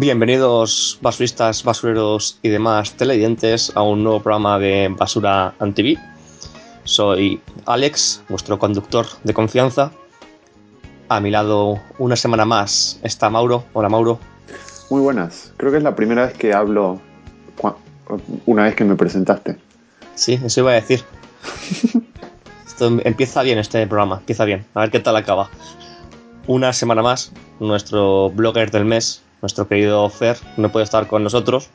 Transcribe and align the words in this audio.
Bienvenidos 0.00 0.96
basuristas, 1.02 1.64
basureros 1.64 2.38
y 2.44 2.50
demás 2.50 2.92
televidentes 2.92 3.72
a 3.74 3.82
un 3.82 4.04
nuevo 4.04 4.22
programa 4.22 4.56
de 4.56 4.94
Basura 4.96 5.52
TV. 5.74 5.98
Soy 6.84 7.40
Alex, 7.66 8.22
vuestro 8.28 8.60
conductor 8.60 9.06
de 9.24 9.34
confianza. 9.34 9.90
A 11.08 11.18
mi 11.18 11.32
lado, 11.32 11.80
una 11.98 12.14
semana 12.14 12.44
más, 12.44 13.00
está 13.02 13.28
Mauro. 13.28 13.64
Hola 13.72 13.88
Mauro. 13.88 14.20
Muy 14.88 15.00
buenas. 15.00 15.52
Creo 15.56 15.72
que 15.72 15.78
es 15.78 15.82
la 15.82 15.96
primera 15.96 16.26
vez 16.26 16.34
que 16.34 16.54
hablo 16.54 17.00
una 18.46 18.62
vez 18.62 18.76
que 18.76 18.84
me 18.84 18.94
presentaste. 18.94 19.58
Sí, 20.14 20.38
eso 20.44 20.60
iba 20.60 20.70
a 20.70 20.74
decir. 20.74 21.02
Esto 22.68 22.86
empieza 23.02 23.42
bien 23.42 23.58
este 23.58 23.84
programa, 23.88 24.18
empieza 24.18 24.44
bien. 24.44 24.64
A 24.74 24.82
ver 24.82 24.92
qué 24.92 25.00
tal 25.00 25.16
acaba. 25.16 25.50
Una 26.46 26.72
semana 26.72 27.02
más, 27.02 27.32
nuestro 27.58 28.30
blogger 28.30 28.70
del 28.70 28.84
mes, 28.84 29.24
nuestro 29.42 29.68
querido 29.68 30.08
Fer 30.10 30.36
no 30.56 30.70
puede 30.70 30.84
estar 30.84 31.06
con 31.06 31.22
nosotros, 31.22 31.70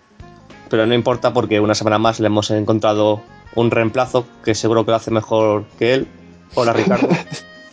pero 0.69 0.86
no 0.86 0.94
importa 0.94 1.33
porque 1.33 1.59
una 1.59 1.75
semana 1.75 1.97
más 2.00 2.20
le 2.20 2.28
hemos 2.28 2.52
encontrado 2.52 3.22
un 3.55 3.72
reemplazo 3.72 4.25
que 4.44 4.55
seguro 4.55 4.86
que 4.86 4.92
lo 4.92 4.97
hace 4.97 5.11
mejor 5.11 5.66
que 5.78 5.94
él. 5.94 6.08
Hola 6.55 6.73
Ricardo. 6.78 7.08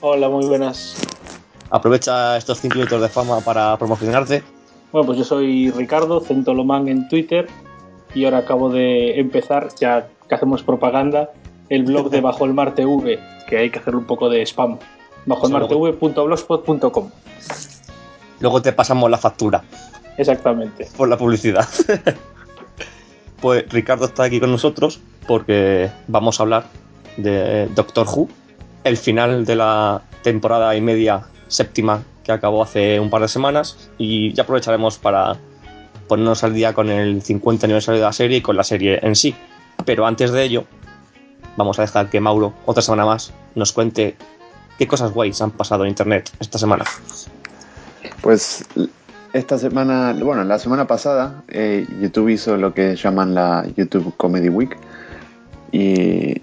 Hola, 0.01 0.29
muy 0.29 0.47
buenas. 0.47 0.97
Aprovecha 1.71 2.37
estos 2.37 2.61
5 2.61 2.75
minutos 2.75 3.01
de 3.01 3.09
fama 3.09 3.41
para 3.41 3.77
promocionarte. 3.77 4.43
Bueno, 4.93 5.07
pues 5.07 5.19
yo 5.19 5.25
soy 5.25 5.71
Ricardo, 5.71 6.21
Centolomán 6.21 6.89
en 6.89 7.09
Twitter 7.09 7.47
y 8.15 8.25
ahora 8.25 8.39
acabo 8.39 8.71
de 8.71 9.21
empezar, 9.21 9.69
ya 9.79 10.09
que 10.29 10.35
hacemos 10.35 10.63
propaganda, 10.63 11.31
el 11.69 11.85
blog 11.85 12.11
de 12.11 12.21
Bajo 12.23 12.45
el 12.45 12.55
Mar 12.55 12.75
TV, 12.75 13.21
que 13.49 13.59
hay 13.59 13.71
que 13.71 13.79
hacer 13.79 13.95
un 13.95 14.05
poco 14.05 14.29
de 14.29 14.43
spam. 14.43 14.79
bajoelmartv.blogspot.com 15.27 17.11
Luego 18.41 18.63
te 18.63 18.73
pasamos 18.73 19.11
la 19.11 19.19
factura. 19.19 19.63
Exactamente. 20.17 20.89
Por 20.97 21.09
la 21.09 21.17
publicidad. 21.17 21.69
pues 23.41 23.69
Ricardo 23.71 24.07
está 24.07 24.25
aquí 24.25 24.41
con 24.41 24.51
nosotros 24.51 25.01
porque 25.27 25.91
vamos 26.09 26.41
a 26.41 26.43
hablar 26.43 26.65
de 27.17 27.69
Doctor 27.75 28.07
Who, 28.07 28.29
el 28.85 28.97
final 28.97 29.45
de 29.45 29.57
la 29.57 30.03
temporada 30.23 30.75
y 30.77 30.81
media 30.81 31.23
séptima 31.49 32.03
que 32.25 32.33
acabó 32.33 32.63
hace 32.63 33.01
un 33.01 33.11
par 33.11 33.23
de 33.23 33.29
semanas 33.29 33.91
y 33.99 34.33
ya 34.33 34.43
aprovecharemos 34.43 34.99
para 34.99 35.37
ponernos 36.09 36.43
al 36.45 36.55
día 36.55 36.75
con 36.75 36.91
el 36.91 37.23
50 37.23 37.67
aniversario 37.67 38.01
de 38.01 38.07
la 38.07 38.13
serie 38.13 38.39
y 38.39 38.41
con 38.41 38.57
la 38.57 38.65
serie 38.65 38.99
en 39.03 39.15
sí. 39.15 39.35
Pero 39.85 40.07
antes 40.07 40.33
de 40.33 40.43
ello, 40.43 40.65
vamos 41.57 41.79
a 41.79 41.83
dejar 41.83 42.11
que 42.11 42.21
Mauro, 42.21 42.53
otra 42.67 42.83
semana 42.83 43.07
más, 43.07 43.33
nos 43.55 43.73
cuente 43.73 44.17
qué 44.79 44.87
cosas 44.87 45.13
guays 45.13 45.41
han 45.41 45.53
pasado 45.53 45.85
en 45.85 45.91
Internet 45.91 46.31
esta 46.41 46.59
semana. 46.59 46.85
Pues 48.23 48.65
esta 49.33 49.59
semana, 49.59 50.15
bueno, 50.23 50.45
la 50.45 50.59
semana 50.59 50.87
pasada 50.87 51.43
eh, 51.49 51.87
YouTube 52.01 52.29
hizo 52.29 52.57
lo 52.57 52.75
que 52.75 52.97
llaman 52.97 53.35
la 53.35 53.67
YouTube 53.77 54.15
Comedy 54.17 54.49
Week. 54.49 54.77
Y, 55.73 56.41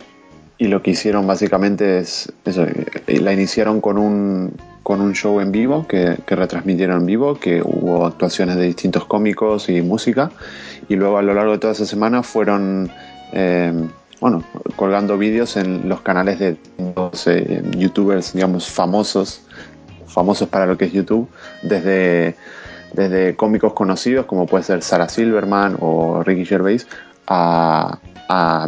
lo 0.60 0.82
que 0.82 0.92
hicieron 0.92 1.28
básicamente 1.28 2.00
es 2.00 2.34
eh, 2.46 3.20
la 3.20 3.32
iniciaron 3.32 3.80
con 3.80 4.00
un, 4.00 4.54
con 4.82 5.02
un 5.02 5.14
show 5.14 5.40
en 5.40 5.52
vivo 5.52 5.86
que, 5.88 6.18
retransmitieron 6.26 7.02
en 7.02 7.06
vivo, 7.06 7.40
que 7.40 7.62
hubo 7.62 8.08
actuaciones 8.08 8.56
de 8.56 8.64
distintos 8.64 9.06
cómicos 9.06 9.70
y 9.70 9.82
música. 9.82 10.32
Y 10.90 10.96
luego 10.96 11.20
a 11.20 11.22
lo 11.22 11.36
largo 11.36 11.52
de 11.52 11.60
toda 11.60 11.74
esa 11.74 11.86
semana 11.86 12.24
fueron... 12.24 12.90
Eh, 13.34 13.72
bueno, 14.20 14.44
colgando 14.76 15.16
vídeos 15.16 15.58
en 15.58 15.88
los 15.88 16.02
canales 16.02 16.40
de 16.40 16.58
los 16.96 17.30
youtubers, 17.78 18.34
digamos, 18.34 18.68
famosos 18.68 19.47
famosos 20.08 20.50
para 20.50 20.66
lo 20.66 20.78
que 20.78 20.86
es 20.86 20.94
YouTube, 20.94 21.30
desde, 21.62 22.36
desde 22.94 23.36
cómicos 23.36 23.74
conocidos 23.74 24.26
como 24.26 24.46
puede 24.46 24.64
ser 24.64 24.82
Sarah 24.82 25.10
Silverman 25.10 25.78
o 25.80 26.24
Ricky 26.24 26.46
Gervais, 26.46 26.88
a, 27.30 28.00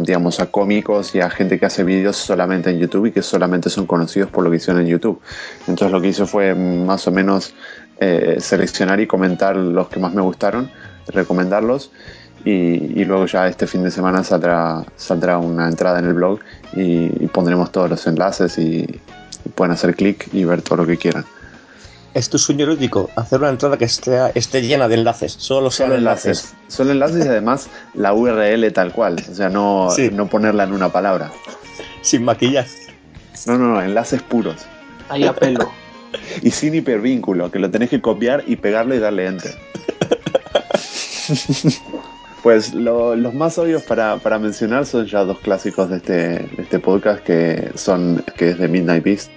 digamos, 0.02 0.40
a 0.40 0.46
cómicos 0.50 1.14
y 1.14 1.20
a 1.20 1.30
gente 1.30 1.58
que 1.58 1.66
hace 1.66 1.82
vídeos 1.84 2.16
solamente 2.16 2.70
en 2.70 2.78
YouTube 2.78 3.06
y 3.06 3.12
que 3.12 3.22
solamente 3.22 3.70
son 3.70 3.86
conocidos 3.86 4.30
por 4.30 4.44
lo 4.44 4.50
que 4.50 4.56
hicieron 4.56 4.82
en 4.82 4.88
YouTube. 4.88 5.20
Entonces 5.60 5.90
lo 5.90 6.00
que 6.00 6.08
hice 6.08 6.26
fue 6.26 6.54
más 6.54 7.06
o 7.06 7.10
menos 7.10 7.54
eh, 7.98 8.36
seleccionar 8.40 9.00
y 9.00 9.06
comentar 9.06 9.56
los 9.56 9.88
que 9.88 9.98
más 10.00 10.14
me 10.14 10.22
gustaron, 10.22 10.70
recomendarlos 11.08 11.90
y, 12.44 13.04
luego 13.04 13.26
ya 13.26 13.48
este 13.48 13.66
fin 13.66 13.82
de 13.82 13.90
semana 13.90 14.24
saldrá, 14.24 14.84
saldrá 14.96 15.38
una 15.38 15.68
entrada 15.68 15.98
en 15.98 16.06
el 16.06 16.14
blog 16.14 16.40
y, 16.72 17.08
pondremos 17.28 17.70
todos 17.70 17.90
los 17.90 18.06
enlaces 18.06 18.58
y 18.58 19.00
pueden 19.54 19.72
hacer 19.72 19.94
clic 19.94 20.28
y 20.32 20.44
ver 20.44 20.62
todo 20.62 20.78
lo 20.78 20.86
que 20.86 20.96
quieran 20.96 21.24
es 22.14 22.28
tu 22.28 22.38
sueño 22.38 22.64
erótico, 22.64 23.08
hacer 23.16 23.38
una 23.40 23.50
entrada 23.50 23.76
que 23.76 23.84
esté, 23.84 24.18
esté 24.34 24.62
llena 24.62 24.88
de 24.88 24.96
enlaces, 24.96 25.32
solo 25.32 25.70
sean 25.70 25.92
enlaces. 25.92 26.54
Solo 26.68 26.90
enlaces 26.90 27.24
y 27.24 27.28
además 27.28 27.68
la 27.94 28.12
URL 28.12 28.72
tal 28.72 28.92
cual, 28.92 29.22
o 29.30 29.34
sea, 29.34 29.48
no, 29.48 29.88
no 30.12 30.28
ponerla 30.28 30.64
en 30.64 30.72
una 30.72 30.88
palabra. 30.90 31.30
Sin 32.02 32.24
maquillar. 32.24 32.66
No, 33.46 33.58
no, 33.58 33.74
no, 33.74 33.82
enlaces 33.82 34.22
puros. 34.22 34.56
Ahí 35.08 35.24
a 35.24 35.34
pelo. 35.34 35.70
y 36.42 36.50
sin 36.50 36.74
hipervínculo, 36.74 37.50
que 37.50 37.58
lo 37.58 37.70
tenés 37.70 37.90
que 37.90 38.00
copiar 38.00 38.44
y 38.46 38.56
pegarlo 38.56 38.94
y 38.94 38.98
darle 38.98 39.26
enter. 39.26 39.56
pues 42.42 42.74
los 42.74 43.34
más 43.34 43.58
obvios 43.58 43.82
para, 43.82 44.38
mencionar 44.38 44.86
son 44.86 45.06
ya 45.06 45.24
dos 45.24 45.38
clásicos 45.40 45.90
de 45.90 45.96
este, 45.96 46.14
de 46.14 46.62
este 46.62 46.78
podcast 46.78 47.22
que 47.22 47.72
son 47.74 48.22
que 48.36 48.50
es 48.50 48.58
de 48.58 48.68
Midnight 48.68 49.04
Beast 49.04 49.30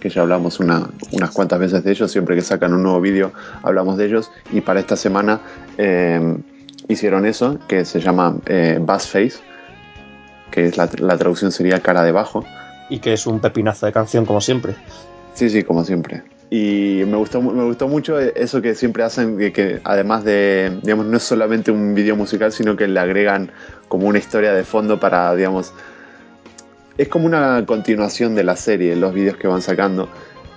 que 0.00 0.08
ya 0.10 0.22
hablamos 0.22 0.60
unas 0.60 1.30
cuantas 1.32 1.58
veces 1.58 1.82
de 1.82 1.90
ellos, 1.90 2.10
siempre 2.10 2.36
que 2.36 2.42
sacan 2.42 2.74
un 2.74 2.82
nuevo 2.82 3.00
vídeo 3.00 3.32
hablamos 3.62 3.96
de 3.96 4.06
ellos 4.06 4.30
y 4.52 4.60
para 4.60 4.80
esta 4.80 4.96
semana 4.96 5.40
eh, 5.78 6.36
hicieron 6.88 7.26
eso, 7.26 7.58
que 7.66 7.84
se 7.84 8.00
llama 8.00 8.36
eh, 8.46 8.78
Bass 8.80 9.08
Face, 9.08 9.38
que 10.50 10.66
es 10.66 10.76
la, 10.76 10.88
traducción 10.88 11.52
sería 11.52 11.80
cara 11.80 12.02
de 12.02 12.12
bajo. 12.12 12.44
Y 12.88 13.00
que 13.00 13.12
es 13.12 13.26
un 13.26 13.40
pepinazo 13.40 13.86
de 13.86 13.92
canción 13.92 14.24
como 14.24 14.40
siempre. 14.40 14.76
Sí, 15.34 15.50
sí, 15.50 15.64
como 15.64 15.84
siempre. 15.84 16.22
Y 16.48 17.02
me 17.06 17.16
gustó, 17.16 17.42
me 17.42 17.64
gustó 17.64 17.88
mucho 17.88 18.18
eso 18.20 18.62
que 18.62 18.74
siempre 18.74 19.02
hacen, 19.02 19.36
que, 19.52 19.80
además 19.82 20.24
de, 20.24 20.78
digamos, 20.82 21.06
no 21.06 21.16
es 21.16 21.22
solamente 21.22 21.72
un 21.72 21.94
vídeo 21.94 22.14
musical, 22.14 22.52
sino 22.52 22.76
que 22.76 22.86
le 22.86 23.00
agregan 23.00 23.50
como 23.88 24.06
una 24.06 24.18
historia 24.18 24.52
de 24.52 24.62
fondo 24.62 25.00
para, 25.00 25.34
digamos, 25.34 25.72
es 26.98 27.08
como 27.08 27.26
una 27.26 27.64
continuación 27.66 28.34
de 28.34 28.44
la 28.44 28.56
serie, 28.56 28.94
los 28.96 29.12
vídeos 29.12 29.36
que 29.36 29.48
van 29.48 29.60
sacando. 29.60 30.08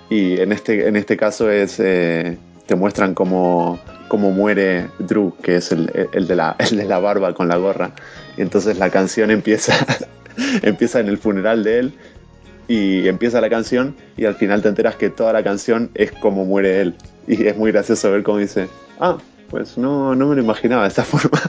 Y 0.09 0.39
en 0.39 0.51
este, 0.51 0.87
en 0.87 0.95
este 0.95 1.17
caso 1.17 1.49
es. 1.49 1.79
Eh, 1.79 2.37
te 2.69 2.75
muestran 2.75 3.15
cómo, 3.15 3.79
cómo, 4.07 4.29
muere 4.29 4.91
Drew, 4.99 5.35
que 5.41 5.55
es 5.55 5.71
el, 5.71 5.87
de 5.87 6.35
la, 6.35 6.55
de 6.69 6.85
la 6.85 6.99
barba 6.99 7.33
con 7.33 7.47
la 7.47 7.57
gorra. 7.57 7.93
Y 8.37 8.43
entonces 8.43 8.77
la 8.77 8.91
canción 8.91 9.31
empieza, 9.31 9.73
empieza 10.61 10.99
en 10.99 11.07
el 11.07 11.17
funeral 11.17 11.63
de 11.63 11.79
él. 11.79 11.93
Y 12.69 13.07
empieza 13.07 13.41
la 13.41 13.49
canción 13.49 13.95
y 14.15 14.25
al 14.25 14.35
final 14.35 14.61
te 14.61 14.69
enteras 14.69 14.95
que 14.95 15.09
toda 15.09 15.33
la 15.33 15.43
canción 15.43 15.89
es 15.95 16.11
como 16.11 16.45
muere 16.45 16.81
él. 16.81 16.95
Y 17.27 17.47
es 17.47 17.57
muy 17.57 17.71
gracioso 17.71 18.11
ver 18.11 18.21
cómo 18.23 18.37
dice, 18.37 18.67
ah, 18.99 19.17
pues 19.49 19.77
no, 19.77 20.13
no 20.15 20.27
me 20.27 20.35
lo 20.35 20.41
imaginaba 20.41 20.83
de 20.83 20.89
esta 20.89 21.03
forma. 21.03 21.41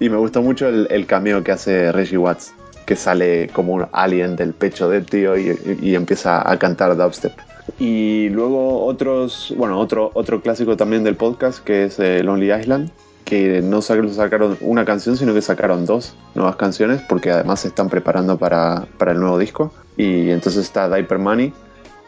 y 0.00 0.08
me 0.08 0.16
gustó 0.16 0.40
mucho 0.40 0.68
el, 0.68 1.06
cameo 1.06 1.42
que 1.42 1.52
hace 1.52 1.90
Reggie 1.92 2.16
Watts 2.16 2.54
que 2.86 2.94
sale 2.94 3.48
como 3.48 3.72
un 3.72 3.86
alien 3.90 4.36
del 4.36 4.54
pecho 4.54 4.88
del 4.88 5.04
tío 5.04 5.36
y, 5.36 5.96
empieza 5.96 6.48
a 6.48 6.56
cantar 6.56 6.96
dubstep. 6.96 7.32
Y 7.80 8.28
luego 8.28 8.86
otros, 8.86 9.52
bueno, 9.56 9.80
otro, 9.80 10.12
otro 10.14 10.40
clásico 10.40 10.76
también 10.76 11.02
del 11.02 11.16
podcast 11.16 11.64
que 11.64 11.86
es 11.86 11.98
eh, 11.98 12.22
Lonely 12.22 12.52
Island, 12.52 12.90
que 13.26 13.60
no 13.60 13.82
sacaron 13.82 14.56
una 14.60 14.84
canción, 14.86 15.16
sino 15.18 15.34
que 15.34 15.42
sacaron 15.42 15.84
dos 15.84 16.14
nuevas 16.34 16.56
canciones, 16.56 17.02
porque 17.08 17.32
además 17.32 17.60
se 17.60 17.68
están 17.68 17.90
preparando 17.90 18.38
para, 18.38 18.86
para 18.98 19.12
el 19.12 19.20
nuevo 19.20 19.36
disco. 19.38 19.74
Y 19.98 20.30
entonces 20.30 20.62
está 20.64 20.88
Diaper 20.88 21.18
Money. 21.18 21.52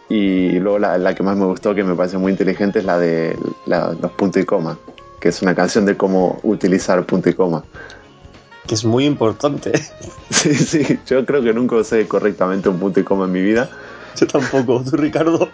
Y 0.08 0.58
luego 0.60 0.78
la, 0.78 0.96
la 0.96 1.14
que 1.14 1.22
más 1.24 1.36
me 1.36 1.44
gustó, 1.44 1.74
que 1.74 1.82
me 1.84 1.94
parece 1.94 2.16
muy 2.18 2.32
inteligente, 2.32 2.78
es 2.78 2.84
la 2.86 2.98
de 2.98 3.36
la- 3.66 3.92
los 4.00 4.12
puntos 4.12 4.40
y 4.40 4.46
coma, 4.46 4.78
que 5.20 5.28
es 5.30 5.42
una 5.42 5.54
canción 5.54 5.84
de 5.84 5.96
cómo 5.96 6.38
utilizar 6.44 7.04
punto 7.04 7.28
y 7.28 7.34
coma. 7.34 7.64
Que 8.66 8.74
es 8.74 8.84
muy 8.84 9.04
importante. 9.04 9.72
Sí, 10.30 10.54
sí, 10.54 10.98
yo 11.06 11.24
creo 11.26 11.42
que 11.42 11.52
nunca 11.54 11.76
usé 11.76 12.06
correctamente 12.06 12.68
un 12.68 12.78
punto 12.78 13.00
y 13.00 13.02
coma 13.02 13.24
en 13.24 13.32
mi 13.32 13.42
vida. 13.42 13.68
Yo 14.20 14.26
tampoco. 14.26 14.84
¿Tú, 14.88 14.96
Ricardo? 14.96 15.48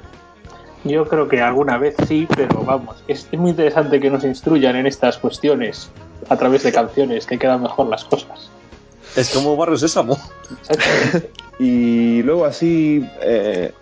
Yo 0.84 1.06
creo 1.08 1.28
que 1.28 1.40
alguna 1.40 1.78
vez 1.78 1.94
sí, 2.06 2.28
pero 2.36 2.62
vamos, 2.62 3.02
es, 3.08 3.26
muy 3.32 3.50
interesante 3.50 4.00
que 4.00 4.10
nos 4.10 4.24
instruyan 4.24 4.76
en 4.76 4.86
estas 4.86 5.16
cuestiones 5.16 5.90
a 6.28 6.36
través 6.36 6.62
de 6.62 6.72
canciones, 6.72 7.26
que 7.26 7.38
quedan 7.38 7.62
mejor 7.62 7.86
las 7.88 8.04
cosas. 8.04 8.50
Es 9.16 9.30
como 9.30 9.56
Barrio 9.56 9.76
Sésamo. 9.76 10.18
Exactamente. 10.60 11.30
Y 11.60 12.20
luego 12.24 12.46
así 12.46 13.08
eh, 13.22 13.72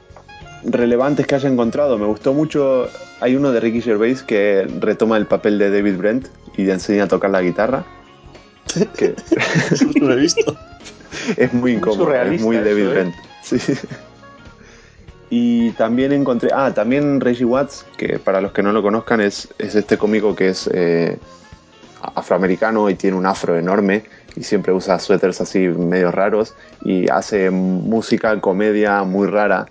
relevantes 0.63 1.27
que 1.27 1.35
haya 1.35 1.49
encontrado, 1.49 1.97
me 1.97 2.05
gustó 2.05 2.35
mucho, 2.35 2.87
hay 3.19 3.35
uno 3.35 3.51
de 3.51 3.61
Ricky 3.61 3.81
Gervais 3.81 4.23
que 4.23 4.67
retoma 4.79 5.17
el 5.17 5.27
papel 5.27 5.59
de 5.59 5.71
David 5.71 5.97
Brent 5.97 6.29
y 6.57 6.65
le 6.65 6.75
enseña 6.75 7.05
a 7.05 7.09
tocar 7.09 7.31
la 7.31 7.41
guitarra. 7.41 7.85
Que 8.97 9.15
No 10.01 10.07
lo 10.09 10.13
he 10.13 10.17
visto. 10.17 10.57
es 11.37 11.53
muy 11.53 11.73
incómodo, 11.73 12.03
es 12.03 12.05
surrealista 12.05 12.47
muy 12.47 12.57
eso, 12.57 12.65
David 12.65 12.83
¿eh? 12.83 12.89
Brent. 12.89 13.15
Sí. 13.43 13.57
Y 15.35 15.71
también 15.71 16.13
encontré, 16.13 16.51
ah, 16.53 16.75
también 16.75 17.19
Reggie 17.19 17.47
Watts, 17.47 17.87
que 17.97 18.19
para 18.19 18.43
los 18.43 18.53
que 18.53 18.63
no 18.63 18.71
lo 18.71 18.83
conozcan 18.83 19.23
es, 19.23 19.49
es 19.59 19.75
este 19.75 19.97
cómico 19.97 20.37
que 20.37 20.51
es 20.51 20.69
eh, 20.75 21.17
afroamericano 22.03 22.91
y 22.91 22.97
tiene 22.97 23.17
un 23.17 23.25
afro 23.25 23.57
enorme 23.57 24.05
y 24.37 24.43
siempre 24.43 24.75
usa 24.75 24.99
suéteres 24.99 25.41
así 25.41 25.61
medio 25.61 26.11
raros 26.11 26.55
y 26.85 27.09
hace 27.11 27.51
música, 27.51 28.39
comedia 28.43 29.05
muy 29.05 29.27
rara. 29.27 29.69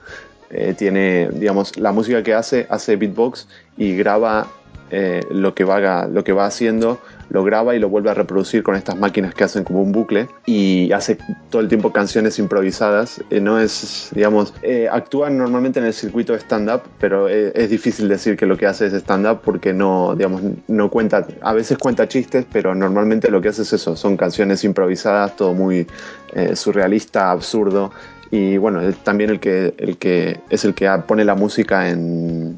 Eh, 0.49 0.73
tiene, 0.75 1.29
digamos, 1.31 1.77
la 1.77 1.91
música 1.91 2.23
que 2.23 2.33
hace, 2.33 2.65
hace 2.71 2.95
beatbox 2.95 3.47
y 3.77 3.95
graba 3.95 4.47
eh, 4.89 5.21
lo, 5.29 5.53
que 5.53 5.63
va, 5.63 6.07
lo 6.07 6.23
que 6.23 6.33
va 6.33 6.47
haciendo, 6.47 6.99
lo 7.31 7.45
graba 7.45 7.75
y 7.75 7.79
lo 7.79 7.87
vuelve 7.87 8.09
a 8.09 8.13
reproducir 8.13 8.61
con 8.61 8.75
estas 8.75 8.97
máquinas 8.97 9.33
que 9.33 9.45
hacen 9.45 9.63
como 9.63 9.81
un 9.81 9.93
bucle 9.93 10.27
y 10.45 10.91
hace 10.91 11.17
todo 11.49 11.61
el 11.61 11.69
tiempo 11.69 11.93
canciones 11.93 12.37
improvisadas. 12.39 13.23
Eh, 13.29 13.39
no 13.39 13.57
es, 13.57 14.09
digamos, 14.13 14.53
eh, 14.61 14.89
actúa 14.91 15.29
normalmente 15.29 15.79
en 15.79 15.85
el 15.85 15.93
circuito 15.93 16.35
stand-up, 16.35 16.81
pero 16.99 17.29
eh, 17.29 17.53
es 17.55 17.69
difícil 17.69 18.09
decir 18.09 18.35
que 18.35 18.45
lo 18.45 18.57
que 18.57 18.67
hace 18.67 18.87
es 18.87 18.93
stand-up 18.93 19.39
porque 19.45 19.71
no, 19.71 20.13
digamos, 20.15 20.41
no 20.67 20.89
cuenta, 20.89 21.25
a 21.41 21.53
veces 21.53 21.77
cuenta 21.77 22.05
chistes, 22.07 22.45
pero 22.51 22.75
normalmente 22.75 23.31
lo 23.31 23.39
que 23.41 23.47
hace 23.47 23.61
es 23.61 23.71
eso, 23.71 23.95
son 23.95 24.17
canciones 24.17 24.65
improvisadas, 24.65 25.37
todo 25.37 25.53
muy 25.53 25.87
eh, 26.33 26.55
surrealista, 26.57 27.31
absurdo. 27.31 27.91
Y 28.29 28.57
bueno, 28.57 28.81
es 28.81 28.97
también 28.97 29.29
el 29.29 29.39
que, 29.39 29.73
el 29.77 29.97
que 29.97 30.41
es 30.49 30.65
el 30.65 30.73
que 30.73 30.89
pone 31.07 31.23
la 31.23 31.35
música 31.35 31.89
en 31.89 32.57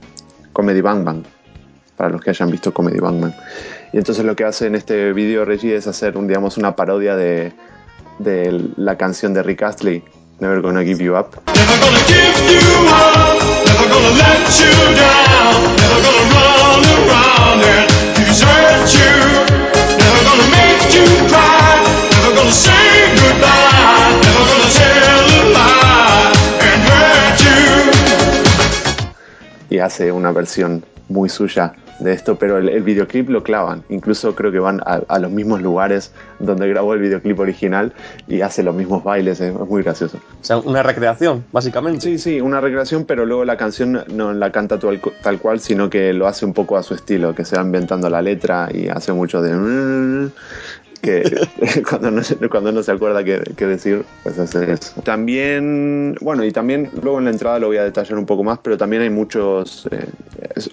Comedy 0.52 0.82
Bang 0.82 1.04
Bang, 1.04 1.24
para 1.96 2.10
los 2.10 2.22
que 2.22 2.32
hayan 2.32 2.50
visto 2.50 2.74
Comedy 2.74 3.00
Bang 3.00 3.22
Bang. 3.22 3.34
Y 3.94 3.98
entonces 4.00 4.26
lo 4.26 4.36
que 4.36 4.44
hace 4.44 4.66
en 4.66 4.74
este 4.74 5.14
video 5.14 5.46
Reggie 5.46 5.76
es 5.76 5.86
hacer 5.86 6.18
un, 6.18 6.28
digamos, 6.28 6.58
una 6.58 6.76
parodia 6.76 7.16
de, 7.16 7.54
de 8.18 8.72
la 8.76 8.98
canción 8.98 9.36
de 9.36 9.44
Rick 9.44 9.62
Astley, 9.62 10.04
Never 10.40 10.62
Gonna 10.62 10.84
Give 10.84 11.04
You 11.04 11.16
Up. 11.16 11.36
Never 11.46 11.80
gonna 11.80 12.00
give 12.08 12.40
you 12.52 12.88
up, 12.90 13.38
never 13.68 13.88
gonna 13.94 14.18
let 14.18 14.50
you 14.60 14.74
down, 14.98 15.76
never 15.78 16.02
gonna 16.02 16.26
run 16.34 16.84
around 17.06 17.62
and 17.62 17.88
desert 18.18 18.90
you, 18.98 19.14
never 20.02 20.22
gonna 20.26 20.50
make 20.50 20.90
you 20.92 21.06
cry, 21.30 21.78
never 22.10 22.36
gonna 22.36 22.52
say 22.52 22.83
hace 29.84 30.12
una 30.12 30.32
versión 30.32 30.84
muy 31.10 31.30
suya 31.30 31.74
de 32.00 32.12
esto, 32.12 32.38
pero 32.38 32.58
el, 32.58 32.70
el 32.70 32.82
videoclip 32.82 33.30
lo 33.30 33.44
clavan. 33.44 33.84
Incluso 33.90 34.34
creo 34.34 34.52
que 34.52 34.60
van 34.60 34.80
a, 34.86 35.02
a 35.08 35.20
los 35.20 35.30
mismos 35.30 35.62
lugares 35.62 36.12
donde 36.40 36.68
grabó 36.68 36.94
el 36.94 37.02
videoclip 37.02 37.40
original 37.40 37.94
y 38.28 38.42
hace 38.42 38.64
los 38.64 38.74
mismos 38.74 39.04
bailes, 39.04 39.40
es, 39.40 39.54
es 39.54 39.68
muy 39.68 39.84
gracioso. 39.84 40.18
O 40.18 40.44
sea, 40.44 40.58
una 40.58 40.82
recreación, 40.82 41.46
básicamente. 41.52 42.02
Sí, 42.02 42.18
sí, 42.18 42.42
una 42.42 42.62
recreación, 42.62 43.06
pero 43.06 43.26
luego 43.26 43.46
la 43.46 43.58
canción 43.58 44.04
no 44.08 44.34
la 44.34 44.52
canta 44.52 44.80
tal, 44.80 45.00
tal 45.22 45.40
cual, 45.40 45.60
sino 45.60 45.90
que 45.90 46.14
lo 46.14 46.28
hace 46.28 46.46
un 46.46 46.54
poco 46.54 46.78
a 46.78 46.84
su 46.84 46.96
estilo, 46.96 47.36
que 47.36 47.46
se 47.46 47.58
va 47.58 47.62
inventando 47.62 48.10
la 48.10 48.22
letra 48.22 48.70
y 48.74 48.88
hace 48.88 49.14
mucho 49.14 49.42
de... 49.42 50.30
que 51.04 51.24
cuando 51.90 52.10
no, 52.10 52.24
se- 52.24 52.38
cuando 52.50 52.72
no 52.72 52.82
se 52.82 52.92
acuerda 52.92 53.24
qué, 53.24 53.44
qué 53.56 53.68
decir, 53.68 54.04
pues 54.24 54.40
hace 54.40 54.72
eso. 54.74 55.02
También, 55.02 56.16
bueno, 56.22 56.44
y 56.44 56.52
también 56.52 56.90
luego 57.04 57.20
en 57.20 57.26
la 57.26 57.32
entrada 57.32 57.60
lo 57.60 57.68
voy 57.68 57.78
a 57.78 57.84
detallar 57.84 58.18
un 58.18 58.26
poco 58.26 58.44
más, 58.44 58.58
pero 58.64 58.78
también 58.78 59.04
hay 59.04 59.10
muchos, 59.12 59.88
eh, 59.92 60.08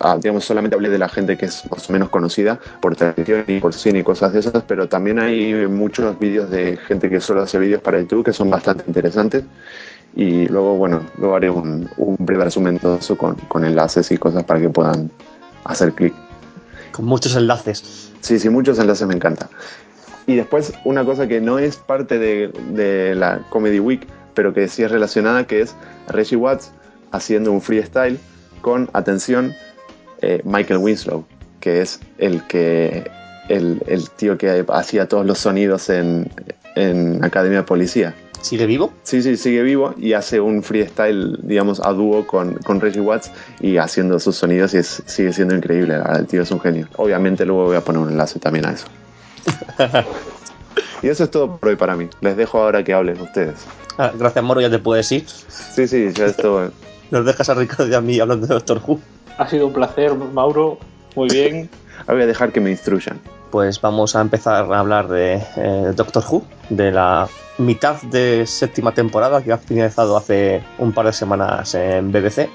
ah, 0.00 0.16
digamos, 0.22 0.44
solamente 0.44 0.76
hablé 0.76 0.88
de 0.88 0.98
la 0.98 1.08
gente 1.08 1.36
que 1.36 1.46
es 1.46 1.64
más 1.70 1.90
o 1.90 1.92
menos 1.92 2.08
conocida 2.08 2.58
por 2.80 2.96
televisión 2.96 3.44
y 3.48 3.60
por 3.60 3.74
cine 3.74 3.98
y 3.98 4.02
cosas 4.02 4.32
de 4.32 4.40
esas, 4.40 4.62
pero 4.66 4.88
también 4.88 5.18
hay 5.18 5.52
muchos 5.66 6.18
vídeos 6.18 6.48
de 6.50 6.78
gente 6.78 7.10
que 7.10 7.20
solo 7.20 7.42
hace 7.42 7.58
vídeos 7.58 7.82
para 7.82 8.00
YouTube 8.00 8.24
que 8.24 8.32
son 8.32 8.48
bastante 8.48 8.84
interesantes. 8.86 9.44
Y 10.16 10.46
luego, 10.48 10.76
bueno, 10.76 11.02
luego 11.18 11.36
haré 11.36 11.50
un, 11.50 11.88
un 11.96 12.16
breve 12.18 12.44
resumen 12.44 12.74
de 12.74 12.80
todo 12.80 12.96
eso 12.98 13.16
con, 13.16 13.34
con 13.48 13.64
enlaces 13.64 14.10
y 14.10 14.16
cosas 14.16 14.42
para 14.44 14.60
que 14.60 14.68
puedan 14.68 15.10
hacer 15.64 15.92
clic. 15.92 16.14
Con 16.92 17.04
muchos 17.04 17.36
enlaces. 17.36 18.10
Sí, 18.20 18.38
sí, 18.38 18.48
muchos 18.50 18.78
enlaces 18.78 19.06
me 19.06 19.14
encanta. 19.14 19.48
Y 20.30 20.36
después 20.36 20.72
una 20.84 21.04
cosa 21.04 21.26
que 21.26 21.40
no 21.40 21.58
es 21.58 21.76
parte 21.76 22.18
de, 22.20 22.52
de 22.72 23.16
la 23.16 23.40
Comedy 23.50 23.80
Week, 23.80 24.06
pero 24.34 24.54
que 24.54 24.68
sí 24.68 24.84
es 24.84 24.90
relacionada, 24.90 25.44
que 25.44 25.60
es 25.62 25.74
Reggie 26.08 26.36
Watts 26.36 26.70
haciendo 27.10 27.50
un 27.50 27.60
freestyle 27.60 28.16
con, 28.60 28.88
atención, 28.92 29.52
eh, 30.22 30.40
Michael 30.44 30.78
Winslow, 30.78 31.24
que 31.58 31.80
es 31.80 31.98
el 32.18 32.46
que 32.46 33.10
el, 33.48 33.82
el 33.88 34.08
tío 34.10 34.38
que 34.38 34.64
hacía 34.68 35.08
todos 35.08 35.26
los 35.26 35.38
sonidos 35.38 35.90
en, 35.90 36.30
en 36.76 37.24
Academia 37.24 37.58
de 37.58 37.64
Policía. 37.64 38.14
¿Sigue 38.40 38.66
vivo? 38.66 38.92
Sí, 39.02 39.20
sí, 39.22 39.36
sigue 39.36 39.62
vivo 39.62 39.94
y 39.98 40.12
hace 40.12 40.40
un 40.40 40.62
freestyle, 40.62 41.38
digamos, 41.42 41.80
a 41.84 41.92
dúo 41.92 42.24
con, 42.26 42.54
con 42.58 42.80
Reggie 42.80 43.00
Watts 43.00 43.32
y 43.60 43.78
haciendo 43.78 44.20
sus 44.20 44.36
sonidos 44.36 44.72
y 44.74 44.78
es- 44.78 45.02
sigue 45.06 45.32
siendo 45.32 45.56
increíble. 45.56 45.96
El 46.16 46.26
tío 46.26 46.42
es 46.42 46.50
un 46.52 46.60
genio. 46.60 46.86
Obviamente 46.96 47.44
luego 47.44 47.64
voy 47.64 47.76
a 47.76 47.80
poner 47.80 48.00
un 48.00 48.10
enlace 48.10 48.38
también 48.38 48.64
a 48.66 48.72
eso. 48.72 48.86
y 51.02 51.08
eso 51.08 51.24
es 51.24 51.30
todo 51.30 51.56
por 51.56 51.68
hoy 51.68 51.76
para 51.76 51.96
mí. 51.96 52.08
Les 52.20 52.36
dejo 52.36 52.58
ahora 52.58 52.82
que 52.82 52.92
hablen 52.92 53.20
ustedes. 53.20 53.66
Ah, 53.98 54.12
gracias, 54.14 54.44
Moro, 54.44 54.60
ya 54.60 54.70
te 54.70 54.78
puedes 54.78 55.10
ir. 55.12 55.26
Sí, 55.28 55.86
sí, 55.86 56.10
ya 56.14 56.26
esto... 56.26 56.70
Nos 57.10 57.24
dejas 57.24 57.48
a 57.48 57.54
Ricardo 57.54 57.88
y 57.88 57.94
a 57.94 58.00
mí 58.00 58.20
hablando 58.20 58.46
de 58.46 58.54
Doctor 58.54 58.80
Who. 58.86 59.00
Ha 59.36 59.48
sido 59.48 59.66
un 59.66 59.72
placer, 59.72 60.14
Mauro. 60.14 60.78
Muy 61.16 61.28
bien. 61.28 61.68
Ahora 62.00 62.14
voy 62.14 62.22
a 62.22 62.26
dejar 62.26 62.52
que 62.52 62.60
me 62.60 62.70
instruyan. 62.70 63.20
Pues 63.50 63.80
vamos 63.80 64.14
a 64.14 64.20
empezar 64.20 64.72
a 64.72 64.78
hablar 64.78 65.08
de 65.08 65.42
eh, 65.56 65.92
Doctor 65.96 66.22
Who, 66.30 66.44
de 66.68 66.92
la 66.92 67.28
mitad 67.58 68.00
de 68.02 68.46
séptima 68.46 68.94
temporada 68.94 69.42
que 69.42 69.52
ha 69.52 69.58
finalizado 69.58 70.16
hace 70.16 70.62
un 70.78 70.92
par 70.92 71.06
de 71.06 71.12
semanas 71.12 71.74
en 71.74 72.12
BBC. 72.12 72.48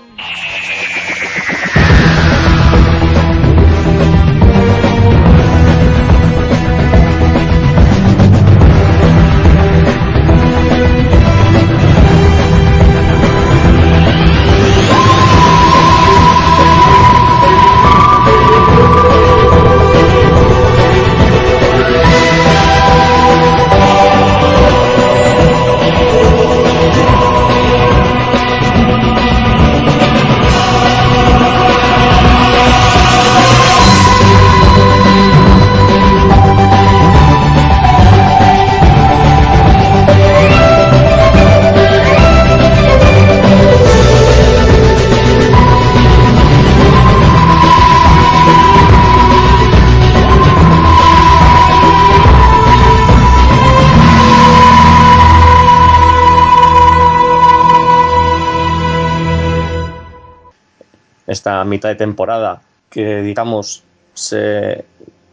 Mitad 61.65 61.89
de 61.89 61.95
temporada 61.95 62.61
que 62.89 63.21
digamos 63.21 63.83
se 64.13 64.85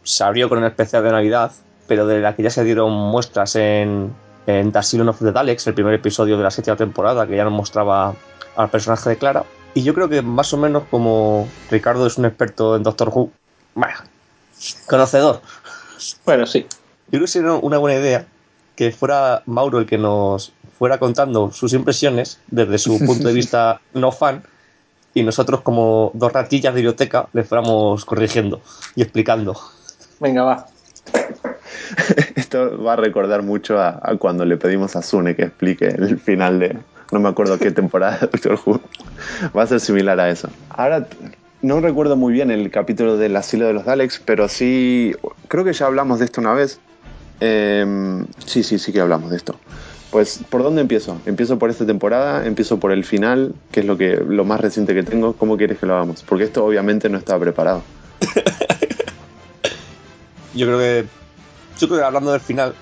se 0.03 0.23
abrió 0.23 0.49
con 0.49 0.59
un 0.59 0.65
especial 0.65 1.03
de 1.03 1.11
Navidad, 1.11 1.51
pero 1.87 2.05
de 2.05 2.19
la 2.19 2.35
que 2.35 2.43
ya 2.43 2.49
se 2.49 2.63
dieron 2.63 2.91
muestras 2.91 3.55
en, 3.55 4.13
en 4.45 4.71
The 4.71 4.79
Asylum 4.79 5.09
of 5.09 5.19
the 5.19 5.31
Daleks, 5.31 5.67
el 5.67 5.73
primer 5.73 5.93
episodio 5.93 6.37
de 6.37 6.43
la 6.43 6.51
séptima 6.51 6.75
temporada, 6.75 7.25
que 7.25 7.35
ya 7.35 7.43
nos 7.43 7.53
mostraba 7.53 8.13
al 8.55 8.69
personaje 8.69 9.09
de 9.09 9.17
Clara. 9.17 9.43
Y 9.73 9.83
yo 9.83 9.93
creo 9.93 10.09
que 10.09 10.21
más 10.21 10.53
o 10.53 10.57
menos 10.57 10.83
como 10.91 11.47
Ricardo 11.71 12.05
es 12.05 12.17
un 12.17 12.25
experto 12.25 12.75
en 12.75 12.83
Doctor 12.83 13.09
Who, 13.09 13.31
bueno, 13.73 13.95
conocedor, 14.87 15.41
Bueno, 16.25 16.45
sí. 16.45 16.67
yo 17.07 17.11
creo 17.11 17.21
que 17.21 17.27
sería 17.27 17.53
una 17.53 17.77
buena 17.77 17.99
idea 17.99 18.25
que 18.75 18.91
fuera 18.91 19.43
Mauro 19.45 19.79
el 19.79 19.85
que 19.85 19.97
nos 19.97 20.51
fuera 20.77 20.99
contando 20.99 21.51
sus 21.51 21.73
impresiones 21.73 22.39
desde 22.47 22.77
su 22.77 22.99
punto 22.99 23.27
de 23.27 23.33
vista 23.33 23.79
no 23.93 24.11
fan 24.11 24.43
y 25.13 25.23
nosotros 25.23 25.61
como 25.61 26.11
dos 26.13 26.31
ratillas 26.33 26.73
de 26.73 26.81
biblioteca 26.81 27.27
le 27.33 27.43
fuéramos 27.43 28.05
corrigiendo 28.05 28.61
y 28.95 29.01
explicando. 29.01 29.55
Venga, 30.19 30.43
va. 30.43 30.67
Esto 32.35 32.81
va 32.81 32.93
a 32.93 32.95
recordar 32.95 33.43
mucho 33.43 33.79
a, 33.79 33.99
a 34.01 34.15
cuando 34.17 34.45
le 34.45 34.57
pedimos 34.57 34.95
a 34.95 35.01
Sune 35.01 35.35
que 35.35 35.43
explique 35.43 35.87
el 35.87 36.19
final 36.19 36.59
de. 36.59 36.77
No 37.11 37.19
me 37.19 37.29
acuerdo 37.29 37.59
qué 37.59 37.71
temporada 37.71 38.17
de 38.17 38.27
Doctor 38.27 38.59
Who. 38.65 38.81
Va 39.55 39.63
a 39.63 39.67
ser 39.67 39.79
similar 39.79 40.19
a 40.19 40.29
eso. 40.29 40.49
Ahora, 40.69 41.07
no 41.61 41.79
recuerdo 41.79 42.15
muy 42.15 42.33
bien 42.33 42.49
el 42.51 42.71
capítulo 42.71 43.17
del 43.17 43.35
asilo 43.35 43.67
de 43.67 43.73
los 43.73 43.85
Daleks, 43.85 44.21
pero 44.25 44.47
sí. 44.47 45.15
Creo 45.47 45.63
que 45.63 45.73
ya 45.73 45.85
hablamos 45.85 46.19
de 46.19 46.25
esto 46.25 46.41
una 46.41 46.53
vez. 46.53 46.79
Em, 47.39 48.25
sí, 48.45 48.63
sí, 48.63 48.79
sí 48.79 48.91
que 48.91 49.01
hablamos 49.01 49.29
de 49.29 49.37
esto. 49.37 49.55
Pues, 50.13 50.39
¿por 50.49 50.61
dónde 50.63 50.81
empiezo? 50.81 51.17
¿Empiezo 51.25 51.57
por 51.57 51.71
esta 51.71 51.87
temporada? 51.87 52.45
¿Empiezo 52.45 52.79
por 52.79 52.91
el 52.91 53.03
final? 53.03 53.55
Que 53.71 53.79
es 53.79 53.85
lo, 53.87 53.97
que, 53.97 54.15
lo 54.15 54.45
más 54.45 54.61
reciente 54.61 54.93
que 54.93 55.01
tengo. 55.01 55.33
¿Cómo 55.33 55.57
quieres 55.57 55.79
que 55.79 55.87
lo 55.87 55.95
hagamos? 55.95 56.21
Porque 56.23 56.43
esto 56.45 56.63
obviamente 56.63 57.09
no 57.09 57.17
estaba 57.17 57.39
preparado. 57.39 57.81
Yo 60.53 60.67
creo 60.67 60.77
que, 60.77 61.05
yo 61.79 61.87
creo 61.87 61.99
que 61.99 62.05
hablando 62.05 62.31
del 62.31 62.41
final, 62.41 62.75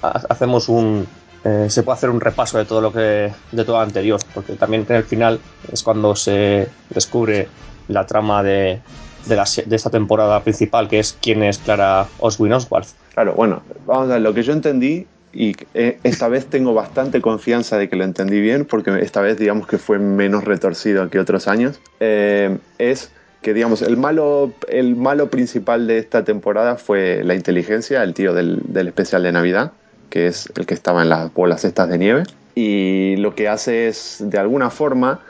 ha- 0.00 0.22
hacemos 0.28 0.68
un. 0.68 1.08
eh, 1.44 1.66
se 1.68 1.82
puede 1.82 1.96
hacer 1.96 2.08
un 2.08 2.20
repaso 2.20 2.56
de 2.56 2.64
todo 2.64 2.80
lo 2.80 2.92
que. 2.92 3.32
de 3.50 3.64
todo 3.64 3.76
lo 3.78 3.82
anterior, 3.82 4.20
porque 4.32 4.52
también 4.52 4.86
en 4.88 4.94
el 4.94 5.02
final 5.02 5.40
es 5.72 5.82
cuando 5.82 6.14
se 6.14 6.68
descubre 6.90 7.48
la 7.88 8.06
trama 8.06 8.44
de, 8.44 8.78
de, 9.26 9.34
la 9.36 9.44
de 9.66 9.74
esta 9.74 9.90
temporada 9.90 10.40
principal, 10.44 10.86
que 10.88 11.00
es 11.00 11.18
quién 11.20 11.42
es 11.42 11.58
Clara 11.58 12.06
Oswin 12.20 12.52
Oswald. 12.52 12.86
Claro, 13.12 13.34
bueno, 13.34 13.60
vamos 13.86 14.08
a 14.10 14.12
ver, 14.12 14.22
lo 14.22 14.32
que 14.32 14.44
yo 14.44 14.52
entendí, 14.52 15.04
y 15.32 15.54
eh, 15.74 15.98
esta 16.02 16.28
vez 16.28 16.46
tengo 16.46 16.74
bastante 16.74 17.20
confianza 17.20 17.78
de 17.78 17.88
que 17.88 17.96
lo 17.96 18.04
entendí 18.04 18.40
bien, 18.40 18.64
porque 18.64 18.98
esta 19.00 19.20
vez 19.20 19.38
digamos 19.38 19.66
que 19.66 19.78
fue 19.78 19.98
menos 19.98 20.44
retorcido 20.44 21.08
que 21.08 21.18
otros 21.18 21.46
años, 21.46 21.80
eh, 22.00 22.58
es 22.78 23.12
que 23.42 23.54
digamos, 23.54 23.80
el 23.82 23.96
malo, 23.96 24.52
el 24.68 24.96
malo 24.96 25.30
principal 25.30 25.86
de 25.86 25.98
esta 25.98 26.24
temporada 26.24 26.76
fue 26.76 27.22
la 27.24 27.34
inteligencia, 27.34 28.02
el 28.02 28.12
tío 28.12 28.34
del, 28.34 28.60
del 28.64 28.88
especial 28.88 29.22
de 29.22 29.32
Navidad, 29.32 29.72
que 30.10 30.26
es 30.26 30.52
el 30.56 30.66
que 30.66 30.74
estaba 30.74 31.02
en 31.02 31.08
las 31.08 31.32
bolas 31.32 31.64
estas 31.64 31.88
de 31.88 31.96
nieve, 31.96 32.24
y 32.54 33.16
lo 33.16 33.34
que 33.34 33.48
hace 33.48 33.88
es, 33.88 34.18
de 34.20 34.38
alguna 34.38 34.68
forma, 34.68 35.20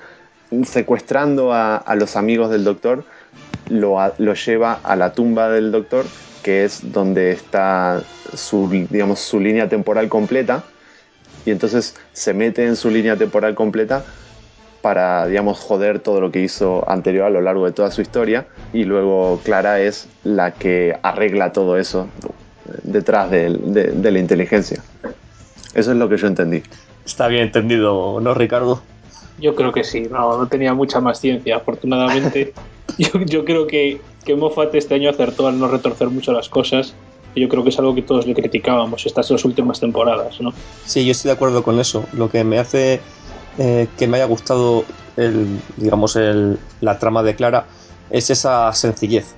secuestrando 0.65 1.53
a, 1.53 1.77
a 1.77 1.95
los 1.95 2.17
amigos 2.17 2.51
del 2.51 2.65
doctor, 2.65 3.05
lo, 3.69 3.99
lo 4.19 4.35
lleva 4.35 4.81
a 4.83 4.97
la 4.97 5.13
tumba 5.13 5.49
del 5.49 5.71
doctor, 5.71 6.05
que 6.43 6.65
es 6.65 6.93
donde 6.93 7.33
está 7.33 8.09
su, 8.33 8.69
digamos, 8.91 9.21
su 9.21 9.41
línea 9.41 9.69
temporal 9.69 10.09
completa, 10.09 10.67
y 11.45 11.51
entonces 11.51 11.97
se 12.13 12.35
mete 12.35 12.67
en 12.67 12.77
su 12.77 12.91
línea 12.91 13.17
temporal 13.19 13.55
completa 13.55 14.07
para, 14.81 15.27
digamos, 15.27 15.59
joder 15.61 16.01
todo 16.01 16.21
lo 16.21 16.31
que 16.33 16.41
hizo 16.43 16.89
anterior 16.91 17.27
a 17.27 17.31
lo 17.31 17.41
largo 17.43 17.67
de 17.67 17.73
toda 17.73 17.91
su 17.91 18.03
historia, 18.03 18.49
y 18.73 18.85
luego 18.85 19.43
Clara 19.45 19.81
es 19.81 20.11
la 20.23 20.59
que 20.59 20.99
arregla 21.03 21.53
todo 21.53 21.79
eso 21.79 22.13
detrás 22.85 23.31
de, 23.31 23.51
de- 23.61 23.93
de 23.93 24.11
la 24.11 24.19
inteligencia. 24.19 24.85
Eso 25.75 25.93
es 25.93 25.97
lo 25.99 26.09
que 26.09 26.17
yo 26.17 26.27
entendí. 26.29 26.63
Está 27.05 27.29
bien 27.29 27.43
entendido, 27.45 28.21
¿no, 28.21 28.35
Ricardo? 28.35 28.85
Yo 29.37 29.55
creo 29.57 29.73
que 29.73 29.83
sí, 29.85 30.03
no, 30.09 30.39
no 30.39 30.49
tenía 30.49 30.75
mucha 30.75 31.01
más 31.01 31.19
ciencia, 31.21 31.57
afortunadamente. 31.57 32.55
yo, 32.99 33.21
yo 33.27 33.45
creo 33.45 33.67
que, 33.67 34.01
que 34.25 34.35
Moffat 34.35 34.75
este 34.75 34.95
año 34.95 35.11
acertó 35.11 35.47
al 35.47 35.59
no 35.59 35.69
retorcer 35.69 36.09
mucho 36.09 36.33
las 36.33 36.49
cosas. 36.49 36.95
Y 37.35 37.43
yo 37.43 37.49
creo 37.49 37.63
que 37.63 37.69
es 37.69 37.79
algo 37.79 37.95
que 37.95 38.03
todos 38.03 38.27
le 38.27 38.35
criticábamos 38.35 39.07
estas 39.07 39.29
dos 39.29 39.45
últimas 39.45 39.79
temporadas, 39.79 40.41
¿no? 40.41 40.53
Sí, 40.85 41.05
yo 41.05 41.13
estoy 41.13 41.29
de 41.29 41.35
acuerdo 41.35 41.63
con 41.63 41.79
eso. 41.79 42.05
Lo 42.13 42.29
que 42.29 42.43
me 42.43 42.59
hace 42.59 43.01
eh, 43.59 43.87
que 43.97 44.09
me 44.09 44.17
haya 44.17 44.27
gustado 44.27 44.85
el, 45.17 45.47
digamos, 45.77 46.17
el, 46.17 46.59
la 46.81 46.99
trama 46.99 47.23
de 47.23 47.37
Clara 47.37 47.67
es 48.11 48.31
esa 48.31 48.73
sencillez. 48.73 49.35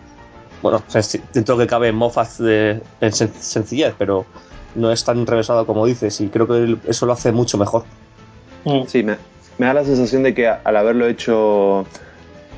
Bueno, 0.63 0.83
dentro 1.35 1.59
que 1.59 1.67
cabe 1.67 1.93
Moffat 1.93 2.39
de, 2.39 2.81
en 3.01 3.11
sen- 3.11 3.33
sencillez, 3.35 3.95
pero 3.99 4.25
no 4.75 4.91
es 4.91 5.05
tan 5.05 5.19
enrevesado 5.19 5.67
como 5.67 5.85
dices 5.85 6.19
y 6.23 6.29
creo 6.29 6.47
que 6.47 6.79
eso 6.89 7.05
lo 7.05 7.13
hace 7.13 7.31
mucho 7.31 7.59
mejor. 7.59 7.85
Mm. 8.65 8.87
Sí, 8.87 9.03
me, 9.03 9.17
me 9.59 9.67
da 9.67 9.75
la 9.75 9.85
sensación 9.85 10.23
de 10.23 10.33
que 10.33 10.49
al 10.49 10.77
haberlo 10.77 11.07
hecho 11.09 11.85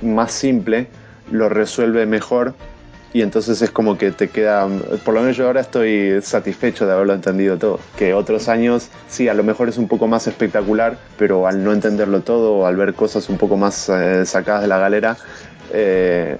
más 0.02 0.32
simple, 0.32 0.88
lo 1.30 1.48
resuelve 1.48 2.06
mejor 2.06 2.54
y 3.14 3.22
entonces 3.22 3.62
es 3.62 3.70
como 3.70 3.96
que 3.96 4.10
te 4.10 4.28
queda, 4.28 4.66
por 5.04 5.14
lo 5.14 5.20
menos 5.20 5.36
yo 5.36 5.46
ahora 5.46 5.60
estoy 5.60 6.20
satisfecho 6.20 6.84
de 6.84 6.94
haberlo 6.94 7.14
entendido 7.14 7.56
todo. 7.56 7.78
Que 7.96 8.12
otros 8.12 8.48
años, 8.48 8.88
sí, 9.08 9.28
a 9.28 9.34
lo 9.34 9.44
mejor 9.44 9.68
es 9.68 9.78
un 9.78 9.86
poco 9.86 10.08
más 10.08 10.26
espectacular, 10.26 10.98
pero 11.16 11.46
al 11.46 11.62
no 11.62 11.72
entenderlo 11.72 12.22
todo 12.22 12.66
al 12.66 12.74
ver 12.74 12.94
cosas 12.94 13.28
un 13.28 13.38
poco 13.38 13.56
más 13.56 13.88
eh, 13.88 14.26
sacadas 14.26 14.62
de 14.62 14.68
la 14.68 14.78
galera, 14.78 15.16
eh, 15.72 16.38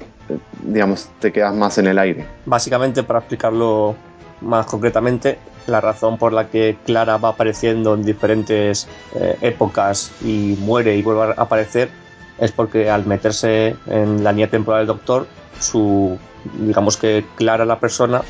digamos, 0.65 1.11
te 1.21 1.31
quedas 1.31 1.55
más 1.55 1.79
en 1.79 1.87
el 1.87 1.97
aire. 1.97 2.27
Básicamente, 2.45 3.05
para 3.05 3.21
explicarlo 3.21 3.95
más 4.41 4.67
concretamente, 4.67 5.39
la 5.69 5.81
razón 5.81 6.19
por 6.19 6.33
la 6.33 6.49
que 6.49 6.77
Clara 6.85 7.19
va 7.19 7.31
apareciendo 7.31 7.95
en 7.95 8.05
diferentes 8.05 8.89
eh, 9.15 9.37
épocas 9.43 10.11
y 10.23 10.59
muere 10.61 10.97
y 10.97 11.03
vuelve 11.03 11.35
a 11.37 11.41
aparecer 11.41 11.89
es 12.39 12.53
porque 12.53 12.91
al 12.91 13.07
meterse 13.07 13.77
en 13.87 14.25
la 14.25 14.33
línea 14.33 14.51
temporal 14.51 14.81
del 14.81 14.89
Doctor, 14.89 15.27
su, 15.61 16.19
digamos 16.59 16.97
que 16.97 17.25
Clara 17.37 17.65
la 17.65 17.79
persona 17.79 18.23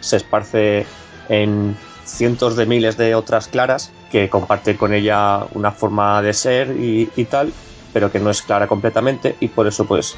se 0.00 0.16
esparce 0.16 0.86
en 1.28 1.76
cientos 2.04 2.56
de 2.56 2.66
miles 2.66 2.96
de 2.96 3.14
otras 3.14 3.48
Claras 3.48 3.92
que 4.10 4.28
comparten 4.28 4.76
con 4.76 4.92
ella 4.92 5.44
una 5.54 5.70
forma 5.70 6.22
de 6.22 6.32
ser 6.32 6.70
y, 6.70 7.10
y 7.16 7.24
tal, 7.26 7.52
pero 7.92 8.10
que 8.10 8.18
no 8.18 8.30
es 8.30 8.42
Clara 8.42 8.66
completamente 8.66 9.36
y 9.40 9.48
por 9.48 9.66
eso 9.66 9.84
pues 9.84 10.16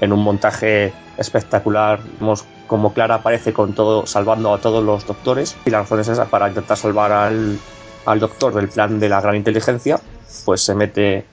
en 0.00 0.12
un 0.12 0.20
montaje 0.20 0.92
espectacular 1.16 2.00
vemos 2.20 2.44
como 2.66 2.92
Clara 2.92 3.16
aparece 3.16 3.52
con 3.52 3.74
todo 3.74 4.06
salvando 4.06 4.52
a 4.52 4.58
todos 4.58 4.84
los 4.84 5.06
doctores. 5.06 5.56
Y 5.64 5.70
la 5.70 5.80
razón 5.80 6.00
es 6.00 6.08
esa 6.08 6.26
para 6.26 6.48
intentar 6.48 6.76
salvar 6.76 7.12
al, 7.12 7.58
al 8.06 8.20
doctor 8.20 8.54
del 8.54 8.68
plan 8.68 8.98
de 8.98 9.08
la 9.08 9.20
gran 9.20 9.36
inteligencia 9.36 10.00
pues 10.44 10.62
se 10.62 10.74
mete 10.74 11.26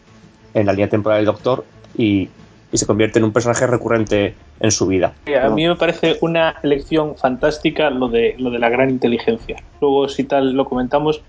en 0.54 0.66
la 0.66 0.74
línea 0.74 0.90
temporal 0.90 1.20
del 1.20 1.26
doctor 1.26 1.66
y, 1.98 2.30
y 2.72 2.78
se 2.78 2.86
convierte 2.86 3.20
en 3.20 3.26
un 3.26 3.32
personaje 3.32 3.68
recurrente 3.68 4.34
en 4.60 4.72
su 4.72 4.88
vida 4.88 5.14
A 5.44 5.50
mí 5.50 5.68
me 5.68 5.76
parece 5.76 6.18
una 6.22 6.56
elección 6.64 7.16
fantástica 7.16 7.90
lo 7.90 8.08
de, 8.08 8.36
lo 8.40 8.50
de 8.50 8.60
la 8.60 8.70
gran 8.70 8.90
inteligencia. 8.90 9.58
Luego, 9.80 10.10
si 10.10 10.24
tal, 10.24 10.54
lo 10.54 10.66
comentamos, 10.66 11.22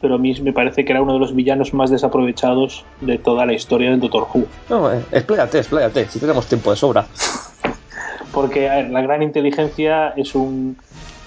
pero 0.00 0.16
a 0.16 0.18
mí 0.18 0.34
me 0.42 0.52
parece 0.52 0.84
que 0.84 0.92
era 0.92 1.02
uno 1.02 1.14
de 1.14 1.18
los 1.18 1.34
villanos 1.34 1.72
más 1.72 1.90
desaprovechados 1.90 2.84
de 3.00 3.18
toda 3.18 3.46
la 3.46 3.54
historia 3.54 3.90
del 3.90 4.00
Doctor 4.00 4.26
Who. 4.32 4.44
no, 4.68 4.92
eh, 4.92 5.02
expláyate, 5.12 5.58
expláyate 5.58 6.06
si 6.08 6.20
tenemos 6.20 6.46
tiempo 6.46 6.70
de 6.70 6.76
sobra 6.76 7.06
Porque 8.32 8.68
a 8.68 8.76
ver, 8.76 8.90
la 8.90 9.02
gran 9.02 9.22
inteligencia 9.22 10.10
es 10.16 10.34
un 10.34 10.76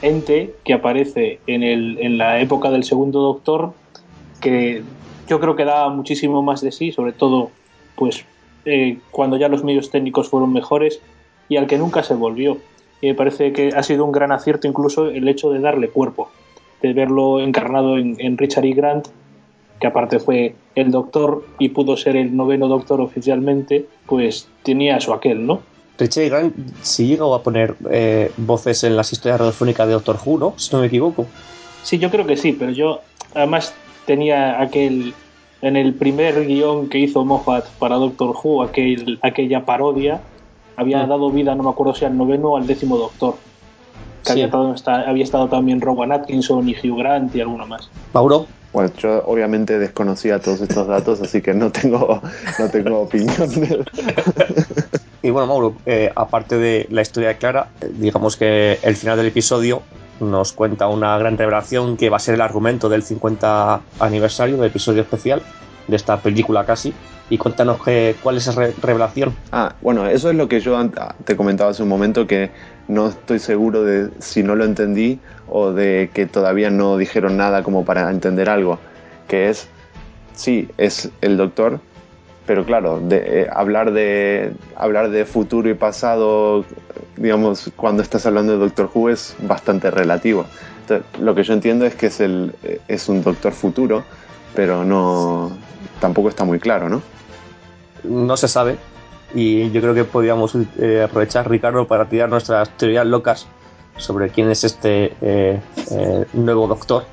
ente 0.02 0.56
que 0.64 0.74
aparece 0.74 1.40
en, 1.48 1.64
el, 1.64 1.98
en 2.00 2.18
la 2.18 2.40
época 2.40 2.70
del 2.70 2.84
segundo 2.84 3.22
Doctor, 3.22 3.74
que 4.40 4.84
yo 5.28 5.40
creo 5.40 5.56
que 5.56 5.66
daba 5.66 5.90
muchísimo 5.90 6.42
más 6.42 6.62
de 6.62 6.72
sí, 6.72 6.92
sobre 6.92 7.14
todo 7.14 7.52
pues 7.96 8.26
eh, 8.66 9.00
cuando 9.12 9.38
ya 9.38 9.50
los 9.50 9.64
medios 9.64 9.90
técnicos 9.90 10.30
fueron 10.30 10.54
mejores 10.54 11.00
y 11.50 11.58
al 11.58 11.68
que 11.68 11.78
nunca 11.78 12.04
se 12.04 12.14
volvió. 12.16 12.58
Me 13.02 13.14
parece 13.14 13.52
que 13.52 13.70
ha 13.76 13.84
sido 13.84 14.06
un 14.06 14.14
gran 14.14 14.32
acierto 14.32 14.68
incluso 14.68 15.08
el 15.08 15.28
hecho 15.28 15.52
de 15.52 15.60
darle 15.60 15.90
cuerpo, 15.90 16.30
de 16.82 16.94
verlo 16.94 17.42
encarnado 17.42 17.98
en, 17.98 18.16
en 18.20 18.38
Richard 18.38 18.66
E. 18.66 18.74
Grant, 18.74 19.08
que 19.80 19.88
aparte 19.88 20.20
fue 20.20 20.56
el 20.76 20.92
doctor 20.92 21.46
y 21.60 21.70
pudo 21.70 21.98
ser 21.98 22.16
el 22.16 22.36
noveno 22.36 22.70
doctor 22.70 23.02
oficialmente, 23.02 23.86
pues 24.06 24.48
tenía 24.64 25.02
su 25.02 25.14
aquel, 25.14 25.46
¿no? 25.46 25.62
Richard 25.98 26.30
Grant 26.30 26.56
si 26.82 27.08
llegó 27.08 27.36
a 27.36 27.44
poner 27.44 27.76
eh, 27.92 28.32
voces 28.38 28.84
en 28.84 28.96
las 28.96 29.12
historias 29.12 29.40
radiofónicas 29.40 29.88
de 29.88 29.94
Doctor 29.94 30.18
Who, 30.26 30.38
¿no? 30.38 30.54
si 30.58 30.74
no 30.74 30.82
me 30.82 30.88
equivoco 30.88 31.28
Sí, 31.84 32.00
yo 32.00 32.10
creo 32.10 32.26
que 32.26 32.38
sí, 32.38 32.54
pero 32.54 32.72
yo 32.72 33.02
además 33.36 33.76
tenía 34.06 34.62
aquel 34.62 35.16
en 35.62 35.78
el 35.78 35.94
primer 35.96 36.46
guion 36.46 36.90
que 36.90 37.00
hizo 37.00 37.24
Moffat 37.26 37.70
para 37.80 37.96
Doctor 37.96 38.36
Who, 38.44 38.64
aquel, 38.64 39.20
aquella 39.22 39.66
parodia, 39.66 40.22
había 40.76 41.06
Mm. 41.06 41.10
dado 41.10 41.32
vida, 41.32 41.56
no 41.56 41.64
me 41.64 41.70
acuerdo 41.70 41.94
si 41.94 42.04
al 42.06 42.18
noveno 42.18 42.52
o 42.52 42.58
al 42.58 42.68
décimo 42.68 42.98
Doctor. 42.98 43.40
Que 44.26 44.34
Sí. 44.34 44.42
había, 44.42 44.46
estado, 44.76 45.04
había 45.08 45.24
estado 45.24 45.50
también 45.50 45.80
Rowan 45.82 46.12
Atkinson 46.12 46.68
y 46.68 46.74
Hugh 46.76 46.98
Grant 46.98 47.34
y 47.36 47.42
alguno 47.42 47.66
más. 47.68 47.90
Mauro 48.14 48.48
Bueno, 48.74 48.92
yo 48.98 49.22
obviamente 49.28 49.78
desconocía 49.78 50.40
todos 50.40 50.60
estos 50.62 50.88
datos, 50.88 51.22
así 51.22 51.44
que 51.44 51.54
no 51.54 51.72
tengo, 51.72 52.20
no 52.58 52.70
tengo 52.72 53.02
opinión. 53.02 53.48
de- 53.52 53.86
Y 55.22 55.30
bueno, 55.30 55.46
Mauro, 55.48 55.76
eh, 55.86 56.10
aparte 56.16 56.58
de 56.58 56.88
la 56.90 57.02
historia 57.04 57.30
de 57.30 57.38
Clara, 57.38 57.68
eh, 57.82 57.90
digamos 57.94 58.36
que 58.36 58.80
el 58.82 58.96
final 58.96 59.16
del 59.18 59.28
episodio 59.28 59.84
nos 60.20 60.54
cuenta 60.54 60.88
una 60.88 61.18
gran 61.18 61.38
revelación 61.38 61.98
que 61.98 62.10
va 62.10 62.18
a 62.18 62.20
ser 62.20 62.36
el 62.36 62.42
argumento 62.42 62.90
del 62.90 63.04
50 63.04 63.82
aniversario 64.00 64.58
del 64.58 64.68
episodio 64.68 65.02
especial 65.02 65.42
de 65.88 65.96
esta 65.96 66.18
película 66.22 66.66
casi. 66.66 66.94
Y 67.30 67.38
cuéntanos 67.38 67.82
que, 67.84 68.16
cuál 68.22 68.38
es 68.38 68.48
esa 68.48 68.60
re- 68.60 68.74
revelación. 68.82 69.34
Ah, 69.52 69.74
bueno, 69.82 70.08
eso 70.08 70.30
es 70.30 70.36
lo 70.36 70.48
que 70.48 70.60
yo 70.60 70.78
te 71.24 71.36
comentaba 71.36 71.72
hace 71.72 71.82
un 71.82 71.90
momento 71.90 72.28
que 72.28 72.52
no 72.88 73.08
estoy 73.08 73.40
seguro 73.40 73.84
de 73.84 74.10
si 74.20 74.44
no 74.44 74.56
lo 74.56 74.66
entendí 74.66 75.20
o 75.50 75.72
de 75.72 76.12
que 76.14 76.26
todavía 76.26 76.70
no 76.70 76.98
dijeron 76.98 77.38
nada 77.38 77.64
como 77.64 77.86
para 77.86 78.10
entender 78.12 78.50
algo. 78.50 78.78
Que 79.28 79.50
es, 79.50 79.68
sí, 80.36 80.70
es 80.78 81.10
el 81.22 81.38
doctor, 81.38 81.80
pero 82.46 82.66
claro, 82.66 83.02
eh, 83.10 83.48
hablar, 83.52 83.94
de, 83.94 84.54
hablar 84.76 85.10
de 85.10 85.26
futuro 85.26 85.70
y 85.70 85.74
pasado, 85.74 86.66
digamos, 87.16 87.72
cuando 87.76 88.04
estás 88.04 88.26
hablando 88.26 88.54
de 88.54 88.60
Doctor 88.60 88.90
Who 88.94 89.10
es 89.10 89.36
bastante 89.40 89.90
relativo. 89.92 90.46
Lo 91.22 91.34
que 91.34 91.44
yo 91.44 91.54
entiendo 91.54 91.86
es 91.86 91.96
que 91.96 92.08
es, 92.08 92.20
el, 92.20 92.54
eh, 92.64 92.82
es 92.90 93.08
un 93.08 93.24
doctor 93.24 93.54
futuro, 93.54 94.04
pero 94.54 94.84
no 94.84 95.52
tampoco 96.02 96.28
está 96.28 96.44
muy 96.44 96.60
claro, 96.60 96.90
¿no? 96.90 97.02
No 98.04 98.36
se 98.36 98.50
sabe. 98.50 98.78
Y 99.34 99.72
yo 99.72 99.82
creo 99.82 99.94
que 99.94 100.04
podríamos 100.04 100.56
eh, 100.78 101.02
aprovechar, 101.04 101.50
Ricardo, 101.50 101.88
para 101.88 102.10
tirar 102.10 102.30
nuestras 102.30 102.70
teorías 102.78 103.06
locas 103.06 103.48
sobre 103.98 104.30
quién 104.30 104.52
es 104.52 104.64
este 104.66 105.14
nuevo 106.34 106.68
doctor, 106.68 107.06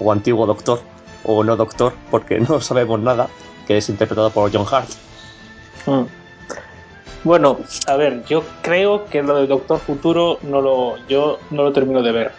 o 0.00 0.10
antiguo 0.10 0.46
doctor, 0.46 0.80
o 1.24 1.44
no 1.44 1.56
doctor, 1.56 1.92
porque 2.10 2.40
no 2.48 2.60
sabemos 2.60 3.00
nada, 3.00 3.28
que 3.68 3.76
es 3.76 3.88
interpretado 3.90 4.30
por 4.30 4.50
John 4.50 4.66
Hart. 4.68 4.88
Mm. 5.86 6.04
Bueno, 7.22 7.58
a 7.86 7.96
ver, 7.96 8.24
yo 8.24 8.42
creo 8.62 9.04
que 9.04 9.22
lo 9.22 9.36
de 9.36 9.46
Doctor 9.46 9.78
Futuro 9.78 10.38
no 10.42 10.62
lo, 10.62 10.96
yo 11.06 11.38
no 11.50 11.64
lo 11.64 11.72
termino 11.72 12.02
de 12.02 12.12
ver. 12.12 12.32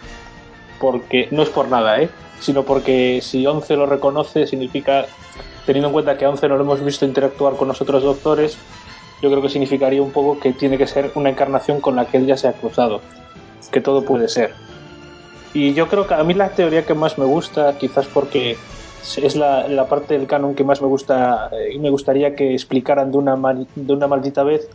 Porque 0.80 1.28
no 1.30 1.42
es 1.42 1.48
por 1.48 1.68
nada, 1.68 2.00
¿eh? 2.02 2.10
Sino 2.40 2.64
porque 2.64 3.20
si 3.22 3.46
Once 3.46 3.76
lo 3.76 3.86
reconoce, 3.86 4.46
significa, 4.48 5.06
teniendo 5.66 5.88
en 5.88 5.92
cuenta 5.92 6.18
que 6.18 6.24
a 6.24 6.30
Once 6.30 6.48
no 6.48 6.56
lo 6.56 6.64
hemos 6.64 6.84
visto 6.84 7.04
interactuar 7.04 7.54
con 7.54 7.68
los 7.68 7.80
otros 7.80 8.02
doctores, 8.02 8.56
yo 9.22 9.30
creo 9.30 9.40
que 9.40 9.50
significaría 9.50 10.02
un 10.02 10.10
poco 10.10 10.40
que 10.40 10.52
tiene 10.52 10.78
que 10.78 10.88
ser 10.88 11.12
una 11.14 11.30
encarnación 11.30 11.80
con 11.80 11.94
la 11.94 12.06
que 12.06 12.16
él 12.16 12.26
ya 12.26 12.36
se 12.36 12.48
ha 12.48 12.52
cruzado. 12.54 13.02
Que 13.70 13.80
todo 13.80 14.04
puede 14.04 14.28
ser. 14.28 14.54
Y 15.54 15.74
yo 15.74 15.86
creo 15.86 16.08
que 16.08 16.14
a 16.14 16.24
mí 16.24 16.34
la 16.34 16.48
teoría 16.48 16.84
que 16.84 16.94
más 16.94 17.18
me 17.18 17.24
gusta, 17.24 17.78
quizás 17.78 18.06
porque 18.06 18.56
es 19.02 19.36
la, 19.36 19.66
la 19.68 19.86
parte 19.86 20.16
del 20.16 20.26
canon 20.26 20.54
que 20.54 20.64
más 20.64 20.80
me 20.82 20.88
gusta 20.88 21.48
eh, 21.52 21.72
y 21.74 21.78
me 21.78 21.90
gustaría 21.90 22.34
que 22.34 22.52
explicaran 22.52 23.10
de 23.12 23.18
una, 23.18 23.36
de 23.74 23.92
una 23.92 24.06
maldita 24.06 24.42
vez, 24.42 24.68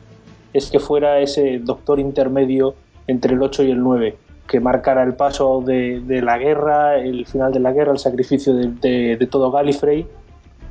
es 0.53 0.69
que 0.71 0.79
fuera 0.79 1.19
ese 1.19 1.59
doctor 1.59 1.99
intermedio 1.99 2.75
entre 3.07 3.33
el 3.33 3.41
8 3.43 3.63
y 3.63 3.71
el 3.71 3.79
9, 3.83 4.15
que 4.47 4.59
marcara 4.59 5.03
el 5.03 5.13
paso 5.13 5.61
de, 5.65 5.99
de 6.01 6.21
la 6.21 6.37
guerra, 6.37 6.97
el 6.97 7.25
final 7.25 7.51
de 7.53 7.59
la 7.59 7.71
guerra, 7.71 7.91
el 7.91 7.99
sacrificio 7.99 8.53
de, 8.55 9.17
de- 9.17 9.27
todo 9.27 9.51
Gallifrey. 9.51 10.07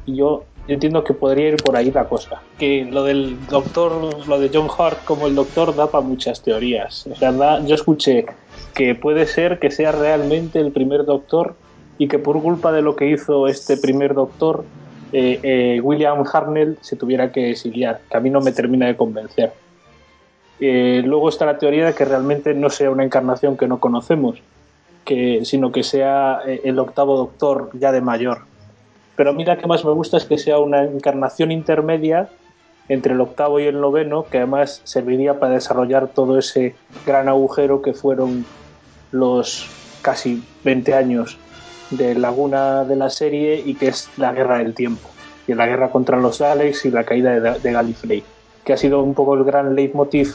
Y 0.07 0.17
yo 0.17 0.45
entiendo 0.67 1.05
que 1.05 1.13
podría 1.15 1.49
ir 1.51 1.57
por 1.57 1.77
ahí 1.77 1.91
la 1.91 2.05
cosa. 2.09 2.41
Que 2.59 2.85
lo 2.91 3.05
del 3.05 3.37
doctor, 3.49 4.27
lo 4.27 4.39
de 4.41 4.51
John 4.53 4.69
Hart 4.77 5.05
como 5.05 5.27
el 5.27 5.35
doctor 5.35 5.75
da 5.77 5.87
para 5.91 6.05
muchas 6.05 6.41
teorías. 6.43 7.07
O 7.07 7.15
sea, 7.15 7.61
yo 7.65 7.75
escuché 7.75 8.27
que 8.75 8.95
puede 8.95 9.27
ser 9.27 9.59
que 9.59 9.71
sea 9.71 9.93
realmente 9.93 10.59
el 10.61 10.73
primer 10.73 11.05
doctor 11.05 11.55
y 11.99 12.09
que 12.09 12.19
por 12.19 12.41
culpa 12.43 12.73
de 12.73 12.83
lo 12.83 12.97
que 12.97 13.09
hizo 13.09 13.47
este 13.47 13.77
primer 13.77 14.15
doctor, 14.15 14.65
eh, 15.13 15.39
eh, 15.43 15.81
William 15.81 16.25
Hartnell 16.31 16.79
se 16.81 16.97
tuviera 16.97 17.31
que 17.31 17.51
exiliar, 17.51 18.01
que 18.11 18.17
a 18.17 18.21
mí 18.21 18.31
no 18.31 18.41
me 18.41 18.53
termina 18.53 18.87
de 18.87 18.97
convencer. 18.97 19.53
Eh, 20.61 21.03
luego 21.05 21.29
está 21.29 21.47
la 21.47 21.59
teoría 21.59 21.87
de 21.87 21.95
que 21.95 22.05
realmente 22.05 22.55
no 22.55 22.71
sea 22.71 22.91
una 22.91 23.05
encarnación 23.05 23.57
que 23.57 23.67
no 23.67 23.81
conocemos, 23.81 24.41
que, 25.05 25.45
sino 25.45 25.73
que 25.73 25.83
sea 25.83 26.41
eh, 26.47 26.61
el 26.65 26.79
octavo 26.79 27.17
doctor 27.17 27.71
ya 27.75 27.93
de 27.93 28.01
mayor. 28.01 28.43
Pero 29.17 29.31
a 29.31 29.33
mí 29.33 29.45
la 29.45 29.59
que 29.59 29.67
más 29.67 29.85
me 29.85 29.93
gusta 29.93 30.17
es 30.17 30.25
que 30.25 30.39
sea 30.39 30.59
una 30.59 30.85
encarnación 30.85 31.53
intermedia 31.53 32.29
entre 32.89 33.15
el 33.15 33.21
octavo 33.21 33.61
y 33.61 33.65
el 33.65 33.81
noveno, 33.81 34.25
que 34.25 34.39
además 34.39 34.81
serviría 34.85 35.39
para 35.39 35.55
desarrollar 35.55 36.09
todo 36.09 36.39
ese 36.39 36.75
gran 37.07 37.29
agujero 37.29 37.83
que 37.83 37.95
fueron 37.95 38.45
los 39.11 39.69
casi 40.03 40.43
20 40.65 40.95
años 40.95 41.39
de 41.91 42.15
laguna 42.15 42.85
de 42.85 42.97
la 42.97 43.11
serie 43.11 43.63
y 43.65 43.75
que 43.75 43.89
es 43.89 44.11
la 44.17 44.33
guerra 44.33 44.59
del 44.59 44.75
tiempo, 44.75 45.11
y 45.47 45.55
la 45.55 45.67
guerra 45.67 45.91
contra 45.91 46.19
los 46.19 46.39
Daleks 46.39 46.85
y 46.85 46.91
la 46.91 47.05
caída 47.05 47.39
de, 47.39 47.61
de 47.61 47.73
Gallifrey, 47.73 48.25
que 48.65 48.73
ha 48.73 48.77
sido 48.77 49.03
un 49.03 49.15
poco 49.15 49.35
el 49.35 49.45
gran 49.45 49.75
leitmotiv 49.75 50.35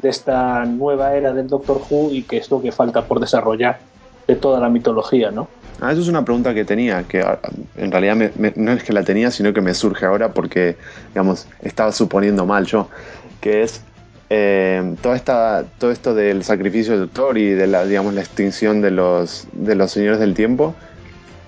de 0.00 0.08
esta 0.08 0.64
nueva 0.64 1.14
era 1.14 1.32
del 1.32 1.48
Doctor 1.48 1.82
Who 1.88 2.12
y 2.12 2.22
que 2.24 2.38
es 2.38 2.50
lo 2.50 2.60
que 2.60 2.72
falta 2.72 3.06
por 3.06 3.20
desarrollar 3.20 3.80
de 4.26 4.36
toda 4.36 4.60
la 4.60 4.68
mitología, 4.68 5.30
¿no? 5.30 5.48
Ah, 5.80 5.92
eso 5.92 6.02
es 6.02 6.08
una 6.08 6.24
pregunta 6.24 6.54
que 6.54 6.64
tenía, 6.64 7.04
que 7.04 7.20
ah, 7.20 7.40
en 7.76 7.92
realidad 7.92 8.32
no 8.56 8.72
es 8.72 8.82
que 8.82 8.92
la 8.92 9.04
tenía, 9.04 9.30
sino 9.30 9.52
que 9.52 9.60
me 9.60 9.74
surge 9.74 10.06
ahora 10.06 10.32
porque, 10.34 10.76
digamos, 11.14 11.48
estaba 11.62 11.92
suponiendo 11.92 12.46
mal 12.46 12.66
yo, 12.66 12.88
que 13.40 13.62
es 13.62 13.87
eh, 14.30 14.94
toda 15.02 15.16
esta, 15.16 15.64
todo 15.78 15.90
esto 15.90 16.14
del 16.14 16.44
sacrificio 16.44 16.92
del 16.92 17.02
doctor 17.02 17.38
y 17.38 17.50
de 17.50 17.66
la, 17.66 17.84
digamos, 17.86 18.14
la 18.14 18.20
extinción 18.20 18.80
de 18.80 18.90
los, 18.90 19.46
de 19.52 19.74
los 19.74 19.90
señores 19.90 20.20
del 20.20 20.34
tiempo, 20.34 20.74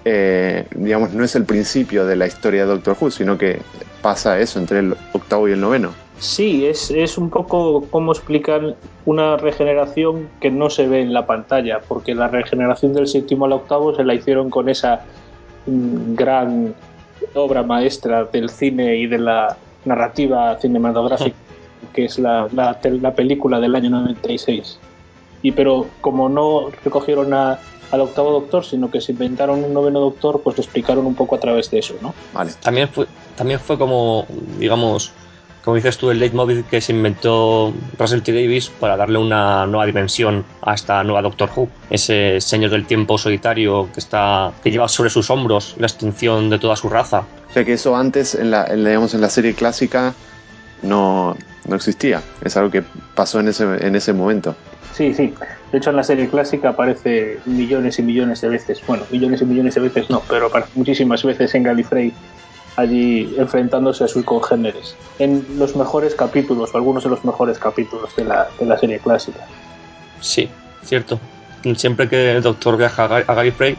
eh, 0.05 0.65
digamos, 0.75 1.13
no 1.13 1.25
es 1.25 1.37
el 1.37 1.45
principio 1.45 2.07
de 2.07 2.17
la 2.17 2.27
historia 2.27 2.63
de 2.63 2.69
Doctor 2.69 2.97
Who, 2.99 3.11
sino 3.11 3.37
que 3.37 3.61
pasa 4.01 4.39
eso 4.41 4.59
entre 4.59 4.79
el 4.79 4.97
octavo 5.13 5.47
y 5.49 5.53
el 5.53 5.61
noveno. 5.61 5.91
Sí, 6.19 6.67
es, 6.67 6.91
es 6.91 7.19
un 7.19 7.31
poco 7.31 7.85
como 7.91 8.13
explicar 8.13 8.77
una 9.05 9.37
regeneración 9.37 10.29
que 10.41 10.51
no 10.51 10.71
se 10.71 10.87
ve 10.87 11.01
en 11.01 11.13
la 11.13 11.27
pantalla, 11.27 11.81
porque 11.87 12.15
la 12.15 12.29
regeneración 12.29 12.93
del 12.95 13.07
séptimo 13.07 13.47
al 13.47 13.53
octavo 13.53 13.95
se 13.95 14.05
la 14.05 14.15
hicieron 14.15 14.51
con 14.51 14.69
esa 14.69 15.03
mm, 15.67 16.15
gran 16.15 16.75
obra 17.35 17.63
maestra 17.63 18.25
del 18.25 18.49
cine 18.49 18.97
y 18.97 19.07
de 19.07 19.19
la 19.19 19.57
narrativa 19.85 20.59
cinematográfica, 20.61 21.37
que 21.93 22.05
es 22.05 22.19
la, 22.19 22.49
la, 22.53 22.79
la 22.83 23.15
película 23.15 23.61
del 23.61 23.75
año 23.75 23.91
96. 23.91 24.79
Y 25.43 25.53
pero 25.53 25.91
como 26.01 26.29
no 26.29 26.71
recogieron 26.85 27.33
a- 27.35 27.61
al 27.91 28.01
octavo 28.03 28.31
doctor, 28.31 28.65
sino 28.65 28.91
que 28.91 29.01
se 29.01 29.13
inventaron 29.13 29.65
un 29.65 29.73
noveno 29.75 29.99
doctor, 30.01 30.43
pues 30.45 30.57
lo 30.57 30.63
explicaron 30.63 31.07
un 31.07 31.15
poco 31.15 31.35
a 31.37 31.41
través 31.41 31.71
de 31.71 31.79
eso, 31.81 31.95
¿no? 32.01 32.15
Vale. 32.33 32.53
También 32.63 32.89
fue, 32.89 33.07
también 33.35 33.59
fue 33.59 33.77
como, 33.79 34.27
digamos, 34.59 35.13
como 35.65 35.75
dices 35.77 35.99
tú, 35.99 36.11
el 36.11 36.21
leitmotiv 36.21 36.67
que 36.67 36.81
se 36.81 36.93
inventó 36.93 37.75
Russell 37.99 38.21
T. 38.23 38.33
Davis 38.33 38.71
para 38.71 38.97
darle 38.97 39.19
una 39.19 39.67
nueva 39.67 39.87
dimensión 39.87 40.45
a 40.63 40.75
esta 40.75 41.03
nueva 41.03 41.21
Doctor 41.23 41.51
Who. 41.55 41.69
Ese 41.91 42.41
señor 42.41 42.71
del 42.71 42.87
tiempo 42.87 43.19
solitario 43.19 43.89
que 43.93 43.99
está 44.01 44.53
que 44.63 44.71
lleva 44.71 44.87
sobre 44.89 45.11
sus 45.11 45.29
hombros 45.31 45.75
la 45.79 45.87
extinción 45.87 46.49
de 46.49 46.59
toda 46.61 46.77
su 46.77 46.89
raza. 46.89 47.25
O 47.49 47.53
sea 47.53 47.65
que 47.65 47.73
eso 47.73 47.97
antes, 47.97 48.35
en 48.37 48.53
la, 48.53 48.67
en, 48.67 48.85
la- 48.85 48.91
digamos, 48.91 49.13
en 49.15 49.21
la 49.21 49.29
serie 49.31 49.53
clásica, 49.55 50.15
no, 50.83 51.37
no 51.69 51.77
existía. 51.77 52.23
Es 52.43 52.57
algo 52.57 52.71
que 52.71 52.83
pasó 53.15 53.41
en 53.41 53.49
ese, 53.49 53.65
en 53.87 53.95
ese 53.97 54.13
momento. 54.13 54.55
Sí, 54.93 55.15
sí. 55.15 55.33
De 55.71 55.79
hecho, 55.79 55.91
en 55.91 55.97
la 55.97 56.03
serie 56.03 56.29
clásica 56.29 56.71
aparece 56.71 57.39
millones 57.47 57.99
y 57.99 58.03
millones 58.03 58.41
de 58.41 58.49
veces. 58.49 58.83
Bueno, 58.87 59.07
millones 59.11 59.41
y 59.41 59.45
millones 59.45 59.75
de 59.77 59.81
veces 59.83 60.11
no, 60.11 60.23
pero 60.29 60.47
aparece 60.47 60.73
muchísimas 60.75 61.23
veces 61.23 61.55
en 61.55 61.63
Gallifrey 61.63 62.13
allí 62.77 63.35
enfrentándose 63.39 64.05
a 64.05 64.09
sus 64.09 64.25
congéneres. 64.25 64.97
En 65.19 65.45
los 65.59 65.77
mejores 65.77 66.15
capítulos, 66.15 66.71
o 66.73 66.77
algunos 66.77 67.05
de 67.05 67.11
los 67.11 67.25
mejores 67.25 67.59
capítulos 67.59 68.15
de 68.17 68.25
la, 68.25 68.49
de 68.59 68.67
la 68.67 68.79
serie 68.79 68.99
clásica. 68.99 69.41
Sí, 70.21 70.49
cierto. 70.83 71.21
Siempre 71.77 72.09
que 72.09 72.33
el 72.33 72.43
Doctor 72.43 72.77
viaja 72.77 73.05
a 73.05 73.09
Ga- 73.09 73.25
a 73.27 73.35
Gallifrey, 73.35 73.77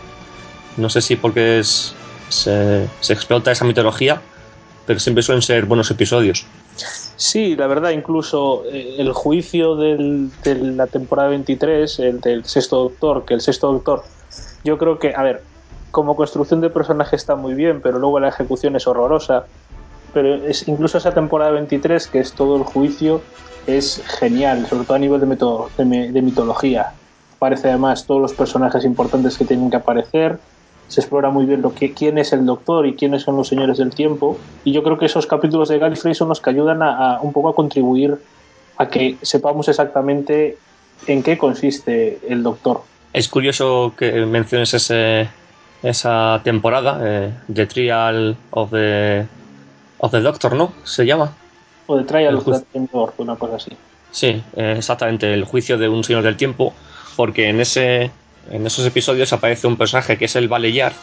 no 0.78 0.90
sé 0.90 1.02
si 1.02 1.16
porque 1.16 1.60
es, 1.60 1.94
se, 2.30 2.88
se 3.00 3.14
explota 3.14 3.52
esa 3.52 3.66
mitología, 3.66 4.22
pero 4.86 5.00
siempre 5.00 5.24
suelen 5.24 5.42
ser 5.42 5.66
buenos 5.66 5.90
episodios. 5.92 6.46
Sí, 7.24 7.56
la 7.56 7.68
verdad, 7.68 7.92
incluso 7.92 8.66
eh, 8.66 8.96
el 8.98 9.14
juicio 9.14 9.76
de 9.76 10.32
la 10.44 10.88
temporada 10.88 11.30
23, 11.30 12.00
el 12.00 12.20
del 12.20 12.46
sexto 12.46 12.78
doctor, 12.78 13.26
que 13.26 13.36
el 13.36 13.42
sexto 13.42 13.72
doctor, 13.72 14.10
yo 14.64 14.78
creo 14.80 14.98
que, 14.98 15.14
a 15.16 15.22
ver, 15.22 15.48
como 15.92 16.16
construcción 16.16 16.62
de 16.62 16.72
personaje 16.72 17.16
está 17.16 17.36
muy 17.36 17.54
bien, 17.54 17.82
pero 17.82 18.00
luego 18.00 18.20
la 18.20 18.30
ejecución 18.30 18.76
es 18.76 18.88
horrorosa. 18.88 19.50
Pero 20.14 20.36
es, 20.46 20.68
incluso 20.68 20.98
esa 20.98 21.14
temporada 21.14 21.52
23, 21.52 22.10
que 22.10 22.20
es 22.20 22.36
todo 22.36 22.58
el 22.58 22.64
juicio, 22.64 23.30
es 23.66 24.04
genial, 24.20 24.68
sobre 24.68 24.86
todo 24.86 24.96
a 24.98 25.00
nivel 25.00 25.22
de, 25.22 25.28
mito- 25.28 25.74
de 25.78 26.22
mitología. 26.24 26.98
Aparece 27.32 27.70
además 27.70 28.06
todos 28.08 28.22
los 28.22 28.34
personajes 28.36 28.86
importantes 28.86 29.38
que 29.38 29.46
tienen 29.46 29.70
que 29.70 29.78
aparecer. 29.78 30.42
Se 30.92 31.00
explora 31.00 31.30
muy 31.30 31.46
bien 31.46 31.62
lo 31.62 31.74
que, 31.74 31.94
quién 31.94 32.18
es 32.18 32.34
el 32.34 32.46
doctor 32.46 32.86
y 32.86 32.96
quiénes 32.96 33.22
son 33.22 33.38
los 33.38 33.48
señores 33.48 33.78
del 33.78 33.92
tiempo. 33.92 34.38
Y 34.66 34.74
yo 34.74 34.84
creo 34.84 34.98
que 34.98 35.06
esos 35.06 35.26
capítulos 35.26 35.70
de 35.70 35.80
Gallifrey 35.80 36.14
son 36.14 36.28
los 36.28 36.42
que 36.42 36.50
ayudan 36.50 36.84
a, 36.84 37.16
a 37.16 37.22
un 37.22 37.32
poco 37.32 37.48
a 37.48 37.56
contribuir 37.56 38.18
a 38.76 38.90
que 38.90 39.16
sepamos 39.22 39.70
exactamente 39.70 40.58
en 41.08 41.24
qué 41.24 41.38
consiste 41.38 42.20
el 42.28 42.44
doctor. 42.44 42.82
Es 43.14 43.30
curioso 43.30 43.94
que 43.98 44.26
menciones 44.26 44.74
ese, 44.74 45.30
esa 45.82 46.42
temporada, 46.44 47.00
eh, 47.02 47.32
The 47.54 47.66
Trial 47.68 48.36
of 48.50 48.72
the, 48.72 49.26
of 50.00 50.12
the 50.12 50.20
Doctor, 50.20 50.56
¿no? 50.56 50.74
Se 50.84 51.06
llama. 51.06 51.32
O 51.88 51.96
de 51.96 52.04
Trial 52.04 52.34
El 52.34 52.36
of 52.36 52.64
the 52.74 52.88
Lord, 52.92 53.14
una 53.18 53.38
cosa 53.38 53.56
así. 53.56 53.72
Sí, 54.12 54.44
eh, 54.58 54.76
exactamente, 54.78 55.34
el 55.34 55.46
juicio 55.46 55.78
de 55.78 55.88
un 55.88 56.04
señor 56.04 56.24
del 56.24 56.36
tiempo, 56.36 56.74
porque 57.16 57.48
en 57.48 57.62
ese 57.62 58.12
en 58.50 58.66
esos 58.66 58.86
episodios 58.86 59.32
aparece 59.34 59.68
un 59.68 59.78
personaje 59.78 60.18
que 60.18 60.26
es 60.26 60.36
el 60.36 60.48
Valeyard, 60.48 60.94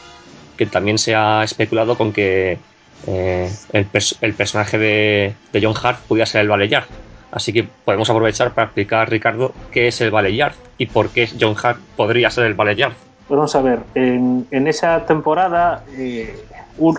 que 0.57 0.67
también 0.67 0.99
se 0.99 1.15
ha 1.15 1.45
especulado 1.45 1.97
con 1.97 2.13
que 2.13 2.59
eh, 3.07 3.51
el, 3.73 3.91
pers- 3.91 4.17
el 4.21 4.35
personaje 4.35 4.79
de, 4.79 5.35
John 5.63 5.75
Hart 5.81 6.01
pudiera 6.09 6.27
ser 6.27 6.41
el 6.41 6.49
Valeyard. 6.49 6.87
Así 7.31 7.53
que 7.53 7.69
podemos 7.85 8.09
aprovechar 8.11 8.55
para 8.55 8.67
explicar, 8.67 9.11
Ricardo, 9.11 9.53
qué 9.71 9.89
es 9.89 10.01
el 10.01 10.11
Valeyard 10.11 10.55
y 10.79 10.87
por 10.87 11.11
qué 11.11 11.29
John 11.39 11.55
Hart 11.63 11.79
podría 11.97 12.31
ser 12.31 12.47
el 12.47 12.55
Valeyard. 12.55 12.95
Pues 13.29 13.37
vamos 13.37 13.55
a 13.55 13.61
ver, 13.61 13.81
en, 13.95 14.47
esa 14.51 15.05
temporada 15.05 15.85
eh, 15.97 16.35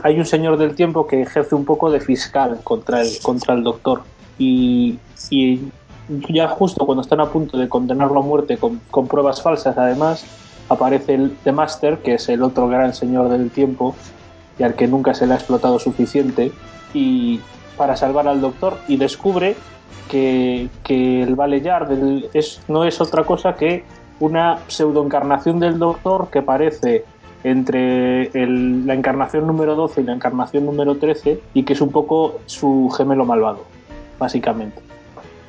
hay 0.04 0.20
un 0.20 0.26
señor 0.26 0.58
del 0.58 0.76
tiempo 0.76 1.08
que 1.08 1.22
ejerce 1.24 1.56
un 1.56 1.66
poco 1.66 1.90
de 1.90 2.00
fiscal 2.00 2.60
contra 2.64 3.02
el, 3.02 3.10
contra 3.22 3.56
el 3.56 3.64
doctor. 3.64 4.04
Y, 4.38 5.00
y 5.32 5.60
ya 6.30 6.48
justo 6.48 6.86
cuando 6.86 7.02
están 7.02 7.20
a 7.20 7.28
punto 7.28 7.58
de 7.58 7.70
condenarlo 7.70 8.20
a 8.20 8.24
muerte 8.24 8.58
con, 8.58 8.82
con 8.92 9.08
pruebas 9.08 9.42
falsas, 9.42 9.78
además, 9.78 10.26
aparece 10.70 11.16
el 11.16 11.38
The 11.44 11.52
Master, 11.52 12.00
que 12.00 12.16
es 12.16 12.30
el 12.30 12.44
otro 12.44 12.68
gran 12.68 12.94
señor 12.94 13.30
del 13.30 13.50
tiempo 13.50 13.96
y 14.58 14.64
al 14.64 14.76
que 14.76 14.88
nunca 14.88 15.14
se 15.14 15.26
le 15.26 15.34
ha 15.34 15.38
explotado 15.38 15.80
suficiente, 15.80 16.52
y 16.94 17.40
para 17.78 17.96
salvar 17.96 18.28
al 18.28 18.42
doctor, 18.42 18.78
y 18.90 18.98
descubre 18.98 19.56
que, 20.10 20.68
que 20.84 21.24
el 21.24 21.36
Valeyard 21.36 21.90
es, 22.34 22.62
no 22.68 22.84
es 22.84 23.00
otra 23.00 23.24
cosa 23.24 23.56
que 23.56 23.86
una 24.20 24.60
pseudoencarnación 24.68 25.60
del 25.60 25.80
Doctor 25.80 26.30
que 26.30 26.42
parece 26.42 27.06
entre 27.44 28.30
la 28.34 28.94
encarnación 28.94 29.48
número 29.48 29.76
12 29.76 30.02
y 30.02 30.04
la 30.04 30.14
encarnación 30.14 30.66
número 30.66 30.98
13 30.98 31.40
y 31.54 31.64
que 31.64 31.72
es 31.72 31.80
un 31.80 31.90
poco 31.90 32.40
su 32.46 32.90
gemelo 32.98 33.24
malvado, 33.24 33.64
básicamente. 34.20 34.82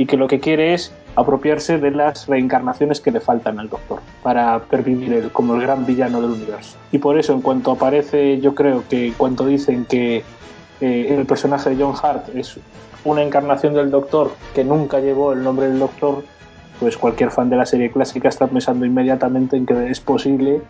Y 0.00 0.06
que 0.06 0.16
lo 0.16 0.28
que 0.28 0.40
quiere 0.40 0.72
es 0.72 0.92
apropiarse 1.14 1.76
de 1.76 1.90
las 1.90 2.26
reencarnaciones 2.26 3.02
que 3.02 3.10
le 3.10 3.20
faltan 3.20 3.60
al 3.60 3.68
Doctor 3.68 4.00
para 4.22 4.58
pervivir 4.60 5.12
él 5.12 5.30
como 5.30 5.56
el 5.56 5.60
gran 5.60 5.84
villano 5.84 6.22
del 6.22 6.30
universo. 6.30 6.78
Y 6.90 6.96
por 6.96 7.18
eso, 7.18 7.34
en 7.34 7.42
cuanto 7.42 7.72
aparece, 7.72 8.40
yo 8.40 8.54
creo 8.54 8.82
que 8.88 9.12
cuando 9.18 9.44
dicen 9.44 9.84
que 9.84 10.24
eh, 10.80 11.14
el 11.18 11.26
personaje 11.26 11.68
de 11.68 11.84
John 11.84 11.94
Hart 12.02 12.34
es 12.34 12.58
una 13.04 13.22
encarnación 13.22 13.74
del 13.74 13.90
Doctor 13.90 14.32
que 14.54 14.64
nunca 14.64 15.00
llevó 15.00 15.34
el 15.34 15.44
nombre 15.44 15.68
del 15.68 15.78
Doctor, 15.78 16.24
pues 16.78 16.96
cualquier 16.96 17.30
fan 17.30 17.50
de 17.50 17.56
la 17.56 17.66
serie 17.66 17.90
clásica 17.90 18.30
está 18.30 18.46
pensando 18.46 18.86
inmediatamente 18.86 19.58
en 19.58 19.66
que 19.66 19.90
es 19.90 20.00
posible 20.00 20.62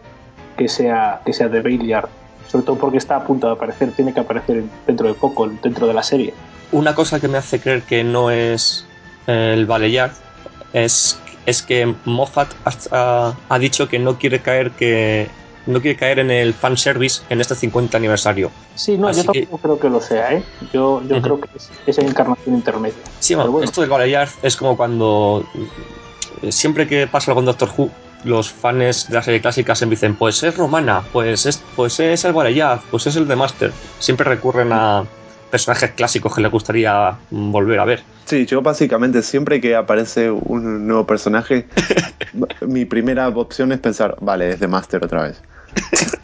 que 0.57 0.67
sea, 0.67 1.21
que 1.25 1.33
sea 1.33 1.49
de 1.49 1.63
Bayliard. 1.63 2.09
Sobre 2.49 2.65
todo 2.65 2.79
porque 2.79 2.99
está 2.99 3.15
a 3.15 3.25
punto 3.25 3.47
de 3.47 3.53
aparecer, 3.53 3.93
tiene 3.93 4.13
que 4.13 4.19
aparecer 4.19 4.65
dentro 4.89 5.07
de 5.07 5.15
poco, 5.15 5.49
dentro 5.63 5.87
de 5.87 5.95
la 5.95 6.03
serie. 6.03 6.35
Una 6.73 6.97
cosa 6.97 7.21
que 7.21 7.29
me 7.29 7.39
hace 7.39 7.61
creer 7.61 7.83
que 7.83 8.03
no 8.03 8.33
es 8.33 8.89
el 9.27 9.67
Valeyard 9.67 10.13
es, 10.73 11.19
es 11.47 11.63
que 11.63 11.95
Moffat 12.05 12.49
ha, 12.93 13.35
ha- 13.49 13.59
dicho 13.59 13.89
que 13.89 13.99
no 13.99 14.19
quiere 14.19 14.41
caer 14.41 14.71
que 14.73 15.29
no 15.67 15.81
quiere 15.81 15.97
caer 15.97 16.19
en 16.21 16.31
el 16.31 16.55
fanservice 16.55 17.23
en 17.29 17.41
este 17.41 17.55
50 17.55 17.97
aniversario. 17.97 18.51
Sí, 18.75 18.97
no, 18.97 19.09
Así 19.09 19.23
yo 19.25 19.33
que- 19.33 19.41
tampoco 19.43 19.59
creo 19.63 19.79
que 19.81 19.89
lo 19.91 20.01
sea, 20.01 20.33
¿eh? 20.33 20.43
Yo, 20.73 21.03
yo 21.07 21.21
creo 21.21 21.39
que 21.41 21.49
es, 21.55 21.71
es 21.87 21.99
encarnación 21.99 22.55
intermedia. 22.57 22.97
Sí, 23.19 23.35
bueno, 23.35 23.53
bueno. 23.53 23.65
esto 23.67 23.83
del 23.83 23.91
Valeyard 23.91 24.31
es 24.43 24.57
como 24.57 24.77
cuando 24.77 25.45
eh, 26.43 26.51
siempre 26.51 26.87
que 26.89 27.07
pasa 27.07 27.31
algo 27.31 27.41
con 27.41 27.45
Doctor 27.47 27.71
Who, 27.77 27.91
los 28.25 28.51
fans 28.51 29.09
de 29.09 29.15
la 29.15 29.23
serie 29.23 29.41
clásica 29.41 29.75
se 29.75 29.87
dicen, 29.87 30.17
pues 30.17 30.43
es 30.43 30.57
romana, 30.57 31.03
pues 31.13 31.47
es, 31.47 31.63
pues 31.77 32.01
es 32.01 32.25
el 32.25 32.33
Valeyard, 32.33 32.81
pues 32.91 33.07
es 33.07 33.17
el 33.17 33.29
de 33.29 33.37
Master. 33.37 33.73
Siempre 33.99 34.25
recurren 34.29 34.73
a 34.73 35.05
personajes 35.51 35.91
clásicos 35.91 36.35
que 36.35 36.41
les 36.41 36.51
gustaría 36.51 37.17
mm, 37.31 37.53
volver 37.53 37.81
a 37.81 37.85
ver. 37.85 38.03
Sí, 38.25 38.47
yo 38.47 38.63
básicamente 38.63 39.23
siempre 39.23 39.61
que 39.61 39.75
aparece 39.75 40.31
un 40.31 40.87
nuevo 40.87 41.07
personaje, 41.07 41.67
mi 42.61 42.85
primera 42.85 43.29
opción 43.29 43.73
es 43.73 43.79
pensar, 43.79 44.17
vale, 44.21 44.51
es 44.51 44.61
de 44.61 44.69
Master 44.69 45.05
otra 45.05 45.25
vez. 45.25 45.43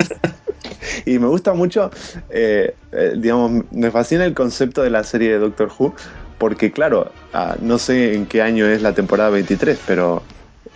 y 1.06 1.18
me 1.18 1.26
gusta 1.26 1.52
mucho, 1.54 1.90
eh, 2.30 2.74
eh, 2.92 3.14
digamos, 3.16 3.64
me 3.72 3.90
fascina 3.90 4.24
el 4.24 4.34
concepto 4.34 4.82
de 4.82 4.90
la 4.90 5.02
serie 5.04 5.32
de 5.32 5.38
Doctor 5.38 5.70
Who, 5.76 5.94
porque 6.38 6.70
claro, 6.70 7.10
ah, 7.32 7.56
no 7.60 7.78
sé 7.78 8.14
en 8.14 8.26
qué 8.26 8.42
año 8.42 8.66
es 8.66 8.82
la 8.82 8.94
temporada 8.94 9.30
23, 9.30 9.80
pero 9.86 10.22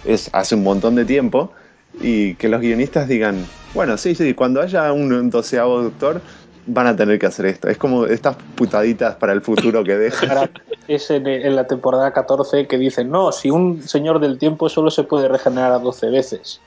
es 0.04 0.30
hace 0.32 0.54
un 0.54 0.62
montón 0.62 0.94
de 0.94 1.04
tiempo, 1.04 1.52
y 2.00 2.34
que 2.34 2.48
los 2.48 2.60
guionistas 2.60 3.08
digan, 3.08 3.44
bueno, 3.74 3.96
sí, 3.96 4.14
sí, 4.14 4.34
cuando 4.34 4.60
haya 4.60 4.92
un 4.92 5.30
doceavo 5.30 5.82
Doctor, 5.82 6.20
van 6.66 6.86
a 6.86 6.96
tener 6.96 7.18
que 7.18 7.26
hacer 7.26 7.46
esto. 7.46 7.68
Es 7.68 7.76
como 7.78 8.06
estas 8.06 8.36
putaditas 8.54 9.16
para 9.16 9.32
el 9.32 9.40
futuro 9.40 9.82
que 9.84 9.96
dejan. 9.98 10.50
Es 10.88 11.10
en, 11.10 11.26
en 11.26 11.56
la 11.56 11.66
temporada 11.66 12.12
14 12.12 12.66
que 12.66 12.78
dicen, 12.78 13.10
no, 13.10 13.32
si 13.32 13.50
un 13.50 13.82
señor 13.82 14.20
del 14.20 14.38
tiempo 14.38 14.68
solo 14.68 14.90
se 14.90 15.04
puede 15.04 15.28
regenerar 15.28 15.72
a 15.72 15.78
12 15.78 16.10
veces. 16.10 16.60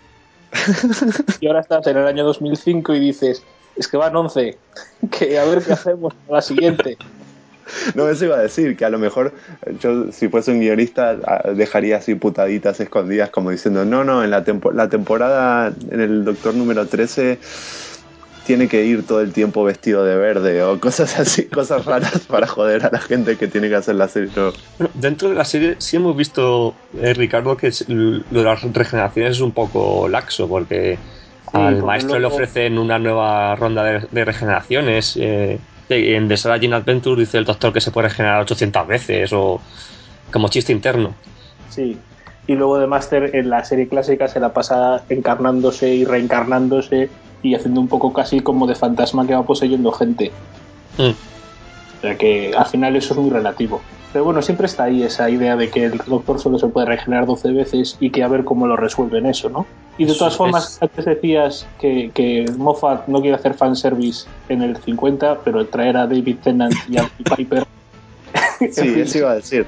y 1.40 1.48
ahora 1.48 1.62
estás 1.62 1.88
en 1.88 1.98
el 1.98 2.06
año 2.08 2.24
2005 2.24 2.94
y 2.94 3.00
dices, 3.00 3.44
es 3.76 3.88
que 3.88 3.98
van 3.98 4.16
11, 4.16 4.58
que 5.12 5.40
a 5.40 5.46
ver 5.46 5.64
qué 5.64 5.74
hacemos 5.74 6.14
para 6.14 6.38
la 6.38 6.42
siguiente. 6.42 6.98
No, 7.96 8.08
eso 8.10 8.26
iba 8.26 8.36
a 8.36 8.42
decir, 8.42 8.76
que 8.76 8.84
a 8.84 8.90
lo 8.90 9.00
mejor 9.00 9.34
yo, 9.80 10.12
si 10.12 10.28
fuese 10.28 10.52
un 10.52 10.60
guionista, 10.60 11.16
ah, 11.26 11.50
dejaría 11.56 11.98
así 11.98 12.14
putaditas 12.14 12.80
escondidas, 12.82 13.30
como 13.30 13.50
diciendo, 13.52 13.86
no, 13.86 14.04
no, 14.04 14.22
en 14.24 14.32
la, 14.32 14.44
tempo- 14.44 14.74
la 14.74 14.90
temporada, 14.90 15.74
en 15.90 16.02
el 16.02 16.26
Doctor 16.26 16.54
número 16.54 16.86
13, 16.86 17.40
tiene 18.46 18.68
que 18.68 18.86
ir 18.86 19.06
todo 19.08 19.22
el 19.22 19.32
tiempo 19.32 19.64
vestido 19.64 20.04
de 20.04 20.16
verde, 20.18 20.62
o 20.64 20.80
cosas 20.80 21.18
así, 21.20 21.46
cosas 21.54 21.86
raras 21.86 22.20
para 22.28 22.46
joder 22.48 22.86
a 22.86 22.90
la 22.92 23.00
gente 23.00 23.38
que 23.38 23.48
tiene 23.48 23.70
que 23.70 23.76
hacer 23.76 23.96
la 23.96 24.08
serie. 24.08 24.30
No. 24.36 24.52
Bueno, 24.78 24.92
dentro 24.96 25.30
de 25.30 25.36
la 25.36 25.46
serie 25.46 25.76
sí 25.80 25.96
hemos 25.98 26.16
visto, 26.18 26.76
eh, 27.02 27.14
Ricardo, 27.14 27.56
que 27.56 27.68
es- 27.68 27.86
lo 27.88 28.22
de 28.30 28.44
las 28.44 28.62
regeneraciones 28.64 29.38
es 29.38 29.42
un 29.42 29.52
poco 29.54 30.08
laxo, 30.10 30.48
porque 30.48 30.98
al 31.54 31.76
porque 31.76 31.86
maestro 31.86 32.20
le 32.20 32.26
ofrecen 32.26 32.78
una 32.80 32.98
nueva 33.00 33.56
ronda 33.56 33.84
de, 33.84 34.08
de 34.12 34.26
regeneraciones. 34.26 35.18
eh, 35.20 35.60
en 35.90 36.28
The 36.28 36.38
Sarah 36.38 36.58
Jane 36.60 36.76
Adventure 36.76 37.20
dice 37.20 37.38
el 37.38 37.46
doctor 37.46 37.72
que 37.72 37.80
se 37.82 37.92
puede 37.92 38.08
regenerar 38.08 38.42
800 38.42 38.88
veces, 38.88 39.32
o 39.34 39.62
como 40.32 40.48
chiste 40.48 40.72
interno. 40.72 41.14
Sí. 41.70 41.98
Y 42.48 42.56
luego 42.56 42.80
de 42.80 42.88
Master 42.88 43.36
en 43.36 43.50
la 43.50 43.64
serie 43.64 43.88
clásica 43.88 44.28
se 44.28 44.40
la 44.40 44.54
pasa 44.54 45.04
encarnándose 45.10 45.94
y 45.94 46.04
reencarnándose 46.04 47.10
y 47.44 47.54
haciendo 47.56 47.80
un 47.82 47.88
poco 47.88 48.12
casi 48.14 48.40
como 48.40 48.66
de 48.66 48.74
fantasma 48.76 49.28
que 49.28 49.36
va 49.36 49.44
poseyendo 49.44 49.92
gente. 49.92 50.32
Mm. 50.98 51.10
O 51.98 52.02
sea 52.02 52.18
que 52.18 52.54
al 52.56 52.66
final 52.66 52.96
eso 52.96 53.14
es 53.14 53.20
muy 53.20 53.30
relativo. 53.30 53.82
Pero 54.12 54.26
bueno, 54.26 54.42
siempre 54.42 54.68
está 54.68 54.84
ahí 54.84 55.02
esa 55.04 55.30
idea 55.30 55.56
de 55.56 55.70
que 55.70 55.86
el 55.86 55.98
doctor 55.98 56.40
solo 56.40 56.60
se 56.60 56.68
puede 56.68 56.86
regenerar 56.86 57.26
12 57.26 57.52
veces 57.52 57.98
y 58.00 58.12
que 58.12 58.22
a 58.24 58.28
ver 58.28 58.44
cómo 58.44 58.68
lo 58.68 58.76
resuelven 58.78 59.26
eso, 59.26 59.50
¿no? 59.50 59.66
Y 59.98 60.06
de 60.06 60.14
todas 60.14 60.34
es- 60.34 60.38
formas, 60.38 60.78
antes 60.82 61.06
decías 61.06 61.66
que, 61.80 62.12
que 62.14 62.46
Moffat 62.58 63.08
no 63.08 63.22
quiere 63.22 63.36
hacer 63.36 63.54
fanservice 63.56 64.28
en 64.50 64.62
el 64.62 64.78
50, 64.78 65.40
pero 65.44 65.66
traer 65.68 65.98
a 65.98 66.06
David 66.08 66.38
Tennant 66.44 66.74
y 66.90 66.98
a 66.98 67.10
Piper. 67.36 67.66
Sí, 68.72 69.00
eso 69.02 69.18
iba 69.18 69.32
a 69.32 69.36
decir. 69.36 69.66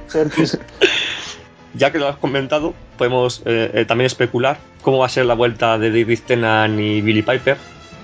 Ya 1.78 1.92
que 1.92 2.00
lo 2.00 2.08
has 2.08 2.18
comentado, 2.18 2.74
podemos 2.98 3.42
eh, 3.46 3.72
eh, 3.74 3.86
también 3.86 4.06
especular 4.06 4.58
cómo 4.82 5.00
va 5.00 5.08
a 5.08 5.10
ser 5.10 5.26
la 5.26 5.34
vuelta 5.34 5.78
de 5.78 5.90
David 5.90 6.20
Tennant 6.26 6.80
y 6.80 7.02
Billy 7.02 7.22
Piper. 7.22 7.58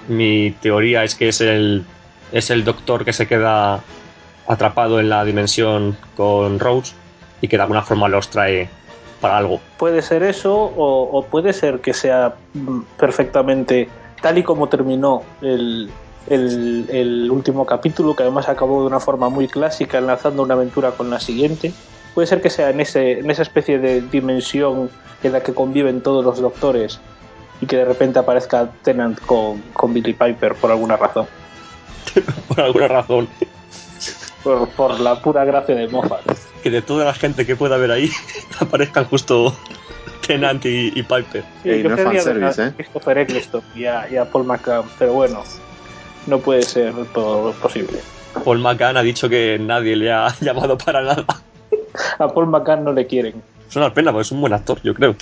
Mi 0.08 0.52
teoría 0.62 1.04
es 1.04 1.16
que 1.16 1.30
es 1.30 1.40
el, 1.42 1.84
es 2.32 2.50
el 2.50 2.64
doctor 2.64 3.06
que 3.06 3.14
se 3.14 3.28
queda 3.28 3.82
atrapado 4.48 5.00
en 5.00 5.10
la 5.10 5.24
dimensión 5.24 5.96
con 6.18 6.60
Rose 6.60 6.94
y 7.40 7.48
que 7.48 7.56
de 7.58 7.64
alguna 7.64 7.82
forma 7.84 8.08
los 8.10 8.30
trae 8.30 8.68
para 9.22 9.38
algo. 9.38 9.62
Puede 9.78 10.02
ser 10.02 10.24
eso 10.24 10.54
o, 10.54 11.04
o 11.18 11.26
puede 11.26 11.54
ser 11.54 11.80
que 11.80 11.94
sea 11.94 12.34
mm, 12.54 12.80
perfectamente 12.98 13.88
tal 14.22 14.38
y 14.38 14.44
como 14.44 14.68
terminó 14.68 15.24
el- 15.42 15.90
el 16.28 17.30
último 17.32 17.66
capítulo, 17.66 18.16
que 18.16 18.24
además 18.24 18.48
acabó 18.50 18.82
de 18.82 18.88
una 18.88 19.00
forma 19.00 19.30
muy 19.30 19.48
clásica, 19.48 19.98
enlazando 19.98 20.44
una 20.44 20.54
aventura 20.54 20.92
con 20.92 21.10
la 21.10 21.20
siguiente. 21.20 21.74
Puede 22.14 22.28
ser 22.28 22.42
que 22.42 22.50
sea 22.50 22.70
en, 22.70 22.80
ese, 22.82 23.20
en 23.20 23.30
esa 23.32 23.42
especie 23.42 23.80
de 23.80 24.02
dimensión 24.02 24.90
en 25.24 25.32
la 25.32 25.42
que 25.42 25.54
conviven 25.54 26.02
todos 26.02 26.26
los 26.26 26.42
doctores 26.42 27.00
y 27.62 27.66
que 27.66 27.78
de 27.78 27.86
repente 27.86 28.20
aparezca 28.20 28.70
Tennant 28.84 29.20
con, 29.22 29.62
con 29.74 29.94
Billy 29.94 30.14
Piper 30.14 30.56
por 30.56 30.72
alguna 30.72 30.98
razón. 30.98 31.28
Por 32.48 32.60
alguna 32.60 32.88
razón. 32.88 33.30
Por, 34.44 34.68
por 34.70 35.00
la 35.00 35.22
pura 35.22 35.46
gracia 35.46 35.76
de 35.76 35.88
Moffat. 35.88 36.22
Que 36.64 36.70
de 36.70 36.82
toda 36.82 37.06
la 37.06 37.14
gente 37.14 37.46
que 37.46 37.56
pueda 37.56 37.76
haber 37.76 37.92
ahí 37.92 38.10
aparezcan 38.60 39.06
justo 39.06 39.56
Tennant 40.26 40.66
y, 40.66 40.92
y 40.96 41.04
Piper. 41.04 41.44
Sí, 41.64 41.82
yo 41.84 41.90
no 41.90 41.96
es 41.96 42.02
querría 42.02 42.24
ver 42.24 42.44
a 42.44 42.68
¿eh? 42.68 42.74
Christopher 42.76 43.18
Eccleston 43.20 43.62
y 43.76 43.86
a, 43.86 44.10
y 44.10 44.18
a 44.18 44.26
Paul 44.26 44.46
McCann, 44.46 44.84
pero 44.98 45.14
bueno, 45.14 45.44
no 46.28 46.40
puede 46.40 46.64
ser 46.64 46.94
todo 47.14 47.54
posible. 47.54 48.00
Paul 48.44 48.60
McCann 48.60 48.98
ha 48.98 49.04
dicho 49.04 49.30
que 49.30 49.58
nadie 49.60 49.96
le 49.96 50.12
ha 50.12 50.34
llamado 50.42 50.78
para 50.78 51.02
nada. 51.02 51.26
A 52.20 52.28
Paul 52.28 52.48
McCann 52.48 52.84
no 52.84 52.94
le 52.94 53.08
quieren. 53.08 53.42
Es 53.70 53.76
una 53.76 53.94
pena, 53.94 54.12
porque 54.12 54.24
es 54.24 54.32
un 54.32 54.42
buen 54.42 54.54
actor, 54.54 54.80
yo 54.84 54.94
creo. 54.94 55.16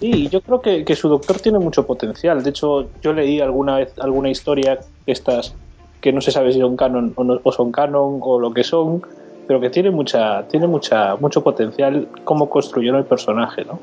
Sí, 0.00 0.28
yo 0.28 0.40
creo 0.40 0.60
que, 0.60 0.84
que 0.84 0.96
su 0.96 1.08
doctor 1.08 1.38
tiene 1.38 1.58
mucho 1.58 1.86
potencial. 1.86 2.42
De 2.42 2.50
hecho, 2.50 2.90
yo 3.02 3.12
leí 3.12 3.40
alguna 3.40 3.76
vez 3.76 3.92
alguna 4.00 4.30
historia, 4.30 4.78
estas 5.06 5.54
que 6.00 6.12
no 6.12 6.20
se 6.20 6.32
sabe 6.32 6.52
si 6.52 6.58
son 6.60 6.76
canon 6.76 7.12
o, 7.16 7.24
no- 7.24 7.40
o 7.42 7.52
son 7.52 7.70
canon 7.72 8.18
o 8.20 8.38
lo 8.40 8.52
que 8.52 8.64
son, 8.64 9.00
pero 9.46 9.60
que 9.60 9.70
tiene 9.70 9.90
mucha, 9.90 10.46
tiene 10.48 10.66
mucha, 10.66 11.16
mucho 11.16 11.42
potencial 11.42 12.08
cómo 12.24 12.50
construyeron 12.50 12.98
el 12.98 13.06
personaje, 13.06 13.64
¿no? 13.64 13.78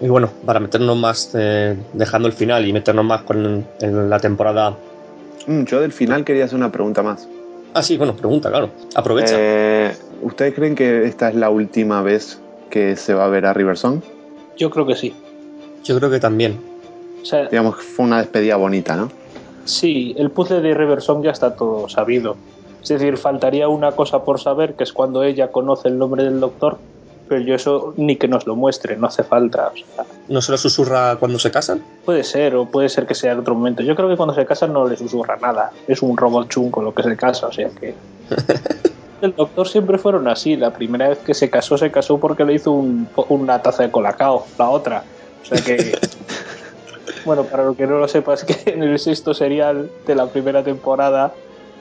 Y 0.00 0.08
bueno, 0.08 0.30
para 0.44 0.58
meternos 0.58 0.96
más, 0.96 1.30
eh, 1.34 1.76
dejando 1.92 2.26
el 2.26 2.34
final 2.34 2.66
y 2.66 2.72
meternos 2.72 3.04
más 3.04 3.22
con 3.22 3.64
en 3.80 4.10
la 4.10 4.18
temporada. 4.18 4.76
Mm, 5.46 5.64
yo 5.64 5.80
del 5.80 5.92
final 5.92 6.24
quería 6.24 6.46
hacer 6.46 6.56
una 6.58 6.72
pregunta 6.72 7.02
más. 7.02 7.28
Ah, 7.74 7.82
sí, 7.82 7.96
bueno, 7.96 8.14
pregunta, 8.14 8.50
claro. 8.50 8.70
Aprovecha. 8.94 9.34
Eh, 9.38 9.92
¿Ustedes 10.22 10.54
creen 10.54 10.74
que 10.74 11.04
esta 11.04 11.28
es 11.30 11.34
la 11.34 11.50
última 11.50 12.02
vez 12.02 12.40
que 12.70 12.96
se 12.96 13.14
va 13.14 13.24
a 13.24 13.28
ver 13.28 13.46
a 13.46 13.52
Riversong? 13.52 14.00
Yo 14.56 14.70
creo 14.70 14.86
que 14.86 14.94
sí. 14.94 15.14
Yo 15.82 15.98
creo 15.98 16.10
que 16.10 16.20
también. 16.20 16.60
O 17.22 17.24
sea, 17.24 17.48
Digamos 17.48 17.76
que 17.76 17.82
fue 17.82 18.04
una 18.04 18.18
despedida 18.18 18.56
bonita, 18.56 18.96
¿no? 18.96 19.10
sí, 19.64 20.12
el 20.18 20.30
puzzle 20.32 20.60
de 20.60 20.74
Riversong 20.74 21.22
ya 21.22 21.30
está 21.30 21.54
todo 21.54 21.88
sabido. 21.88 22.36
Es 22.82 22.88
decir, 22.88 23.16
faltaría 23.16 23.68
una 23.68 23.92
cosa 23.92 24.24
por 24.24 24.40
saber, 24.40 24.74
que 24.74 24.82
es 24.82 24.92
cuando 24.92 25.22
ella 25.22 25.52
conoce 25.52 25.86
el 25.86 25.98
nombre 25.98 26.24
del 26.24 26.40
doctor, 26.40 26.78
pero 27.32 27.44
yo 27.46 27.54
eso 27.54 27.94
ni 27.96 28.16
que 28.16 28.28
nos 28.28 28.46
lo 28.46 28.54
muestre, 28.56 28.96
no 28.96 29.06
hace 29.06 29.22
falta. 29.22 29.68
O 29.68 29.76
sea, 29.76 30.04
¿No 30.28 30.42
se 30.42 30.52
lo 30.52 30.58
susurra 30.58 31.16
cuando 31.16 31.38
se 31.38 31.50
casan? 31.50 31.82
puede 32.04 32.24
ser, 32.24 32.54
o 32.56 32.66
puede 32.66 32.88
ser 32.90 33.06
que 33.06 33.14
sea 33.14 33.32
en 33.32 33.38
otro 33.38 33.54
momento. 33.54 33.82
Yo 33.82 33.96
creo 33.96 34.08
que 34.08 34.16
cuando 34.16 34.34
se 34.34 34.44
casan 34.44 34.72
no 34.72 34.86
le 34.86 34.96
susurra 34.96 35.36
nada. 35.40 35.70
Es 35.88 36.02
un 36.02 36.16
robot 36.16 36.48
chun 36.48 36.70
con 36.70 36.84
lo 36.84 36.92
que 36.94 37.02
se 37.02 37.16
casa, 37.16 37.46
o 37.46 37.52
sea 37.52 37.70
que. 37.70 37.94
El 39.22 39.34
doctor 39.36 39.66
siempre 39.68 39.98
fueron 39.98 40.26
así. 40.28 40.56
La 40.56 40.72
primera 40.72 41.08
vez 41.08 41.18
que 41.18 41.32
se 41.32 41.48
casó, 41.48 41.78
se 41.78 41.90
casó 41.90 42.18
porque 42.18 42.44
le 42.44 42.54
hizo 42.54 42.72
un- 42.72 43.08
una 43.28 43.62
taza 43.62 43.84
de 43.84 43.90
colacao, 43.90 44.46
la 44.58 44.68
otra. 44.68 45.04
O 45.42 45.44
sea 45.46 45.58
que. 45.64 45.96
Bueno, 47.24 47.44
para 47.44 47.64
lo 47.64 47.74
que 47.76 47.86
no 47.86 47.98
lo 47.98 48.08
sepa, 48.08 48.34
es 48.34 48.44
que 48.44 48.70
en 48.70 48.82
el 48.82 48.98
sexto 48.98 49.32
serial 49.34 49.90
de 50.06 50.14
la 50.14 50.26
primera 50.26 50.62
temporada, 50.64 51.32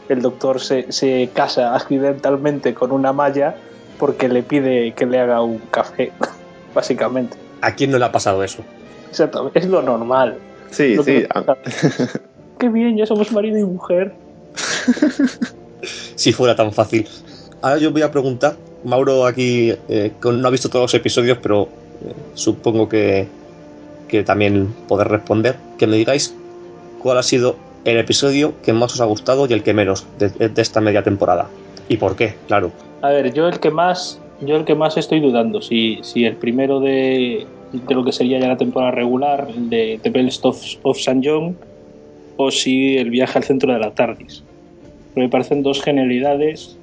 el 0.09 0.21
doctor 0.21 0.59
se, 0.59 0.91
se 0.91 1.29
casa 1.33 1.75
accidentalmente 1.75 2.73
con 2.73 2.91
una 2.91 3.11
malla 3.13 3.55
porque 4.01 4.27
le 4.27 4.41
pide 4.41 4.93
que 4.93 5.05
le 5.05 5.19
haga 5.19 5.43
un 5.43 5.59
café, 5.69 6.11
básicamente. 6.73 7.37
¿A 7.61 7.75
quién 7.75 7.91
no 7.91 7.99
le 7.99 8.05
ha 8.05 8.11
pasado 8.11 8.43
eso? 8.43 8.63
Exactamente, 9.11 9.59
es 9.59 9.67
lo 9.67 9.83
normal. 9.83 10.39
Sí, 10.71 10.95
Lo 10.95 11.03
sí. 11.03 11.23
Qué 12.59 12.69
bien, 12.69 12.97
ya 12.97 13.05
somos 13.05 13.31
marido 13.31 13.59
y 13.59 13.63
mujer. 13.63 14.13
Si 16.15 16.31
fuera 16.31 16.55
tan 16.55 16.71
fácil. 16.71 17.07
Ahora 17.63 17.79
yo 17.79 17.91
voy 17.91 18.03
a 18.03 18.11
preguntar. 18.11 18.55
Mauro 18.83 19.25
aquí 19.25 19.73
eh, 19.89 20.11
no 20.23 20.47
ha 20.47 20.51
visto 20.51 20.69
todos 20.69 20.83
los 20.83 20.93
episodios, 20.93 21.39
pero 21.41 21.63
eh, 21.63 22.13
supongo 22.35 22.87
que, 22.87 23.27
que 24.07 24.23
también 24.23 24.67
poder 24.87 25.07
responder. 25.07 25.55
Que 25.79 25.87
me 25.87 25.97
digáis 25.97 26.35
cuál 27.01 27.17
ha 27.17 27.23
sido 27.23 27.55
el 27.83 27.97
episodio 27.97 28.53
que 28.61 28.73
más 28.73 28.93
os 28.93 29.01
ha 29.01 29.05
gustado 29.05 29.47
y 29.47 29.53
el 29.53 29.63
que 29.63 29.73
menos 29.73 30.05
de, 30.19 30.29
de 30.29 30.61
esta 30.61 30.81
media 30.81 31.01
temporada. 31.01 31.47
¿Y 31.89 31.97
por 31.97 32.15
qué? 32.15 32.35
Claro. 32.47 32.71
A 33.01 33.09
ver, 33.09 33.33
yo 33.33 33.47
el 33.47 33.59
que 33.59 33.71
más, 33.71 34.21
yo 34.41 34.55
el 34.55 34.65
que 34.65 34.75
más 34.75 34.95
estoy 34.97 35.19
dudando, 35.19 35.61
si, 35.61 35.99
si 36.03 36.25
el 36.25 36.35
primero 36.35 36.79
de, 36.79 37.47
de 37.71 37.95
lo 37.95 38.03
que 38.03 38.11
sería 38.11 38.39
ya 38.39 38.47
la 38.47 38.57
temporada 38.57 38.91
regular, 38.91 39.47
el 39.55 39.69
de 39.69 39.99
The 40.03 40.09
Best 40.11 40.45
of, 40.45 40.61
of 40.83 40.97
St. 40.97 41.21
John, 41.23 41.57
o 42.37 42.51
si 42.51 42.97
el 42.97 43.09
viaje 43.09 43.39
al 43.39 43.43
centro 43.43 43.73
de 43.73 43.79
la 43.79 43.91
TARDIS. 43.91 44.43
Pero 45.13 45.25
me 45.25 45.29
parecen 45.29 45.63
dos 45.63 45.81
genialidades 45.81 46.77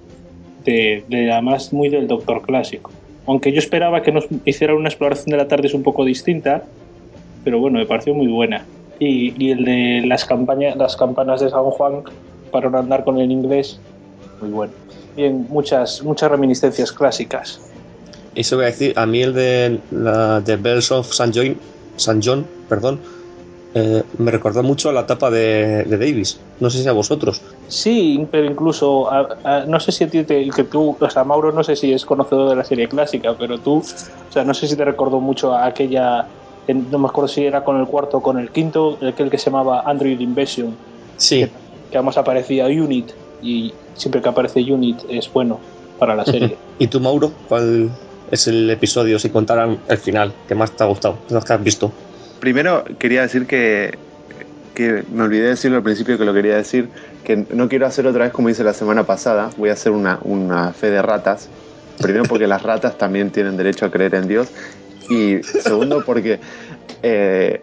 de, 0.64 1.04
de 1.08 1.30
además 1.32 1.72
muy 1.72 1.88
del 1.88 2.08
Doctor 2.08 2.42
clásico. 2.42 2.90
Aunque 3.26 3.52
yo 3.52 3.58
esperaba 3.58 4.02
que 4.02 4.10
nos 4.10 4.26
hiciera 4.44 4.74
una 4.74 4.88
exploración 4.88 5.30
de 5.30 5.36
la 5.36 5.48
TARDIS 5.48 5.74
un 5.74 5.82
poco 5.82 6.04
distinta, 6.04 6.64
pero 7.44 7.60
bueno, 7.60 7.78
me 7.78 7.86
pareció 7.86 8.14
muy 8.14 8.26
buena. 8.26 8.64
Y, 8.98 9.34
y 9.42 9.52
el 9.52 9.64
de 9.64 10.02
las, 10.04 10.28
las 10.76 10.96
campanas 10.96 11.40
de 11.40 11.50
San 11.50 11.64
Juan, 11.64 12.02
para 12.50 12.76
andar 12.76 13.04
con 13.04 13.18
el 13.18 13.30
inglés, 13.30 13.80
muy 14.40 14.50
bueno. 14.50 14.72
Bien, 15.14 15.46
muchas, 15.48 16.00
muchas 16.02 16.30
reminiscencias 16.30 16.92
clásicas. 16.92 17.66
Eso 18.34 18.56
voy 18.56 18.64
a 18.64 18.68
decir, 18.68 18.92
a 18.96 19.06
mí 19.06 19.22
el 19.22 19.34
de 19.34 19.84
la 19.90 20.40
de 20.40 20.56
Bells 20.56 20.90
of 20.92 21.10
St. 21.10 21.32
John, 21.34 21.60
St. 21.96 22.20
John 22.22 22.50
perdón, 22.68 23.02
eh, 23.74 24.04
me 24.18 24.30
recordó 24.30 24.62
mucho 24.62 24.88
a 24.90 24.92
la 24.92 25.00
etapa 25.02 25.30
de, 25.30 25.84
de 25.84 25.98
Davis. 25.98 26.46
No 26.60 26.70
sé 26.70 26.82
si 26.82 26.88
a 26.88 26.92
vosotros. 26.92 27.42
Sí, 27.66 28.28
pero 28.32 28.46
incluso, 28.46 29.10
a- 29.12 29.28
a- 29.44 29.66
no 29.66 29.80
sé 29.80 29.92
si 29.92 30.04
a 30.04 30.10
ti 30.10 30.24
te, 30.24 30.48
que 30.50 30.64
tú, 30.64 30.96
o 31.00 31.10
sea, 31.10 31.24
Mauro 31.24 31.52
no 31.52 31.62
sé 31.64 31.76
si 31.76 31.92
es 31.92 32.04
conocedor 32.06 32.50
de 32.50 32.56
la 32.56 32.64
serie 32.64 32.88
clásica, 32.88 33.36
pero 33.38 33.60
tú, 33.60 33.78
o 33.78 33.84
sea, 34.28 34.44
no 34.44 34.54
sé 34.54 34.66
si 34.68 34.76
te 34.76 34.84
recordó 34.84 35.20
mucho 35.20 35.54
a 35.54 35.66
aquella, 35.66 36.30
no 36.68 36.98
me 36.98 37.08
acuerdo 37.08 37.28
si 37.28 37.44
era 37.44 37.64
con 37.64 37.78
el 37.80 37.86
cuarto 37.86 38.18
o 38.18 38.22
con 38.22 38.38
el 38.38 38.52
quinto, 38.52 38.98
aquel 39.06 39.30
que 39.30 39.38
se 39.38 39.50
llamaba 39.50 39.82
Android 39.86 40.18
Invasion, 40.20 40.80
Sí, 41.16 41.52
que 41.90 41.98
además 41.98 42.18
aparecía 42.18 42.66
Unit, 42.66 43.12
y 43.42 43.72
siempre 43.94 44.20
que 44.22 44.28
aparece 44.28 44.60
Unit 44.60 44.98
es 45.08 45.32
bueno 45.32 45.60
para 45.98 46.14
la 46.14 46.24
serie. 46.24 46.56
¿Y 46.78 46.86
tú, 46.86 47.00
Mauro? 47.00 47.32
¿Cuál 47.48 47.90
es 48.30 48.46
el 48.46 48.68
episodio, 48.70 49.18
si 49.18 49.30
contaran 49.30 49.78
el 49.88 49.98
final, 49.98 50.32
que 50.46 50.54
más 50.54 50.72
te 50.72 50.84
ha 50.84 50.86
gustado? 50.86 51.18
Los 51.30 51.44
que 51.44 51.52
has 51.52 51.62
visto. 51.62 51.92
Primero 52.40 52.84
quería 52.98 53.22
decir 53.22 53.46
que, 53.46 53.98
que 54.74 55.04
me 55.12 55.24
olvidé 55.24 55.42
de 55.42 55.48
decirlo 55.50 55.78
al 55.78 55.82
principio 55.82 56.18
que 56.18 56.24
lo 56.24 56.32
quería 56.32 56.56
decir, 56.56 56.88
que 57.24 57.44
no 57.50 57.68
quiero 57.68 57.86
hacer 57.86 58.06
otra 58.06 58.24
vez 58.24 58.32
como 58.32 58.48
hice 58.48 58.62
la 58.62 58.74
semana 58.74 59.04
pasada, 59.04 59.50
voy 59.56 59.70
a 59.70 59.72
hacer 59.72 59.92
una, 59.92 60.18
una 60.22 60.72
fe 60.72 60.90
de 60.90 61.02
ratas. 61.02 61.48
Primero 62.00 62.24
porque 62.24 62.46
las 62.46 62.62
ratas 62.62 62.96
también 62.96 63.30
tienen 63.30 63.56
derecho 63.56 63.86
a 63.86 63.90
creer 63.90 64.14
en 64.14 64.28
Dios 64.28 64.48
y 65.10 65.42
segundo 65.42 66.04
porque 66.04 66.38
eh, 67.02 67.60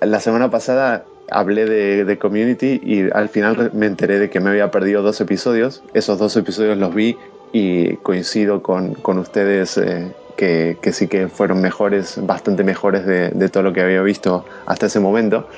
la 0.00 0.20
semana 0.20 0.50
pasada 0.50 1.04
hablé 1.30 1.66
de, 1.66 2.04
de 2.04 2.18
Community 2.18 2.80
y 2.82 3.10
al 3.12 3.28
final 3.28 3.70
me 3.74 3.86
enteré 3.86 4.18
de 4.18 4.30
que 4.30 4.40
me 4.40 4.50
había 4.50 4.70
perdido 4.70 5.02
dos 5.02 5.20
episodios. 5.20 5.82
Esos 5.94 6.18
dos 6.18 6.36
episodios 6.36 6.78
los 6.78 6.94
vi 6.94 7.16
y 7.52 7.96
coincido 7.96 8.62
con, 8.62 8.94
con 8.94 9.18
ustedes 9.18 9.78
eh, 9.78 10.12
que, 10.36 10.76
que 10.80 10.92
sí 10.92 11.08
que 11.08 11.28
fueron 11.28 11.60
mejores, 11.60 12.18
bastante 12.26 12.64
mejores 12.64 13.06
de, 13.06 13.30
de 13.30 13.48
todo 13.48 13.62
lo 13.62 13.72
que 13.72 13.82
había 13.82 14.02
visto 14.02 14.44
hasta 14.66 14.86
ese 14.86 15.00
momento. 15.00 15.48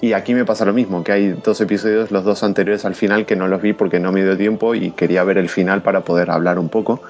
Y 0.00 0.12
aquí 0.12 0.34
me 0.34 0.44
pasa 0.44 0.64
lo 0.66 0.74
mismo, 0.74 1.02
que 1.02 1.12
hay 1.12 1.28
dos 1.32 1.60
episodios, 1.62 2.10
los 2.10 2.24
dos 2.24 2.42
anteriores 2.42 2.84
al 2.84 2.94
final, 2.94 3.24
que 3.24 3.36
no 3.36 3.48
los 3.48 3.62
vi 3.62 3.72
porque 3.72 4.00
no 4.00 4.12
me 4.12 4.22
dio 4.22 4.36
tiempo 4.36 4.74
y 4.74 4.90
quería 4.90 5.24
ver 5.24 5.38
el 5.38 5.48
final 5.48 5.82
para 5.82 6.02
poder 6.02 6.30
hablar 6.30 6.58
un 6.58 6.68
poco. 6.68 7.00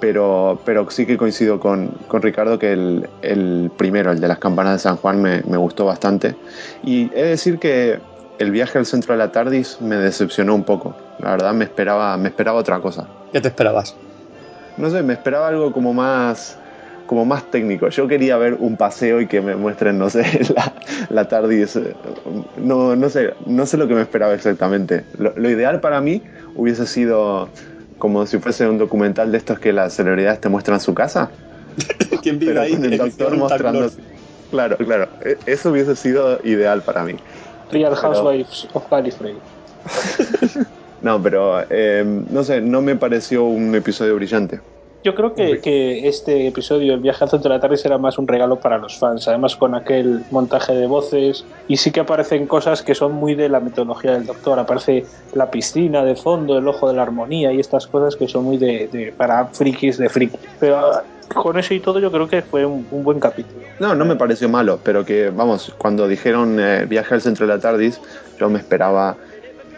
Pero, 0.00 0.60
pero 0.64 0.88
sí 0.90 1.06
que 1.06 1.16
coincido 1.16 1.58
con, 1.58 1.88
con 2.06 2.22
Ricardo 2.22 2.58
que 2.58 2.72
el, 2.72 3.08
el 3.22 3.70
primero, 3.76 4.12
el 4.12 4.20
de 4.20 4.28
las 4.28 4.38
campanas 4.38 4.74
de 4.74 4.78
San 4.78 4.96
Juan, 4.96 5.20
me, 5.20 5.42
me 5.42 5.56
gustó 5.56 5.84
bastante. 5.84 6.36
Y 6.84 7.10
he 7.14 7.22
de 7.22 7.28
decir 7.30 7.58
que 7.58 7.98
el 8.38 8.50
viaje 8.50 8.78
al 8.78 8.86
centro 8.86 9.14
de 9.14 9.18
la 9.18 9.32
TARDIS 9.32 9.80
me 9.80 9.96
decepcionó 9.96 10.54
un 10.54 10.64
poco. 10.64 10.94
La 11.18 11.32
verdad 11.32 11.52
me 11.52 11.64
esperaba, 11.64 12.16
me 12.16 12.28
esperaba 12.28 12.58
otra 12.58 12.78
cosa. 12.80 13.08
¿Qué 13.32 13.40
te 13.40 13.48
esperabas? 13.48 13.96
No 14.76 14.90
sé, 14.90 15.02
me 15.02 15.14
esperaba 15.14 15.48
algo 15.48 15.72
como 15.72 15.92
más 15.92 16.56
como 17.08 17.24
más 17.24 17.50
técnico. 17.50 17.88
Yo 17.88 18.06
quería 18.06 18.36
ver 18.36 18.54
un 18.60 18.76
paseo 18.76 19.20
y 19.20 19.26
que 19.26 19.40
me 19.40 19.56
muestren, 19.56 19.98
no 19.98 20.10
sé, 20.10 20.24
la, 20.54 20.72
la 21.08 21.26
TARDIS. 21.26 21.80
No, 22.58 22.94
no 22.94 23.08
sé, 23.08 23.34
no 23.46 23.66
sé 23.66 23.78
lo 23.78 23.88
que 23.88 23.94
me 23.94 24.02
esperaba 24.02 24.34
exactamente. 24.34 25.04
Lo, 25.18 25.32
lo 25.34 25.50
ideal 25.50 25.80
para 25.80 26.00
mí 26.00 26.22
hubiese 26.54 26.86
sido 26.86 27.48
como 27.98 28.26
si 28.26 28.38
fuese 28.38 28.66
un 28.68 28.78
documental 28.78 29.30
de 29.32 29.38
estos 29.38 29.58
que 29.58 29.72
las 29.72 29.94
celebridades 29.94 30.40
te 30.40 30.48
muestran 30.48 30.80
su 30.80 30.94
casa. 30.94 31.30
¿Quién 32.22 32.38
Pero 32.38 32.62
con 32.68 32.84
el 32.84 32.98
doctor 32.98 33.36
mostrando. 33.36 33.90
Claro, 34.50 34.76
claro. 34.78 35.08
E- 35.24 35.36
Eso 35.46 35.70
hubiese 35.70 35.94
sido 35.96 36.40
ideal 36.44 36.82
para 36.82 37.04
mí. 37.04 37.16
Real 37.70 37.92
Pero- 37.94 37.96
Housewives 37.96 38.68
of 38.72 38.84
Gallifrey. 38.90 39.36
No, 41.00 41.22
pero 41.22 41.60
eh, 41.70 42.04
no 42.28 42.42
sé, 42.42 42.60
no 42.60 42.82
me 42.82 42.96
pareció 42.96 43.44
un 43.44 43.72
episodio 43.72 44.16
brillante. 44.16 44.60
Yo 45.04 45.14
creo 45.14 45.32
que, 45.34 45.60
que 45.60 46.08
este 46.08 46.48
episodio, 46.48 46.92
El 46.94 47.00
viaje 47.00 47.22
al 47.24 47.30
centro 47.30 47.48
de 47.50 47.56
la 47.56 47.60
tarde, 47.60 47.76
será 47.76 47.98
más 47.98 48.18
un 48.18 48.26
regalo 48.26 48.58
para 48.58 48.78
los 48.78 48.98
fans. 48.98 49.28
Además, 49.28 49.56
con 49.56 49.74
aquel 49.74 50.24
montaje 50.30 50.74
de 50.74 50.86
voces. 50.86 51.46
Y 51.68 51.76
sí 51.76 51.92
que 51.92 52.00
aparecen 52.00 52.46
cosas 52.46 52.82
que 52.82 52.94
son 52.94 53.12
muy 53.12 53.34
de 53.34 53.48
la 53.48 53.60
mitología 53.60 54.12
del 54.12 54.26
doctor. 54.26 54.58
Aparece 54.58 55.04
la 55.32 55.50
piscina 55.50 56.04
de 56.04 56.16
fondo, 56.16 56.58
el 56.58 56.66
ojo 56.66 56.88
de 56.88 56.94
la 56.94 57.02
armonía 57.02 57.52
y 57.52 57.60
estas 57.60 57.86
cosas 57.86 58.16
que 58.16 58.26
son 58.26 58.44
muy 58.44 58.58
de, 58.58 58.88
de- 58.92 59.14
para 59.16 59.46
frikis 59.46 59.98
de 59.98 60.08
friki. 60.08 60.36
Pero 60.58 60.78
ah, 60.78 61.04
con 61.34 61.58
eso 61.58 61.74
y 61.74 61.80
todo, 61.80 62.00
yo 62.00 62.10
creo 62.10 62.26
que 62.26 62.42
fue 62.42 62.66
un, 62.66 62.86
un 62.90 63.04
buen 63.04 63.20
capítulo. 63.20 63.62
No, 63.78 63.94
no 63.94 64.04
me 64.04 64.16
pareció 64.16 64.48
malo, 64.48 64.80
pero 64.82 65.04
que, 65.04 65.30
vamos, 65.30 65.72
cuando 65.78 66.08
dijeron 66.08 66.58
eh, 66.58 66.86
viaje 66.86 67.14
al 67.14 67.20
centro 67.20 67.46
de 67.46 67.54
la 67.54 67.60
TARDIS, 67.60 68.00
yo 68.38 68.48
me 68.48 68.58
esperaba 68.58 69.16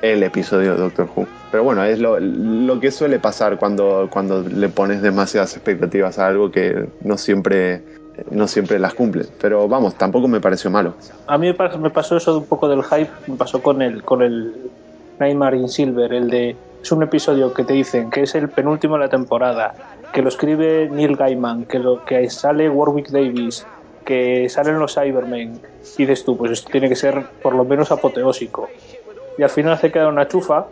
el 0.01 0.23
episodio 0.23 0.73
de 0.75 0.81
Doctor 0.81 1.11
Who. 1.15 1.27
Pero 1.51 1.65
bueno, 1.65 1.85
es 1.85 1.99
lo, 1.99 2.81
que 2.81 2.91
suele 2.91 3.19
pasar 3.19 3.59
cuando, 3.59 4.09
cuando 4.11 4.43
le 4.43 4.69
pones 4.69 5.03
demasiadas 5.03 5.57
expectativas 5.57 6.19
a 6.19 6.29
algo 6.29 6.51
que 6.51 6.87
no 7.03 7.19
siempre, 7.19 7.83
no 8.31 8.47
siempre 8.47 8.79
las 8.79 8.95
cumple. 8.95 9.25
Pero 9.41 9.67
vamos, 9.67 9.97
tampoco 9.97 10.29
me 10.29 10.41
pareció 10.41 10.71
malo. 10.71 10.95
A 11.27 11.39
mí 11.39 11.53
me 11.81 11.91
pasó 11.91 12.17
eso 12.17 12.33
de 12.33 12.39
un 12.39 12.47
poco 12.47 12.69
del 12.69 12.85
hype, 12.85 13.11
me 13.27 13.37
pasó 13.37 13.61
con 13.63 13.83
el, 13.83 14.05
con 14.05 14.23
el 14.23 14.55
Nightmare 15.19 15.57
in 15.57 15.69
Silver, 15.69 16.13
el 16.13 16.31
de... 16.31 16.57
Es 16.83 16.93
un 16.93 17.03
episodio 17.03 17.53
que 17.53 17.63
te 17.63 17.75
dicen 17.75 18.09
que 18.11 18.23
es 18.23 18.35
el 18.35 18.49
penúltimo 18.49 18.95
de 18.95 19.01
la 19.01 19.09
temporada, 19.11 19.75
que 20.15 20.23
lo 20.23 20.29
escribe 20.29 20.89
Neil 20.91 21.15
Gaiman, 21.15 21.67
que, 21.67 21.79
lo, 21.79 22.05
que 22.07 22.31
sale 22.31 22.71
Warwick 22.71 23.11
Davis, 23.11 23.67
que 24.05 24.49
salen 24.49 24.79
los 24.79 24.95
Cybermen, 24.95 25.61
y 25.99 26.07
dices 26.07 26.25
tú, 26.25 26.39
pues 26.39 26.53
esto 26.53 26.71
tiene 26.71 26.89
que 26.89 26.97
ser 26.97 27.23
por 27.43 27.55
lo 27.55 27.65
menos 27.67 27.93
apoteósico. 27.93 28.71
Y 29.37 29.43
al 29.43 29.51
final 29.51 29.79
se 29.79 29.93
queda 29.93 30.09
una 30.09 30.27
chufa, 30.27 30.67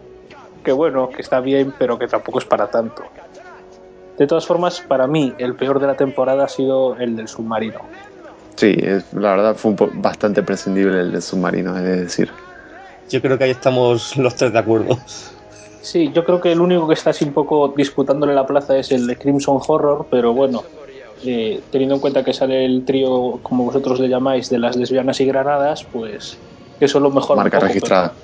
que 0.68 0.72
bueno, 0.72 1.10
que 1.10 1.22
está 1.22 1.40
bien, 1.40 1.74
pero 1.78 1.98
que 1.98 2.08
tampoco 2.08 2.40
es 2.40 2.44
para 2.44 2.70
tanto. 2.70 3.14
De 4.18 4.26
todas 4.26 4.46
formas, 4.46 4.82
para 4.82 5.06
mí, 5.06 5.34
el 5.38 5.56
peor 5.56 5.80
de 5.80 5.86
la 5.86 5.96
temporada 5.96 6.44
ha 6.44 6.48
sido 6.48 6.98
el 6.98 7.16
del 7.16 7.26
submarino. 7.26 7.90
Sí, 8.56 8.74
es- 8.76 9.12
la 9.14 9.30
verdad 9.30 9.56
fue 9.56 9.70
un 9.70 9.76
po- 9.76 9.90
bastante 9.94 10.42
prescindible 10.42 11.00
el 11.00 11.12
de 11.12 11.22
submarino, 11.22 11.74
es 11.78 11.84
decir. 11.84 12.34
Yo 13.08 13.22
creo 13.22 13.38
que 13.38 13.44
ahí 13.44 13.50
estamos 13.50 14.16
los 14.16 14.36
tres 14.36 14.52
de 14.52 14.58
acuerdo. 14.58 14.98
Sí, 15.80 16.12
yo 16.12 16.24
creo 16.24 16.40
que 16.40 16.52
el 16.52 16.60
único 16.60 16.86
que 16.86 16.94
está 16.94 17.10
así 17.10 17.24
un 17.24 17.32
poco 17.32 17.72
disputándole 17.76 18.34
la 18.34 18.46
plaza 18.46 18.76
es 18.76 18.90
el 18.92 19.06
de 19.06 19.16
Crimson 19.16 19.58
Horror, 19.66 20.08
pero 20.10 20.34
bueno, 20.34 20.64
eh, 21.22 21.66
teniendo 21.70 21.94
en 21.96 22.00
cuenta 22.00 22.24
que 22.24 22.32
sale 22.34 22.64
el 22.66 22.84
trío, 22.84 23.40
como 23.42 23.64
vosotros 23.64 24.00
le 24.00 24.08
llamáis, 24.08 24.50
de 24.50 24.58
las 24.58 24.76
lesbianas 24.76 25.20
y 25.20 25.26
granadas, 25.26 25.88
pues 25.90 26.42
eso 26.78 27.00
lo 27.00 27.10
mejor. 27.10 27.38
Marca 27.38 27.58
registrada. 27.60 28.16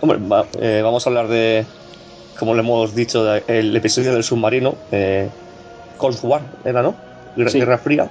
Hombre, 0.00 0.18
va- 0.18 0.48
eh, 0.60 0.80
vamos 0.82 1.06
a 1.06 1.10
hablar 1.10 1.28
de, 1.28 1.66
como 2.38 2.54
le 2.54 2.60
hemos 2.60 2.94
dicho, 2.94 3.24
de- 3.24 3.44
el 3.48 3.74
episodio 3.76 4.12
del 4.12 4.22
submarino, 4.22 4.78
eh, 4.90 5.30
Cold 5.96 6.18
War, 6.22 6.42
¿era, 6.64 6.82
no? 6.82 6.96
Guerra, 7.34 7.50
Sí. 7.50 7.58
Guerra 7.58 7.78
Fría. 7.78 8.10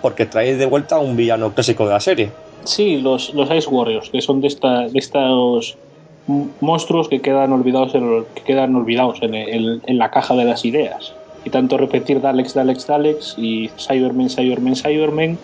Porque 0.00 0.26
trae 0.26 0.54
de 0.56 0.66
vuelta 0.66 0.96
a 0.96 1.00
un 1.00 1.16
villano 1.16 1.52
clásico 1.54 1.86
de 1.86 1.92
la 1.92 2.00
serie. 2.00 2.32
Sí, 2.64 2.98
los, 2.98 3.32
los 3.34 3.50
Ice 3.50 3.68
Warriors, 3.68 4.10
que 4.10 4.20
son 4.20 4.40
de, 4.40 4.48
esta, 4.48 4.88
de 4.88 4.98
estos 4.98 5.78
monstruos 6.26 7.08
que 7.08 7.20
quedan 7.20 7.52
olvidados 7.52 7.94
en, 7.94 8.26
que 8.34 8.42
quedan 8.44 8.74
olvidados 8.74 9.18
en, 9.22 9.34
el- 9.34 9.80
en 9.86 9.98
la 9.98 10.10
caja 10.10 10.34
de 10.34 10.44
las 10.44 10.64
ideas. 10.64 11.14
Y 11.44 11.50
tanto 11.50 11.76
repetir 11.78 12.20
Daleks, 12.20 12.54
Daleks, 12.54 12.86
Daleks 12.86 13.34
y 13.36 13.68
Cybermen, 13.76 14.28
Cybermen, 14.28 14.74
Cybermen, 14.74 15.40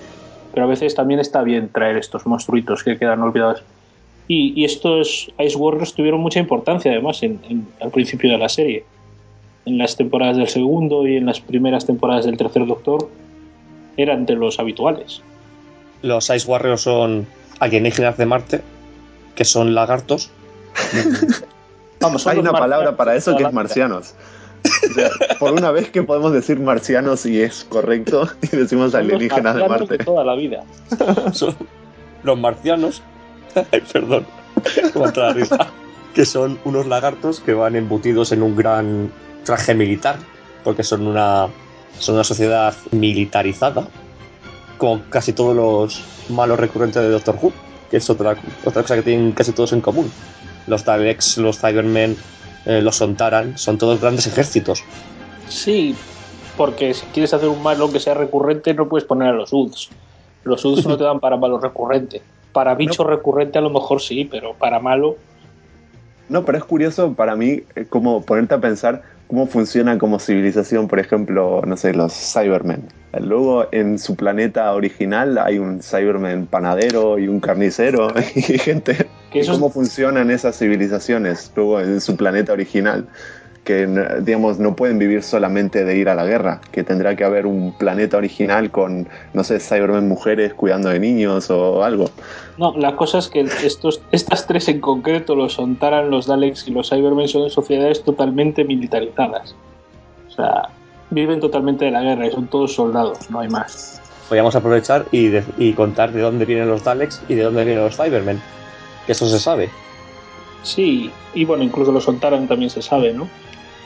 pero 0.52 0.66
a 0.66 0.68
veces 0.68 0.94
también 0.94 1.20
está 1.20 1.42
bien 1.42 1.70
traer 1.72 1.96
estos 1.96 2.26
monstruitos 2.26 2.83
que 2.83 2.98
quedan 2.98 3.22
olvidados. 3.22 3.64
Y, 4.28 4.52
y 4.61 4.64
estos 4.64 5.30
Ice 5.38 5.56
Warriors 5.56 5.94
tuvieron 5.94 6.20
mucha 6.20 6.40
importancia 6.40 6.90
además 6.92 7.22
en, 7.22 7.40
en- 7.48 7.66
al 7.80 7.90
principio 7.90 8.30
de 8.30 8.38
la 8.38 8.48
serie. 8.48 8.85
En 9.64 9.78
las 9.78 9.96
temporadas 9.96 10.37
del 10.37 10.48
segundo 10.48 11.06
y 11.06 11.16
en 11.16 11.26
las 11.26 11.40
primeras 11.40 11.87
temporadas 11.87 12.24
del 12.24 12.37
tercer 12.37 12.66
Doctor 12.66 13.08
eran 13.96 14.26
de 14.26 14.35
los 14.35 14.58
habituales. 14.58 15.22
Los 16.02 16.30
Ice 16.30 16.50
Warriors 16.50 16.80
son 16.82 17.26
alienígenas 17.61 18.16
de 18.16 18.26
Marte, 18.26 18.61
que 19.37 19.44
son 19.44 19.74
lagartos. 19.74 20.30
Vamos, 22.00 22.22
son 22.22 22.32
Hay 22.32 22.38
una 22.38 22.52
palabra 22.52 22.96
para 22.96 23.12
de 23.12 23.18
eso 23.18 23.37
que 23.37 23.44
es 23.44 23.52
marcianos. 23.52 24.14
O 24.64 24.94
sea, 24.94 25.11
por 25.38 25.52
una 25.52 25.70
vez 25.70 25.90
que 25.90 26.02
podemos 26.02 26.32
decir 26.32 26.58
marcianos 26.58 27.26
y 27.26 27.40
es 27.40 27.64
correcto, 27.64 28.28
y 28.42 28.56
decimos 28.56 28.94
alienígenas 28.94 29.56
de 29.56 29.68
Marte. 29.68 29.98
toda 29.98 30.24
la 30.24 30.35
vida. 30.35 30.64
son 31.32 31.54
los 32.22 32.38
marcianos. 32.38 33.02
Ay, 33.72 33.82
perdón, 33.92 34.26
contra 34.92 35.28
la 35.28 35.32
risa. 35.32 35.70
Que 36.14 36.26
son 36.26 36.58
unos 36.64 36.86
lagartos 36.86 37.40
que 37.40 37.54
van 37.54 37.74
embutidos 37.74 38.32
en 38.32 38.42
un 38.42 38.54
gran 38.54 39.10
traje 39.44 39.74
militar, 39.74 40.16
porque 40.62 40.82
son 40.82 41.06
una, 41.06 41.48
son 41.98 42.16
una 42.16 42.24
sociedad 42.24 42.74
militarizada, 42.90 43.86
como 44.78 45.02
casi 45.08 45.32
todos 45.32 45.56
los 45.56 46.04
malos 46.28 46.60
recurrentes 46.60 47.02
de 47.02 47.08
Doctor 47.08 47.38
Who, 47.40 47.52
que 47.90 47.96
es 47.96 48.10
otra, 48.10 48.36
otra 48.64 48.82
cosa 48.82 48.96
que 48.96 49.02
tienen 49.02 49.32
casi 49.32 49.52
todos 49.52 49.72
en 49.72 49.80
común. 49.80 50.10
Los 50.66 50.84
Daleks, 50.84 51.38
los 51.38 51.58
Cybermen, 51.58 52.16
eh, 52.66 52.82
los 52.82 52.96
Sontaran, 52.96 53.56
son 53.58 53.78
todos 53.78 54.00
grandes 54.00 54.26
ejércitos. 54.26 54.84
Sí, 55.48 55.94
porque 56.56 56.94
si 56.94 57.06
quieres 57.06 57.32
hacer 57.34 57.48
un 57.48 57.62
malo 57.62 57.90
que 57.90 58.00
sea 58.00 58.14
recurrente, 58.14 58.74
no 58.74 58.88
puedes 58.88 59.06
poner 59.06 59.28
a 59.28 59.32
los 59.32 59.52
UDs. 59.52 59.88
Los 60.44 60.64
UDs 60.64 60.86
no 60.86 60.96
te 60.96 61.04
dan 61.04 61.20
para 61.20 61.36
malo 61.36 61.58
recurrente. 61.58 62.22
Para 62.52 62.74
bicho 62.74 63.04
recurrente 63.04 63.58
a 63.58 63.62
lo 63.62 63.70
mejor 63.70 64.00
sí, 64.00 64.28
pero 64.30 64.54
para 64.54 64.78
malo. 64.78 65.16
No, 66.28 66.44
pero 66.44 66.58
es 66.58 66.64
curioso 66.64 67.14
para 67.14 67.36
mí 67.36 67.62
eh, 67.74 67.84
como 67.88 68.22
ponerte 68.22 68.54
a 68.54 68.60
pensar 68.60 69.02
cómo 69.26 69.46
funciona 69.46 69.98
como 69.98 70.18
civilización, 70.18 70.88
por 70.88 70.98
ejemplo, 70.98 71.62
no 71.66 71.76
sé, 71.76 71.94
los 71.94 72.12
Cybermen. 72.12 72.82
Luego 73.18 73.66
en 73.72 73.98
su 73.98 74.14
planeta 74.16 74.72
original 74.72 75.38
hay 75.38 75.58
un 75.58 75.82
Cybermen 75.82 76.46
panadero 76.46 77.18
y 77.18 77.28
un 77.28 77.40
carnicero 77.40 78.08
y 78.34 78.42
gente. 78.58 79.06
Que 79.30 79.38
¿Y 79.38 79.40
eso 79.42 79.52
es- 79.52 79.58
¿Cómo 79.58 79.70
funcionan 79.70 80.30
esas 80.30 80.58
civilizaciones 80.58 81.50
luego 81.56 81.80
en 81.80 82.00
su 82.00 82.16
planeta 82.16 82.52
original? 82.52 83.06
Que 83.64 83.87
digamos 84.22 84.59
no 84.59 84.75
pueden 84.75 84.98
vivir 84.98 85.22
solamente 85.22 85.85
de 85.85 85.96
ir 85.96 86.09
a 86.09 86.16
la 86.16 86.25
guerra, 86.27 86.61
que 86.72 86.83
tendrá 86.83 87.14
que 87.14 87.22
haber 87.22 87.46
un 87.46 87.72
planeta 87.79 88.16
original 88.16 88.72
con, 88.72 89.07
no 89.35 89.44
sé, 89.44 89.61
Cybermen 89.61 90.09
mujeres 90.09 90.53
cuidando 90.53 90.88
de 90.88 90.98
niños 90.98 91.48
o 91.48 91.85
algo. 91.85 92.11
No, 92.59 92.77
la 92.77 92.96
cosa 92.96 93.18
es 93.18 93.29
que 93.29 93.40
estos, 93.62 94.03
estas 94.11 94.48
tres 94.48 94.66
en 94.68 94.81
concreto, 94.81 95.37
los 95.37 95.53
Sontaran, 95.55 96.11
los 96.11 96.27
Daleks 96.27 96.66
y 96.66 96.72
los 96.72 96.90
Cybermen, 96.90 97.29
son 97.29 97.48
sociedades 97.51 98.03
totalmente 98.03 98.64
militarizadas. 98.64 99.55
O 100.27 100.31
sea, 100.33 100.68
viven 101.11 101.38
totalmente 101.38 101.85
de 101.85 101.92
la 101.92 102.03
guerra 102.03 102.27
y 102.27 102.33
son 102.33 102.48
todos 102.48 102.75
soldados, 102.75 103.31
no 103.31 103.38
hay 103.38 103.48
más. 103.48 104.01
Podríamos 104.29 104.57
aprovechar 104.57 105.05
y, 105.12 105.29
de- 105.29 105.44
y 105.57 105.72
contar 105.75 106.11
de 106.11 106.20
dónde 106.20 106.46
vienen 106.46 106.66
los 106.68 106.83
Daleks 106.83 107.22
y 107.29 107.35
de 107.37 107.42
dónde 107.44 107.64
vienen 107.64 107.85
los 107.85 107.96
Cybermen. 107.96 108.40
Que 109.07 109.12
eso 109.12 109.29
se 109.29 109.38
sabe. 109.38 109.68
Sí, 110.64 111.12
y 111.35 111.44
bueno, 111.44 111.62
incluso 111.62 111.92
los 111.92 112.05
Sontaran 112.05 112.48
también 112.48 112.70
se 112.70 112.83
sabe, 112.83 113.12
¿no? 113.12 113.29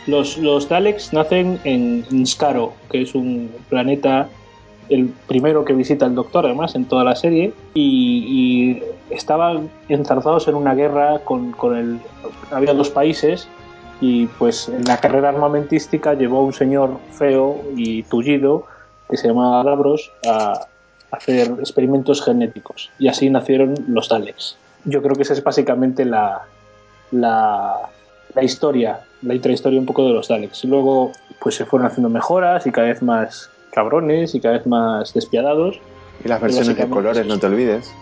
Los, 0.07 0.69
Daleks 0.69 1.13
nacen 1.13 1.59
en, 1.65 2.27
Skaro, 2.27 2.73
que 2.91 3.03
es 3.03 3.15
un 3.15 3.51
planeta, 3.69 4.29
el 4.89 5.09
primero 5.27 5.65
que 5.65 5.73
visita 5.73 6.07
el 6.07 6.15
Doctor, 6.15 6.47
además, 6.47 6.75
en 6.77 6.85
toda 6.85 7.03
la 7.03 7.17
serie, 7.17 7.53
y, 7.75 8.81
y 9.11 9.15
estaban 9.15 9.69
enzarzados 9.89 10.47
en 10.49 10.55
una 10.55 10.75
guerra 10.75 11.19
con, 11.21 11.53
con 11.53 11.77
el. 11.77 12.01
Había 12.53 12.73
dos 12.73 12.91
países, 12.91 13.49
y 14.01 14.27
pues 14.27 14.69
en 14.69 14.85
la 14.85 14.99
carrera 14.99 15.31
armamentística 15.31 16.15
llevó 16.15 16.39
a 16.39 16.43
un 16.43 16.53
señor 16.53 16.99
feo 17.13 17.61
y 17.77 18.05
tullido, 18.05 18.65
que 19.11 19.17
se 19.17 19.29
llamaba 19.29 19.63
Davros, 19.65 20.13
a 20.29 20.67
hacer 21.11 21.49
experimentos 21.59 22.23
genéticos, 22.23 22.91
y 22.99 23.09
así 23.09 23.31
nacieron 23.31 23.75
los 23.89 24.09
Daleks. 24.09 24.57
Yo 24.85 25.03
creo 25.03 25.17
que 25.17 25.23
esa 25.23 25.33
es 25.33 25.43
básicamente 25.43 26.05
la, 26.05 26.43
la, 27.11 27.91
la 28.37 28.45
historia, 28.45 29.01
la 29.23 29.35
intrahistoria 29.35 29.81
un 29.81 29.87
poco 29.87 30.07
de 30.07 30.13
los 30.13 30.29
Daleks. 30.29 30.65
Luego, 30.67 31.11
pues 31.41 31.57
se 31.57 31.65
fueron 31.65 31.89
haciendo 31.89 32.11
mejoras 32.11 32.67
y 32.67 32.71
cada 32.71 32.89
vez 32.89 33.03
más 33.03 33.51
cabrones 33.73 34.35
y 34.35 34.41
cada 34.41 34.59
vez 34.59 34.67
más 34.67 35.15
despiadados. 35.15 35.81
Y 36.23 36.29
las 36.29 36.41
versiones 36.41 36.77
de 36.77 36.89
colores, 36.89 37.23
es 37.23 37.27
no 37.27 37.39
te 37.39 37.47
olvides. 37.47 37.93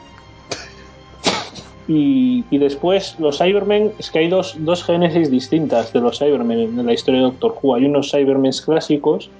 Y, 1.87 2.45
y 2.51 2.59
después 2.59 3.15
los 3.21 3.39
Cybermen, 3.39 3.93
es 3.99 4.11
que 4.11 4.21
hay 4.21 4.29
dos, 4.29 4.57
dos 4.59 4.83
génesis 4.85 5.31
distintas 5.31 5.93
de 5.93 6.01
los 6.01 6.19
Cybermen 6.19 6.79
en 6.81 6.87
la 6.87 6.93
historia 6.93 7.21
de 7.21 7.27
Doctor 7.27 7.57
Who. 7.63 7.77
Hay 7.77 7.85
unos 7.85 8.11
Cybermen 8.11 8.53
clásicos 8.53 9.31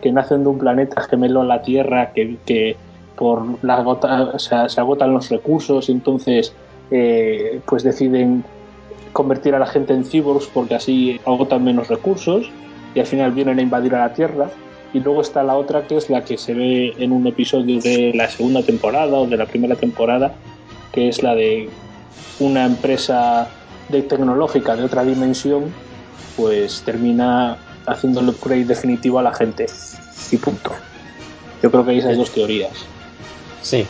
que 0.00 0.12
nacen 0.12 0.44
de 0.44 0.48
un 0.48 0.58
planeta 0.58 1.02
gemelo 1.02 1.42
a 1.42 1.44
la 1.44 1.60
Tierra 1.60 2.12
que, 2.12 2.36
que 2.46 2.76
por 3.16 3.42
la 3.62 3.80
o 3.80 4.38
sea, 4.38 4.68
se 4.68 4.80
agotan 4.80 5.12
los 5.12 5.28
recursos 5.28 5.88
y 5.88 5.92
entonces 5.92 6.54
eh, 6.90 7.60
pues 7.66 7.82
deciden 7.82 8.44
convertir 9.12 9.54
a 9.54 9.58
la 9.58 9.66
gente 9.66 9.94
en 9.94 10.04
cyborgs 10.04 10.46
porque 10.46 10.74
así 10.74 11.20
agotan 11.24 11.64
menos 11.64 11.88
recursos 11.88 12.50
y 12.94 13.00
al 13.00 13.06
final 13.06 13.32
vienen 13.32 13.58
a 13.58 13.62
invadir 13.62 13.94
a 13.94 14.00
la 14.00 14.12
Tierra. 14.12 14.50
Y 14.92 15.00
luego 15.00 15.20
está 15.20 15.42
la 15.42 15.54
otra 15.56 15.86
que 15.86 15.96
es 15.96 16.08
la 16.08 16.24
que 16.24 16.38
se 16.38 16.54
ve 16.54 16.94
en 16.98 17.12
un 17.12 17.26
episodio 17.26 17.78
de 17.80 18.12
la 18.14 18.28
segunda 18.30 18.62
temporada 18.62 19.18
o 19.18 19.26
de 19.26 19.36
la 19.36 19.44
primera 19.44 19.76
temporada, 19.76 20.32
que 20.92 21.08
es 21.08 21.22
la 21.22 21.34
de 21.34 21.68
una 22.40 22.64
empresa 22.64 23.48
de 23.90 24.02
tecnológica 24.02 24.76
de 24.76 24.84
otra 24.84 25.04
dimensión, 25.04 25.72
pues 26.36 26.82
termina 26.84 27.58
haciendo 27.86 28.20
el 28.20 28.30
upgrade 28.30 28.64
definitivo 28.64 29.18
a 29.18 29.22
la 29.22 29.34
gente. 29.34 29.66
Y 30.30 30.36
punto. 30.36 30.72
Yo 31.62 31.70
creo 31.70 31.84
que 31.84 31.92
hay 31.92 31.98
esas 31.98 32.16
dos 32.16 32.30
teorías. 32.30 32.72
Sí. 33.62 33.86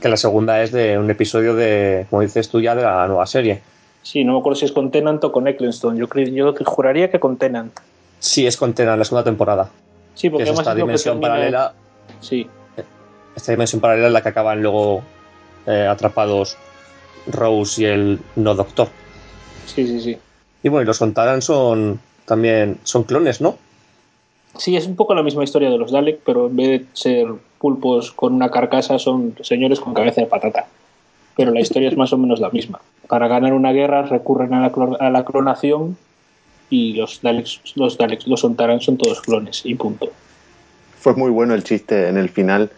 Que 0.00 0.08
la 0.08 0.16
segunda 0.16 0.62
es 0.62 0.70
de 0.70 0.98
un 0.98 1.10
episodio 1.10 1.54
de, 1.54 2.06
como 2.08 2.22
dices 2.22 2.48
tú 2.48 2.60
ya, 2.60 2.74
de 2.74 2.82
la 2.82 3.06
nueva 3.06 3.26
serie. 3.26 3.60
Sí, 4.02 4.24
no 4.24 4.32
me 4.34 4.38
acuerdo 4.40 4.56
si 4.58 4.64
es 4.64 4.72
con 4.72 4.90
Tennant 4.90 5.22
o 5.24 5.32
con 5.32 5.46
Eccleston. 5.48 5.96
Yo, 5.96 6.08
creo- 6.08 6.26
yo 6.28 6.54
juraría 6.64 7.10
que 7.10 7.20
con 7.20 7.36
Tennant. 7.36 7.72
Sí, 8.18 8.46
es 8.46 8.56
con 8.56 8.72
Tennant, 8.74 8.98
la 8.98 9.04
segunda 9.04 9.24
temporada. 9.24 9.70
Sí, 10.14 10.28
Que 10.28 10.30
porque 10.30 10.42
es 10.44 10.48
además 10.50 10.60
esta 10.60 10.70
es 10.72 10.74
que 10.76 10.82
dimensión 10.82 11.20
paralela. 11.20 11.72
Sí, 12.20 12.46
Esta 13.34 13.52
dimensión 13.52 13.80
paralela 13.80 14.08
en 14.08 14.12
la 14.12 14.22
que 14.22 14.28
acaban 14.28 14.60
luego 14.62 15.02
eh, 15.66 15.86
atrapados 15.88 16.56
Rose 17.26 17.82
y 17.82 17.84
el 17.86 18.18
no 18.36 18.54
doctor. 18.54 18.88
sí, 19.66 19.86
sí, 19.86 20.00
sí. 20.00 20.18
Y 20.64 20.68
bueno, 20.68 20.82
y 20.82 20.86
los 20.86 20.96
Sontaran 20.98 21.40
son 21.42 21.98
también 22.26 22.78
son 22.84 23.04
clones, 23.04 23.40
¿no? 23.40 23.56
Sí, 24.58 24.76
es 24.76 24.86
un 24.86 24.96
poco 24.96 25.14
la 25.14 25.22
misma 25.22 25.44
historia 25.44 25.70
de 25.70 25.78
los 25.78 25.90
Dalek, 25.92 26.20
pero 26.26 26.46
en 26.48 26.56
vez 26.56 26.68
de 26.68 26.86
ser 26.92 27.28
pulpos 27.58 28.12
con 28.12 28.34
una 28.34 28.50
carcasa, 28.50 28.98
son 28.98 29.34
señores 29.40 29.80
con 29.80 29.94
cabeza 29.94 30.20
de 30.20 30.26
patata. 30.26 30.66
Pero 31.36 31.52
la 31.52 31.60
historia 31.60 31.88
es 31.88 31.96
más 31.96 32.12
o 32.12 32.18
menos 32.18 32.40
la 32.40 32.50
misma. 32.50 32.80
Para 33.08 33.28
ganar 33.28 33.52
una 33.52 33.72
guerra 33.72 34.02
recurren 34.02 34.54
a 34.54 34.60
la, 34.60 34.72
a 35.00 35.10
la 35.10 35.24
clonación 35.24 35.96
y 36.70 36.94
los 36.94 37.20
Daleks, 37.22 37.60
los 37.76 37.96
Daleks, 37.98 38.26
los 38.26 38.40
Sontaran 38.40 38.80
son 38.80 38.96
todos 38.96 39.20
clones 39.22 39.62
y 39.64 39.74
punto. 39.74 40.08
Fue 41.00 41.14
muy 41.14 41.30
bueno 41.30 41.54
el 41.54 41.64
chiste 41.64 42.08
en 42.08 42.16
el 42.16 42.28
final 42.28 42.70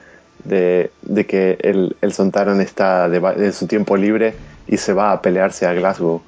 de, 0.45 0.91
de 1.03 1.27
que 1.27 1.59
el, 1.61 1.97
el 2.01 2.13
Sontaran 2.13 2.61
está 2.61 3.09
de, 3.09 3.21
de 3.21 3.53
su 3.53 3.67
tiempo 3.67 3.97
libre 3.97 4.35
y 4.67 4.77
se 4.77 4.93
va 4.93 5.13
a 5.13 5.21
pelearse 5.23 5.67
a 5.67 5.75
Glasgow. 5.75 6.23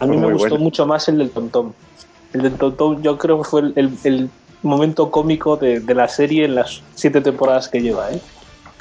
A 0.00 0.06
mí 0.06 0.16
Fue 0.16 0.26
me 0.26 0.32
gustó 0.32 0.50
bueno. 0.50 0.64
mucho 0.64 0.86
más 0.86 1.08
el 1.08 1.18
del 1.18 1.30
Tontón. 1.30 1.74
El 2.32 2.42
del 2.42 2.54
Tontón 2.54 3.02
yo 3.02 3.16
creo 3.18 3.38
que 3.42 3.48
fue 3.48 3.60
el, 3.62 3.72
el- 3.76 3.98
el 4.04 4.30
momento 4.62 5.10
cómico 5.10 5.56
de, 5.56 5.80
de 5.80 5.94
la 5.94 6.08
serie 6.08 6.44
en 6.44 6.56
las 6.56 6.82
siete 6.94 7.20
temporadas 7.20 7.68
que 7.68 7.80
lleva, 7.80 8.10
¿eh? 8.10 8.20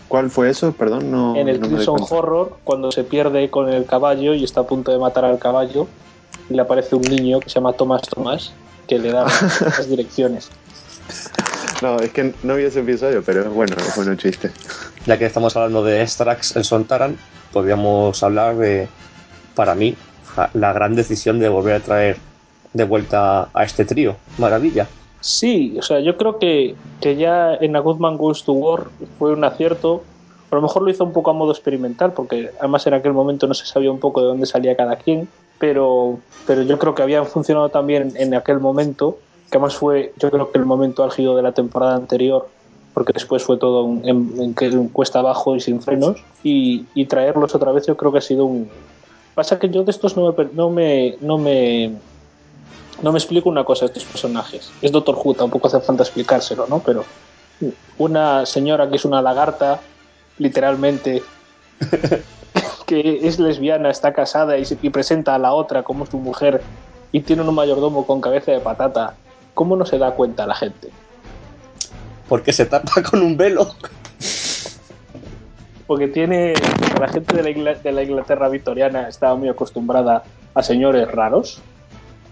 ¿Cuál 0.08 0.30
fue 0.30 0.50
eso? 0.50 0.72
Perdón, 0.74 1.12
no. 1.12 1.36
en 1.36 1.48
el 1.48 1.60
no 1.60 1.68
Crimson. 1.68 2.06
Horror, 2.10 2.58
cuando 2.64 2.92
se 2.92 3.04
pierde 3.04 3.50
con 3.50 3.70
el 3.70 3.86
caballo 3.86 4.34
y 4.34 4.44
está 4.44 4.62
a 4.62 4.68
punto 4.68 4.92
de 4.92 5.00
matar 5.00 5.26
al 5.26 5.40
caballo, 5.40 5.88
y 6.50 6.54
le 6.54 6.62
aparece 6.62 6.96
un 6.96 7.02
niño 7.02 7.40
que 7.40 7.50
se 7.50 7.56
llama 7.56 7.74
Tomás 7.74 8.04
Tomás, 8.04 8.54
que 8.88 9.00
le 9.00 9.12
da 9.12 9.24
las 9.62 9.90
direcciones. 9.90 10.50
No, 11.82 11.98
es 11.98 12.12
que 12.12 12.34
no 12.44 12.56
vi 12.56 12.64
ese 12.64 12.80
episodio, 12.80 13.24
pero 13.24 13.50
bueno, 13.52 13.76
es 13.78 13.96
bueno 13.96 14.12
el 14.12 14.18
chiste. 14.18 14.52
Ya 15.06 15.18
que 15.18 15.26
estamos 15.26 15.56
hablando 15.56 15.84
de 15.84 16.06
Strax 16.08 16.56
en 16.56 16.64
Sontaran, 16.64 17.18
podríamos 17.52 18.22
hablar 18.24 18.56
de, 18.58 18.88
para 19.56 19.76
mí, 19.76 19.96
la 20.54 20.74
gran 20.74 20.96
decisión 20.96 21.40
de 21.40 21.50
volver 21.50 21.76
a 21.76 21.80
traer 21.80 22.18
de 22.74 22.84
vuelta 22.84 23.50
a 23.54 23.64
este 23.64 23.86
trío. 23.86 24.16
Maravilla. 24.38 24.88
Sí, 25.26 25.76
o 25.80 25.82
sea, 25.82 26.02
yo 26.02 26.18
creo 26.18 26.38
que, 26.38 26.76
que 27.02 27.16
ya 27.16 27.56
en 27.56 27.76
A 27.76 27.80
Good 27.80 27.98
Man 27.98 28.16
Goes 28.16 28.44
to 28.44 28.54
War 28.54 28.84
fue 29.18 29.34
un 29.34 29.44
acierto. 29.44 30.04
A 30.52 30.56
lo 30.56 30.62
mejor 30.62 30.84
lo 30.84 30.92
hizo 30.92 31.04
un 31.04 31.14
poco 31.14 31.32
a 31.32 31.34
modo 31.34 31.52
experimental, 31.52 32.14
porque 32.14 32.52
además 32.60 32.86
en 32.86 32.94
aquel 32.94 33.14
momento 33.14 33.48
no 33.48 33.56
se 33.56 33.66
sabía 33.66 33.90
un 33.90 34.00
poco 34.00 34.22
de 34.22 34.28
dónde 34.28 34.46
salía 34.46 34.78
cada 34.78 34.98
quien, 34.98 35.28
pero, 35.58 36.20
pero 36.46 36.62
yo 36.62 36.78
creo 36.78 36.94
que 36.94 37.02
habían 37.02 37.26
funcionado 37.26 37.70
también 37.70 38.14
en 38.18 38.36
aquel 38.36 38.60
momento, 38.60 39.18
que 39.50 39.58
además 39.58 39.76
fue, 39.76 40.14
yo 40.20 40.30
creo 40.30 40.52
que 40.52 40.60
el 40.60 40.66
momento 40.66 41.04
álgido 41.04 41.36
de 41.36 41.42
la 41.42 41.54
temporada 41.54 41.96
anterior, 41.96 42.48
porque 42.94 43.12
después 43.12 43.42
fue 43.42 43.58
todo 43.58 43.88
en, 44.04 44.32
en, 44.40 44.56
en 44.60 44.88
cuesta 44.90 45.22
abajo 45.22 45.56
y 45.56 45.60
sin 45.60 45.82
frenos, 45.82 46.24
y, 46.44 46.86
y 46.94 47.06
traerlos 47.06 47.56
otra 47.56 47.72
vez 47.72 47.88
yo 47.88 47.98
creo 47.98 48.12
que 48.12 48.20
ha 48.20 48.22
sido 48.22 48.46
un... 48.46 48.70
Pasa 49.34 49.58
que 49.58 49.70
yo 49.70 49.84
de 49.84 49.90
estos 49.90 50.16
no 50.16 50.32
me, 50.32 50.46
no 50.54 50.70
me, 50.70 51.18
no 51.20 51.38
me, 51.40 51.96
no 53.02 53.12
me 53.12 53.20
explico 53.20 53.50
una 53.50 53.64
cosa 53.64 53.86
estos 53.86 54.06
personajes. 54.06 54.72
Es 54.82 54.92
Doctor 54.92 55.16
Who, 55.24 55.34
tampoco 55.34 55.68
hace 55.68 55.80
falta 55.82 56.04
explicárselo, 56.04 56.66
¿no? 56.68 56.80
Pero 56.80 57.04
una 57.98 58.46
señora 58.46 58.90
que 58.90 58.96
es 58.96 59.06
una 59.06 59.22
lagarta, 59.22 59.80
literalmente, 60.38 61.24
que 62.86 63.20
es 63.28 63.40
lesbiana, 63.40 63.90
está 63.90 64.14
casada 64.14 64.58
y, 64.58 64.66
se- 64.66 64.78
y 64.82 64.90
presenta 64.90 65.36
a 65.36 65.40
la 65.40 65.54
otra 65.54 65.84
como 65.84 66.06
su 66.06 66.18
mujer 66.18 66.62
y 67.12 67.22
tiene 67.22 67.42
un 67.44 67.54
mayordomo 67.54 68.06
con 68.06 68.22
cabeza 68.22 68.52
de 68.52 68.60
patata, 68.60 69.16
¿cómo 69.54 69.76
no 69.76 69.86
se 69.86 69.98
da 69.98 70.12
cuenta 70.12 70.46
la 70.46 70.56
gente? 70.56 70.90
Porque 72.28 72.52
se 72.54 72.66
tapa 72.66 73.04
con 73.04 73.22
un 73.22 73.38
velo. 73.38 73.74
Porque 75.88 76.08
tiene. 76.08 76.54
La 77.00 77.08
gente 77.08 77.36
de 77.42 77.54
la, 77.56 77.74
de 77.76 77.92
la 77.92 78.02
Inglaterra 78.04 78.50
victoriana 78.50 79.08
estaba 79.08 79.36
muy 79.36 79.50
acostumbrada 79.50 80.24
a 80.56 80.64
señores 80.64 81.08
raros, 81.12 81.62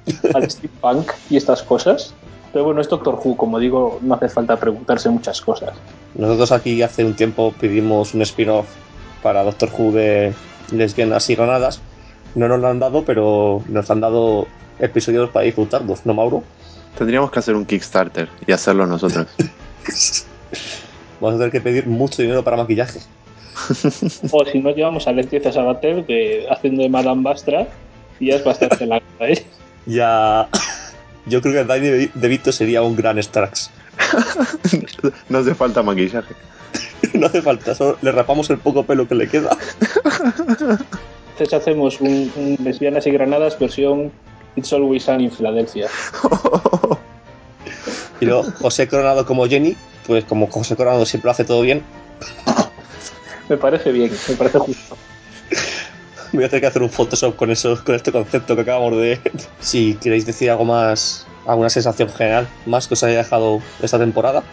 al 0.33 0.49
steampunk 0.49 1.11
y 1.29 1.37
estas 1.37 1.63
cosas. 1.63 2.13
Pero 2.51 2.65
bueno, 2.65 2.81
es 2.81 2.89
Doctor 2.89 3.19
Who, 3.23 3.35
como 3.35 3.57
digo, 3.57 3.99
no 4.01 4.13
hace 4.13 4.29
falta 4.29 4.57
preguntarse 4.57 5.09
muchas 5.09 5.41
cosas. 5.41 5.71
Nosotros 6.13 6.51
aquí 6.51 6.81
hace 6.83 7.03
un 7.03 7.15
tiempo 7.15 7.53
pedimos 7.59 8.13
un 8.13 8.21
spin-off 8.21 8.67
para 9.23 9.43
Doctor 9.43 9.69
Who 9.75 9.91
de 9.91 10.33
lesbianas 10.71 11.29
y 11.31 11.35
granadas. 11.35 11.81
No 12.35 12.47
nos 12.47 12.59
lo 12.59 12.67
han 12.67 12.79
dado, 12.79 13.03
pero 13.05 13.63
nos 13.67 13.89
han 13.89 14.01
dado 14.01 14.47
episodios 14.79 15.29
para 15.31 15.45
disfrutarlos, 15.45 16.05
¿no, 16.05 16.13
Mauro? 16.13 16.43
Tendríamos 16.97 17.31
que 17.31 17.39
hacer 17.39 17.55
un 17.55 17.65
Kickstarter 17.65 18.29
y 18.45 18.51
hacerlo 18.51 18.85
nosotros. 18.85 19.27
Vamos 21.19 21.35
a 21.35 21.37
tener 21.37 21.51
que 21.51 21.61
pedir 21.61 21.87
mucho 21.87 22.21
dinero 22.21 22.43
para 22.43 22.57
maquillaje. 22.57 22.99
O 24.31 24.45
si 24.45 24.59
no, 24.59 24.71
llevamos 24.71 25.07
a 25.07 25.11
Leticia 25.11 25.51
Sabater 25.51 26.05
de, 26.05 26.45
haciendo 26.49 26.83
de 26.83 26.89
Madame 26.89 27.23
Bastra 27.23 27.67
y 28.19 28.27
ya 28.27 28.35
es 28.35 28.43
bastante 28.43 28.85
larga, 28.85 29.05
¿eh? 29.21 29.43
Ya. 29.86 30.47
Yo 31.25 31.41
creo 31.41 31.53
que 31.53 31.63
Danny 31.63 31.88
De- 31.88 32.11
DeVito 32.15 32.51
sería 32.51 32.81
un 32.81 32.95
gran 32.97 33.21
Strax. 33.21 33.69
no 35.29 35.38
hace 35.38 35.55
falta 35.55 35.81
maquillaje. 35.81 36.34
no 37.13 37.27
hace 37.27 37.41
falta, 37.41 37.73
solo 37.75 37.97
le 38.01 38.11
rapamos 38.11 38.49
el 38.49 38.57
poco 38.57 38.84
pelo 38.86 39.07
que 39.07 39.15
le 39.15 39.27
queda. 39.29 39.55
Entonces 41.31 41.53
hacemos 41.53 42.01
un, 42.01 42.31
un 42.36 42.57
Lesbianas 42.63 43.07
y 43.07 43.11
Granadas 43.11 43.57
versión 43.57 44.11
It's 44.55 44.71
Always 44.73 45.03
Sunny 45.03 45.25
in 45.25 45.31
Philadelphia. 45.31 45.88
Y 48.19 48.25
luego 48.25 48.43
José 48.61 48.88
Coronado 48.88 49.25
como 49.25 49.47
Jenny, 49.47 49.75
pues 50.05 50.25
como 50.25 50.47
José 50.47 50.75
Coronado 50.75 51.05
siempre 51.05 51.27
lo 51.27 51.31
hace 51.31 51.43
todo 51.45 51.61
bien, 51.61 51.81
Me 53.49 53.57
parece 53.57 53.91
bien, 53.91 54.11
me 54.29 54.36
parece 54.36 54.59
justo. 54.59 54.97
voy 56.38 56.43
a 56.45 56.49
tener 56.49 56.61
que 56.61 56.67
hacer 56.67 56.81
un 56.81 56.89
Photoshop 56.89 57.36
con 57.36 57.51
eso, 57.51 57.77
con 57.84 57.95
este 57.95 58.11
concepto 58.11 58.55
que 58.55 58.61
acabamos 58.61 58.97
de. 58.97 59.19
Si 59.59 59.95
queréis 59.95 60.25
decir 60.25 60.49
algo 60.51 60.65
más, 60.65 61.25
alguna 61.45 61.69
sensación 61.69 62.09
general 62.09 62.47
más 62.65 62.88
que 62.88 62.93
os 62.95 63.03
haya 63.03 63.17
dejado 63.19 63.61
esta 63.81 63.97
temporada. 63.97 64.43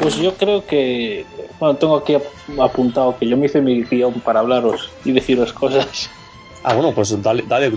Pues 0.00 0.16
yo 0.16 0.34
creo 0.34 0.64
que, 0.66 1.24
bueno, 1.60 1.76
tengo 1.76 1.96
aquí 1.96 2.14
ap- 2.14 2.24
apuntado 2.60 3.16
que 3.18 3.28
yo 3.28 3.36
me 3.36 3.46
hice 3.46 3.60
mi 3.60 3.82
guion 3.84 4.14
para 4.20 4.40
hablaros 4.40 4.90
y 5.04 5.12
deciros 5.12 5.52
cosas. 5.52 6.10
Ah, 6.64 6.74
bueno, 6.74 6.92
pues 6.94 7.20
dale, 7.22 7.44
dale 7.46 7.72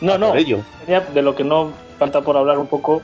No, 0.00 0.18
no, 0.18 0.34
ello. 0.34 0.60
de 0.86 1.22
lo 1.22 1.34
que 1.34 1.42
no 1.44 1.72
falta 1.98 2.20
por 2.20 2.36
hablar 2.36 2.58
un 2.58 2.66
poco 2.66 3.02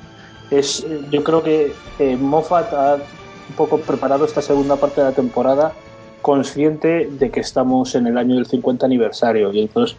es, 0.50 0.80
eh, 0.84 1.00
yo 1.10 1.24
creo 1.24 1.42
que 1.42 1.72
eh, 1.98 2.16
Moffat 2.16 2.72
ha 2.74 2.94
un 2.96 3.54
poco 3.56 3.78
preparado 3.80 4.24
esta 4.24 4.42
segunda 4.42 4.76
parte 4.76 5.00
de 5.00 5.08
la 5.08 5.12
temporada 5.14 5.72
consciente 6.22 7.08
de 7.10 7.30
que 7.30 7.40
estamos 7.40 7.94
en 7.94 8.06
el 8.06 8.16
año 8.16 8.36
del 8.36 8.46
50 8.46 8.86
aniversario 8.86 9.52
y 9.52 9.60
entonces 9.60 9.96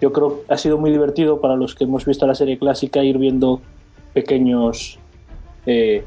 yo 0.00 0.12
creo 0.12 0.40
que 0.40 0.54
ha 0.54 0.56
sido 0.56 0.78
muy 0.78 0.90
divertido 0.90 1.40
para 1.40 1.56
los 1.56 1.74
que 1.74 1.84
hemos 1.84 2.04
visto 2.04 2.26
la 2.26 2.34
serie 2.34 2.58
clásica 2.58 3.02
ir 3.02 3.18
viendo 3.18 3.60
pequeños 4.14 4.98
eh, 5.66 6.04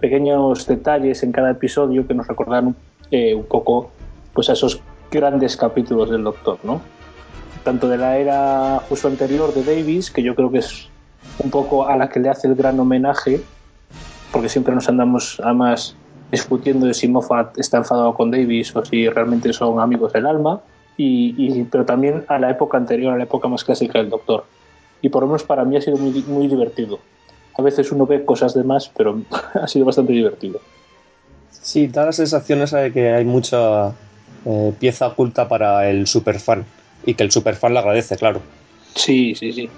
pequeños 0.00 0.66
detalles 0.66 1.22
en 1.22 1.32
cada 1.32 1.50
episodio 1.50 2.06
que 2.06 2.14
nos 2.14 2.26
recordan 2.26 2.74
eh, 3.10 3.34
un 3.34 3.44
poco 3.44 3.90
pues 4.32 4.48
a 4.48 4.54
esos 4.54 4.80
grandes 5.10 5.56
capítulos 5.56 6.10
del 6.10 6.24
Doctor, 6.24 6.58
¿no? 6.64 6.80
Tanto 7.62 7.88
de 7.88 7.98
la 7.98 8.18
era 8.18 8.80
justo 8.88 9.06
anterior 9.06 9.54
de 9.54 9.62
Davis, 9.62 10.10
que 10.10 10.22
yo 10.22 10.34
creo 10.34 10.50
que 10.50 10.58
es 10.58 10.88
un 11.38 11.50
poco 11.50 11.86
a 11.86 11.96
la 11.96 12.08
que 12.08 12.18
le 12.18 12.30
hace 12.30 12.48
el 12.48 12.56
gran 12.56 12.80
homenaje, 12.80 13.40
porque 14.32 14.48
siempre 14.48 14.74
nos 14.74 14.88
andamos 14.88 15.40
además 15.44 15.94
discutiendo 16.32 16.86
de 16.86 16.94
si 16.94 17.06
Moffat 17.06 17.56
está 17.58 17.76
enfadado 17.78 18.14
con 18.14 18.30
Davis 18.32 18.74
o 18.74 18.84
si 18.84 19.08
realmente 19.08 19.52
son 19.52 19.78
amigos 19.78 20.12
del 20.12 20.26
alma, 20.26 20.60
y, 20.96 21.34
y- 21.38 21.64
pero 21.64 21.84
también 21.84 22.24
a 22.28 22.38
la 22.38 22.50
época 22.50 22.76
anterior, 22.78 23.12
a 23.12 23.16
la 23.18 23.24
época 23.24 23.46
más 23.48 23.62
clásica 23.62 23.98
del 23.98 24.10
Doctor. 24.10 24.44
Y 25.00 25.08
por 25.10 25.22
lo 25.22 25.28
menos 25.28 25.44
para 25.44 25.64
mí 25.64 25.76
ha 25.76 25.80
sido 25.80 25.98
muy, 25.98 26.22
muy 26.24 26.48
divertido. 26.48 26.98
A 27.56 27.62
veces 27.62 27.92
uno 27.92 28.06
ve 28.06 28.24
cosas 28.24 28.54
de 28.54 28.64
más, 28.64 28.90
pero 28.96 29.20
ha 29.54 29.68
sido 29.68 29.84
bastante 29.84 30.12
divertido. 30.12 30.60
Sí, 31.50 31.86
da 31.86 32.06
la 32.06 32.12
sensación 32.12 32.62
esa 32.62 32.78
de 32.78 32.92
que 32.92 33.12
hay 33.12 33.24
mucha 33.24 33.88
eh, 34.44 34.72
pieza 34.80 35.06
oculta 35.08 35.48
para 35.48 35.88
el 35.88 36.06
superfan. 36.06 36.64
Y 37.04 37.14
que 37.14 37.24
el 37.24 37.30
superfan 37.30 37.74
le 37.74 37.80
agradece, 37.80 38.16
claro. 38.16 38.40
Sí, 38.94 39.34
sí, 39.34 39.52
sí. 39.52 39.68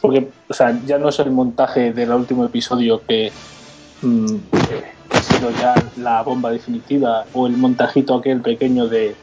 Porque, 0.00 0.28
o 0.48 0.54
sea, 0.54 0.80
ya 0.84 0.98
no 0.98 1.08
es 1.08 1.18
el 1.18 1.30
montaje 1.30 1.92
del 1.92 2.12
último 2.12 2.44
episodio 2.44 3.02
que, 3.06 3.32
mm, 4.02 4.26
que 4.50 5.16
ha 5.16 5.22
sido 5.22 5.50
ya 5.50 5.74
la 5.96 6.22
bomba 6.22 6.50
definitiva, 6.50 7.24
o 7.32 7.46
el 7.46 7.56
montajito 7.56 8.14
aquel 8.14 8.40
pequeño 8.40 8.88
de 8.88 9.16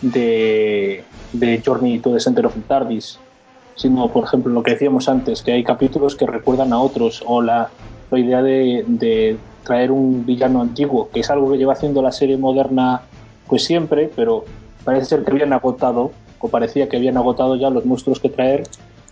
de, 0.00 1.04
de 1.32 1.62
Journey 1.64 1.98
to 1.98 2.12
the 2.12 2.20
Center 2.20 2.46
of 2.46 2.54
the 2.54 2.60
TARDIS, 2.60 3.18
sino, 3.76 4.08
por 4.08 4.24
ejemplo, 4.24 4.52
lo 4.52 4.62
que 4.62 4.72
decíamos 4.72 5.08
antes, 5.08 5.42
que 5.42 5.52
hay 5.52 5.64
capítulos 5.64 6.16
que 6.16 6.26
recuerdan 6.26 6.72
a 6.72 6.80
otros, 6.80 7.22
o 7.26 7.42
la, 7.42 7.70
la 8.10 8.18
idea 8.18 8.42
de, 8.42 8.84
de 8.86 9.38
traer 9.64 9.90
un 9.90 10.24
villano 10.26 10.62
antiguo, 10.62 11.10
que 11.10 11.20
es 11.20 11.30
algo 11.30 11.50
que 11.50 11.58
lleva 11.58 11.72
haciendo 11.72 12.02
la 12.02 12.12
serie 12.12 12.36
moderna 12.36 13.02
pues 13.46 13.64
siempre, 13.64 14.10
pero 14.14 14.44
parece 14.84 15.06
ser 15.06 15.24
que 15.24 15.32
habían 15.32 15.52
agotado, 15.52 16.12
o 16.38 16.48
parecía 16.48 16.88
que 16.88 16.96
habían 16.96 17.16
agotado 17.16 17.56
ya 17.56 17.68
los 17.70 17.84
monstruos 17.84 18.20
que 18.20 18.28
traer, 18.28 18.62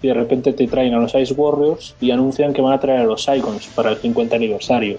y 0.03 0.09
de 0.09 0.15
repente 0.15 0.53
te 0.53 0.67
traen 0.67 0.95
a 0.95 0.99
los 0.99 1.15
Ice 1.15 1.35
Warriors 1.35 1.95
y 2.01 2.11
anuncian 2.11 2.53
que 2.53 2.63
van 2.63 2.73
a 2.73 2.81
traer 2.81 3.01
a 3.01 3.05
los 3.05 3.25
Saigons 3.25 3.67
para 3.69 3.91
el 3.91 3.97
50 3.97 4.37
aniversario. 4.37 4.99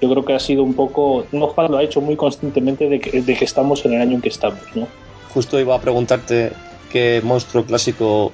Yo 0.00 0.10
creo 0.10 0.24
que 0.24 0.34
ha 0.34 0.40
sido 0.40 0.62
un 0.62 0.74
poco, 0.74 1.26
Moffat 1.32 1.70
lo 1.70 1.78
ha 1.78 1.82
hecho 1.82 2.00
muy 2.00 2.16
conscientemente 2.16 2.88
de 2.88 3.00
que, 3.00 3.22
de 3.22 3.34
que 3.34 3.44
estamos 3.44 3.84
en 3.86 3.94
el 3.94 4.02
año 4.02 4.16
en 4.16 4.20
que 4.20 4.28
estamos, 4.28 4.60
¿no? 4.74 4.86
Justo 5.32 5.58
iba 5.58 5.74
a 5.74 5.80
preguntarte 5.80 6.52
qué 6.90 7.20
monstruo 7.24 7.64
clásico 7.64 8.32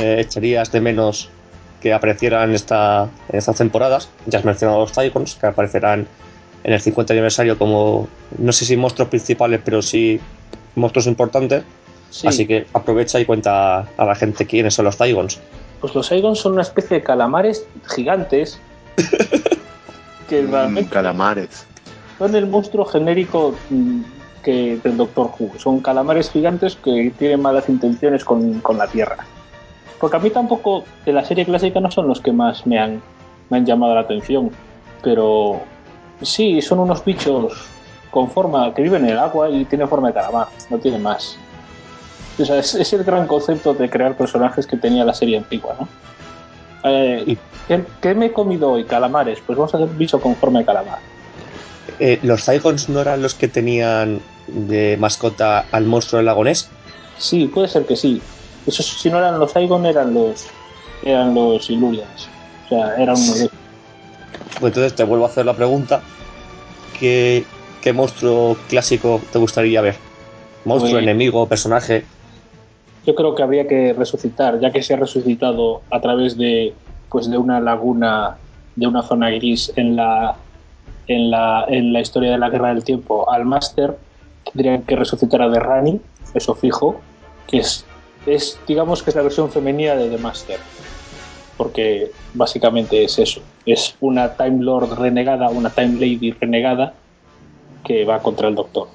eh, 0.00 0.16
echarías 0.20 0.70
de 0.70 0.80
menos 0.80 1.30
que 1.80 1.92
apareciera 1.92 2.44
en, 2.44 2.52
esta, 2.52 3.08
en 3.28 3.38
estas 3.38 3.56
temporadas. 3.56 4.10
Ya 4.26 4.38
has 4.38 4.44
mencionado 4.44 4.80
los 4.80 4.92
Tigons, 4.92 5.34
que 5.34 5.46
aparecerán 5.46 6.06
en 6.62 6.72
el 6.72 6.80
50 6.80 7.12
aniversario 7.12 7.58
como, 7.58 8.08
no 8.38 8.52
sé 8.52 8.64
si 8.64 8.76
monstruos 8.76 9.08
principales, 9.08 9.60
pero 9.64 9.82
sí 9.82 10.20
monstruos 10.74 11.06
importantes. 11.06 11.64
Sí. 12.10 12.26
Así 12.26 12.46
que 12.46 12.66
aprovecha 12.72 13.20
y 13.20 13.24
cuenta 13.24 13.86
a 13.96 14.04
la 14.04 14.14
gente 14.14 14.46
quiénes 14.46 14.74
son 14.74 14.84
los 14.84 14.98
Tigons. 14.98 15.40
Pues 15.80 15.94
los 15.94 16.06
Saigons 16.08 16.38
son 16.38 16.52
una 16.52 16.62
especie 16.62 16.98
de 16.98 17.02
calamares 17.02 17.64
gigantes 17.94 18.60
que 20.28 20.42
Mm, 20.42 20.84
calamares. 20.90 21.66
son 22.18 22.34
el 22.36 22.46
monstruo 22.46 22.84
genérico 22.84 23.54
mm, 23.70 24.00
que 24.42 24.78
del 24.82 24.96
Doctor 24.96 25.30
Who. 25.38 25.58
Son 25.58 25.80
calamares 25.80 26.30
gigantes 26.30 26.76
que 26.76 27.12
tienen 27.18 27.40
malas 27.42 27.68
intenciones 27.68 28.24
con, 28.24 28.60
con 28.60 28.78
la 28.78 28.86
Tierra. 28.86 29.16
Porque 29.98 30.16
a 30.16 30.20
mí 30.20 30.30
tampoco 30.30 30.84
de 31.04 31.12
la 31.12 31.24
serie 31.24 31.44
clásica 31.44 31.80
no 31.80 31.90
son 31.90 32.08
los 32.08 32.20
que 32.20 32.32
más 32.32 32.66
me 32.66 32.78
han, 32.78 33.02
me 33.50 33.58
han 33.58 33.66
llamado 33.66 33.94
la 33.94 34.00
atención. 34.02 34.50
Pero 35.02 35.60
sí, 36.22 36.60
son 36.62 36.80
unos 36.80 37.04
bichos 37.04 37.52
con 38.10 38.30
forma 38.30 38.72
que 38.74 38.82
viven 38.82 39.04
en 39.04 39.10
el 39.12 39.18
agua 39.18 39.48
y 39.50 39.64
tienen 39.66 39.88
forma 39.88 40.08
de 40.08 40.14
calamar, 40.14 40.48
no 40.68 40.78
tienen 40.78 41.02
más. 41.02 41.36
O 42.40 42.44
sea, 42.44 42.58
es, 42.58 42.74
es 42.74 42.92
el 42.92 43.04
gran 43.04 43.26
concepto 43.26 43.74
de 43.74 43.88
crear 43.90 44.16
personajes 44.16 44.66
que 44.66 44.76
tenía 44.76 45.04
la 45.04 45.14
serie 45.14 45.36
antigua, 45.38 45.76
¿no? 45.78 45.88
Eh, 46.84 47.24
Y- 47.26 47.38
¿qué, 47.68 47.84
qué 48.00 48.14
me 48.14 48.26
he 48.26 48.32
comido 48.32 48.70
hoy? 48.72 48.84
Calamares. 48.84 49.38
Pues 49.46 49.58
vamos 49.58 49.74
a 49.74 49.76
hacer 49.76 49.88
un 49.88 49.98
bicho 49.98 50.20
con 50.20 50.34
forma 50.36 50.60
de 50.60 50.64
calamar. 50.64 50.98
Eh, 51.98 52.18
¿Los 52.22 52.44
Zygons 52.44 52.88
no 52.88 53.00
eran 53.00 53.20
los 53.20 53.34
que 53.34 53.48
tenían 53.48 54.20
de 54.46 54.96
mascota 54.98 55.66
al 55.70 55.84
monstruo 55.84 56.18
del 56.18 56.26
lagonés? 56.26 56.68
Sí, 57.18 57.46
puede 57.48 57.68
ser 57.68 57.84
que 57.84 57.96
sí. 57.96 58.22
Esos, 58.66 58.86
si 58.86 59.10
no 59.10 59.18
eran 59.18 59.38
los 59.38 59.54
Aigon, 59.56 59.84
eran 59.86 60.14
los 60.14 60.46
eran 61.02 61.34
los 61.34 61.68
Ilurians. 61.68 62.28
O 62.66 62.68
sea, 62.70 62.94
eran 62.96 63.16
uno 63.16 63.34
de 63.34 63.50
Pues 64.60 64.70
entonces 64.70 64.94
te 64.94 65.04
vuelvo 65.04 65.26
a 65.26 65.28
hacer 65.28 65.44
la 65.44 65.54
pregunta. 65.54 66.00
¿Qué, 66.98 67.44
qué 67.82 67.92
monstruo 67.92 68.56
clásico 68.68 69.20
te 69.32 69.38
gustaría 69.38 69.80
ver? 69.80 69.96
¿Monstruo, 70.64 70.92
Pues- 70.92 71.02
enemigo, 71.02 71.46
personaje? 71.48 72.04
Yo 73.06 73.14
creo 73.14 73.34
que 73.34 73.42
habría 73.42 73.66
que 73.66 73.92
resucitar, 73.92 74.60
ya 74.60 74.70
que 74.70 74.82
se 74.82 74.94
ha 74.94 74.96
resucitado 74.96 75.82
a 75.90 76.00
través 76.00 76.36
de 76.36 76.74
pues 77.08 77.28
de 77.28 77.38
una 77.38 77.60
laguna, 77.60 78.36
de 78.76 78.86
una 78.86 79.02
zona 79.02 79.30
gris 79.30 79.72
en 79.76 79.96
la 79.96 80.36
en 81.10 81.30
la, 81.30 81.64
en 81.66 81.92
la 81.92 82.00
historia 82.00 82.30
de 82.30 82.38
la 82.38 82.50
Guerra 82.50 82.72
del 82.72 82.84
Tiempo 82.84 83.28
al 83.30 83.44
Máster, 83.44 83.96
tendrían 84.44 84.82
que 84.82 84.94
resucitar 84.94 85.42
a 85.42 85.50
The 85.50 85.58
Rani, 85.58 86.00
eso 86.34 86.54
fijo, 86.54 87.00
que 87.48 87.58
es, 87.58 87.84
es 88.26 88.58
digamos 88.68 89.02
que 89.02 89.10
es 89.10 89.16
la 89.16 89.22
versión 89.22 89.50
femenina 89.50 89.96
de 89.96 90.08
The 90.08 90.18
Master. 90.18 90.60
Porque 91.56 92.12
básicamente 92.32 93.04
es 93.04 93.18
eso. 93.18 93.42
Es 93.66 93.96
una 94.00 94.36
Time 94.36 94.62
Lord 94.62 94.98
renegada, 94.98 95.50
una 95.50 95.70
Time 95.70 95.94
Lady 95.94 96.30
renegada 96.30 96.94
que 97.84 98.04
va 98.04 98.20
contra 98.20 98.48
el 98.48 98.54
Doctor. 98.54 98.88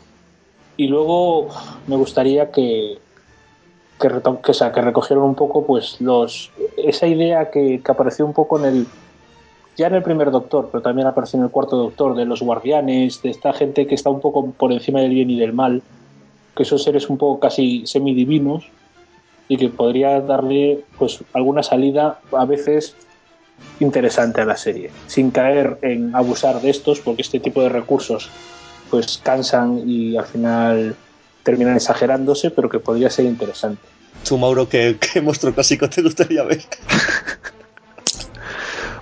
Y 0.77 0.87
luego 0.87 1.49
me 1.85 1.97
gustaría 1.97 2.49
que, 2.49 2.97
que, 3.99 4.53
sea, 4.53 4.71
que 4.71 4.81
recogieron 4.81 5.23
un 5.23 5.35
poco 5.35 5.65
pues 5.65 5.99
los 6.01 6.51
esa 6.77 7.07
idea 7.07 7.49
que, 7.49 7.81
que 7.83 7.91
apareció 7.91 8.25
un 8.25 8.33
poco 8.33 8.59
en 8.59 8.65
el 8.65 8.87
ya 9.77 9.87
en 9.87 9.95
el 9.95 10.03
primer 10.03 10.31
Doctor, 10.31 10.69
pero 10.71 10.81
también 10.81 11.07
apareció 11.07 11.37
en 11.37 11.45
el 11.45 11.51
cuarto 11.51 11.75
Doctor, 11.75 12.15
de 12.15 12.25
los 12.25 12.41
guardianes, 12.41 13.21
de 13.21 13.29
esta 13.29 13.51
gente 13.53 13.87
que 13.87 13.95
está 13.95 14.09
un 14.09 14.21
poco 14.21 14.51
por 14.51 14.71
encima 14.71 15.01
del 15.01 15.11
bien 15.11 15.29
y 15.29 15.37
del 15.37 15.53
mal, 15.53 15.81
que 16.55 16.65
son 16.65 16.79
seres 16.79 17.09
un 17.09 17.17
poco 17.17 17.39
casi 17.39 17.85
semidivinos 17.85 18.69
y 19.47 19.57
que 19.57 19.69
podría 19.69 20.21
darle 20.21 20.85
pues 20.97 21.23
alguna 21.33 21.61
salida 21.61 22.19
a 22.31 22.45
veces 22.45 22.95
interesante 23.79 24.41
a 24.41 24.45
la 24.45 24.57
serie, 24.57 24.91
sin 25.07 25.31
caer 25.31 25.77
en 25.81 26.15
abusar 26.15 26.61
de 26.61 26.69
estos, 26.69 26.99
porque 27.01 27.21
este 27.21 27.39
tipo 27.39 27.61
de 27.61 27.69
recursos 27.69 28.29
pues 28.89 29.19
cansan 29.23 29.81
y 29.85 30.15
al 30.15 30.25
final 30.25 30.95
terminan 31.45 31.75
exagerándose, 31.75 32.49
pero 32.49 32.67
que 32.67 32.79
podría 32.79 33.09
ser 33.09 33.25
interesante. 33.25 33.81
Tú, 34.27 34.37
Mauro, 34.37 34.67
¿qué, 34.67 34.97
qué 34.99 35.21
monstruo 35.21 35.53
clásico 35.53 35.87
te 35.89 36.01
gustaría 36.01 36.43
ver? 36.43 36.61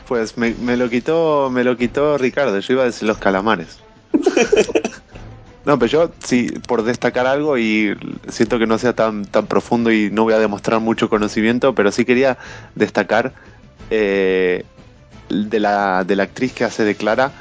Pues 0.06 0.38
me, 0.38 0.54
me 0.56 0.76
lo 0.76 0.90
quitó, 0.90 1.50
me 1.50 1.64
lo 1.64 1.78
quitó 1.78 2.18
Ricardo. 2.18 2.60
Yo 2.60 2.74
iba 2.74 2.84
a 2.84 2.88
decir 2.88 3.08
los 3.08 3.18
calamares. 3.18 3.80
No, 5.66 5.80
pero 5.80 5.90
yo 5.90 6.12
sí, 6.22 6.52
por 6.68 6.84
destacar 6.84 7.26
algo 7.26 7.58
y 7.58 7.96
siento 8.28 8.60
que 8.60 8.68
no 8.68 8.78
sea 8.78 8.94
tan, 8.94 9.24
tan 9.24 9.48
profundo 9.48 9.94
y 9.94 10.12
no 10.12 10.24
voy 10.24 10.34
a 10.34 10.40
demostrar 10.40 10.82
mucho 10.82 11.10
conocimiento, 11.10 11.74
pero 11.74 11.90
sí 11.92 12.04
quería 12.04 12.38
destacar 12.76 13.32
eh, 13.90 14.66
de, 15.30 15.60
la, 15.62 16.04
de 16.04 16.18
la 16.18 16.24
actriz 16.24 16.52
que 16.52 16.66
hace 16.66 16.84
de 16.84 16.96
Clara 16.96 17.32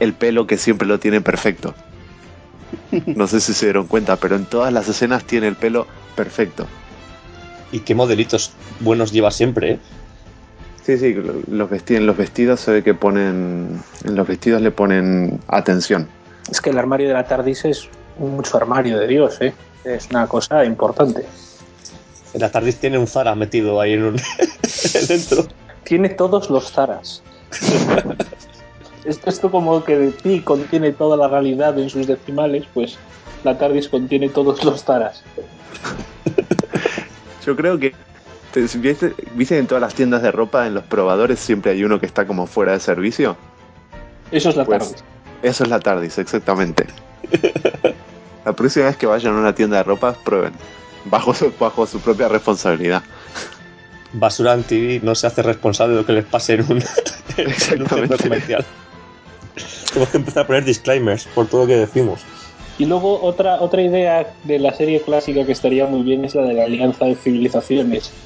el 0.00 0.14
pelo 0.14 0.46
que 0.46 0.56
siempre 0.56 0.88
lo 0.88 0.98
tiene 0.98 1.20
perfecto. 1.20 1.74
No 3.06 3.26
sé 3.26 3.40
si 3.40 3.52
se 3.54 3.66
dieron 3.66 3.86
cuenta, 3.86 4.16
pero 4.16 4.36
en 4.36 4.44
todas 4.44 4.72
las 4.72 4.88
escenas 4.88 5.24
tiene 5.24 5.48
el 5.48 5.56
pelo 5.56 5.86
perfecto. 6.14 6.66
¿Y 7.72 7.80
qué 7.80 7.94
modelitos 7.94 8.52
buenos 8.80 9.12
lleva 9.12 9.30
siempre, 9.30 9.72
eh? 9.72 9.78
Sí, 10.84 10.98
sí, 10.98 11.14
lo- 11.14 11.34
los 11.50 11.68
vestidos, 11.70 12.00
en 12.00 12.06
los 12.06 12.16
vestidos 12.16 12.60
se 12.60 12.70
ve 12.72 12.82
que 12.84 12.94
ponen, 12.94 13.82
en 14.04 14.14
los 14.14 14.26
vestidos 14.28 14.62
le 14.62 14.70
ponen 14.70 15.40
atención. 15.48 16.08
Es 16.50 16.60
que 16.60 16.70
el 16.70 16.78
armario 16.78 17.08
de 17.08 17.14
la 17.14 17.26
TARDIS 17.26 17.64
es 17.64 17.88
mucho 18.18 18.56
armario 18.56 18.98
de 18.98 19.06
Dios, 19.08 19.36
¿eh? 19.40 19.52
Es 19.84 20.08
una 20.10 20.26
cosa 20.28 20.64
importante. 20.64 21.24
En 22.34 22.40
la 22.40 22.50
TARDIS 22.50 22.76
tiene 22.76 22.98
un 22.98 23.06
Zara 23.08 23.34
metido 23.34 23.80
ahí 23.80 23.94
en 23.94 24.04
un... 24.04 24.16
dentro. 25.08 25.46
Tiene 25.84 26.08
todos 26.10 26.50
los 26.50 26.70
Zaras. 26.72 27.22
esto, 29.06 29.30
esto 29.30 29.50
como 29.50 29.84
que 29.84 29.96
de 29.98 30.12
ti 30.12 30.40
contiene 30.40 30.92
toda 30.92 31.16
la 31.16 31.28
realidad 31.28 31.78
en 31.78 31.88
sus 31.90 32.06
decimales, 32.06 32.64
pues 32.74 32.98
la 33.44 33.56
TARDIS 33.58 33.88
contiene 33.88 34.28
todos 34.28 34.64
los 34.64 34.82
Zaras. 34.84 35.22
Yo 37.46 37.54
creo 37.56 37.78
que 37.78 37.94
te- 38.52 38.66
¿viste, 39.34 39.58
en 39.58 39.66
todas 39.66 39.82
las 39.82 39.94
tiendas 39.94 40.22
de 40.22 40.32
ropa, 40.32 40.66
en 40.66 40.74
los 40.74 40.84
probadores, 40.84 41.38
siempre 41.38 41.72
hay 41.72 41.84
uno 41.84 42.00
que 42.00 42.06
está 42.06 42.26
como 42.26 42.46
fuera 42.46 42.72
de 42.72 42.80
servicio. 42.80 43.36
Eso 44.32 44.48
es 44.50 44.56
la 44.56 44.64
Pues, 44.64 44.78
TARDIS. 44.82 45.04
Eso 45.42 45.64
es 45.64 45.70
la 45.70 45.78
TARDIS, 45.80 46.18
exactamente. 46.18 46.86
La 48.44 48.52
próxima 48.52 48.84
vez 48.86 48.96
que 48.96 49.06
vayan 49.06 49.34
a 49.34 49.38
una 49.40 49.54
tienda 49.56 49.78
de 49.78 49.82
ropa, 49.82 50.12
prueben. 50.24 50.52
Bajo 51.06 51.34
su, 51.34 51.52
bajo 51.58 51.84
su 51.84 51.98
propia 51.98 52.28
responsabilidad. 52.28 53.02
Basura 54.12 54.54
en 54.54 54.62
TV 54.62 55.00
no 55.02 55.16
se 55.16 55.26
hace 55.26 55.42
responsable 55.42 55.94
de 55.94 56.00
lo 56.02 56.06
que 56.06 56.12
les 56.12 56.24
pase 56.24 56.54
en 56.54 56.60
un, 56.62 56.70
en 57.36 57.46
un 57.48 57.52
centro 57.54 57.96
Exactamente. 58.04 58.22
comercial. 58.22 58.64
Tenemos 59.92 60.10
que 60.10 60.18
empezar 60.18 60.44
a 60.44 60.46
poner 60.46 60.64
disclaimers 60.64 61.26
por 61.26 61.48
todo 61.48 61.62
lo 61.62 61.66
que 61.66 61.76
decimos. 61.76 62.26
Y 62.78 62.84
luego 62.86 63.22
otra, 63.22 63.60
otra 63.60 63.82
idea 63.82 64.36
de 64.42 64.58
la 64.58 64.72
serie 64.74 65.02
clásica 65.02 65.46
que 65.46 65.52
estaría 65.52 65.86
muy 65.86 66.02
bien 66.02 66.24
es 66.24 66.34
la 66.34 66.42
de 66.42 66.54
la 66.54 66.64
alianza 66.64 67.06
de 67.06 67.16
civilizaciones 67.16 68.18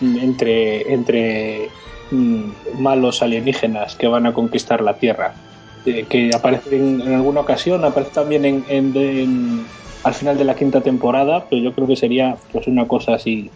mm, 0.00 0.16
entre, 0.18 0.92
entre 0.92 1.76
mm, 2.10 2.50
malos 2.74 3.22
alienígenas 3.22 3.96
que 3.96 4.08
van 4.08 4.26
a 4.26 4.34
conquistar 4.34 4.80
la 4.80 4.98
Tierra. 4.98 5.38
Eh, 5.84 6.06
que 6.08 6.30
aparece 6.34 6.76
en, 6.76 7.00
alguna 7.02 7.40
ocasión, 7.40 7.84
aparece 7.84 8.12
también 8.12 8.44
en- 8.44 9.72
al 10.02 10.14
final 10.14 10.36
de 10.36 10.44
la 10.44 10.54
quinta 10.56 10.82
temporada, 10.82 11.48
pero 11.48 11.62
yo 11.62 11.74
creo 11.74 11.86
que 11.86 11.96
sería 11.96 12.38
pues 12.50 12.66
una 12.66 12.88
cosa 12.88 13.14
así. 13.14 13.52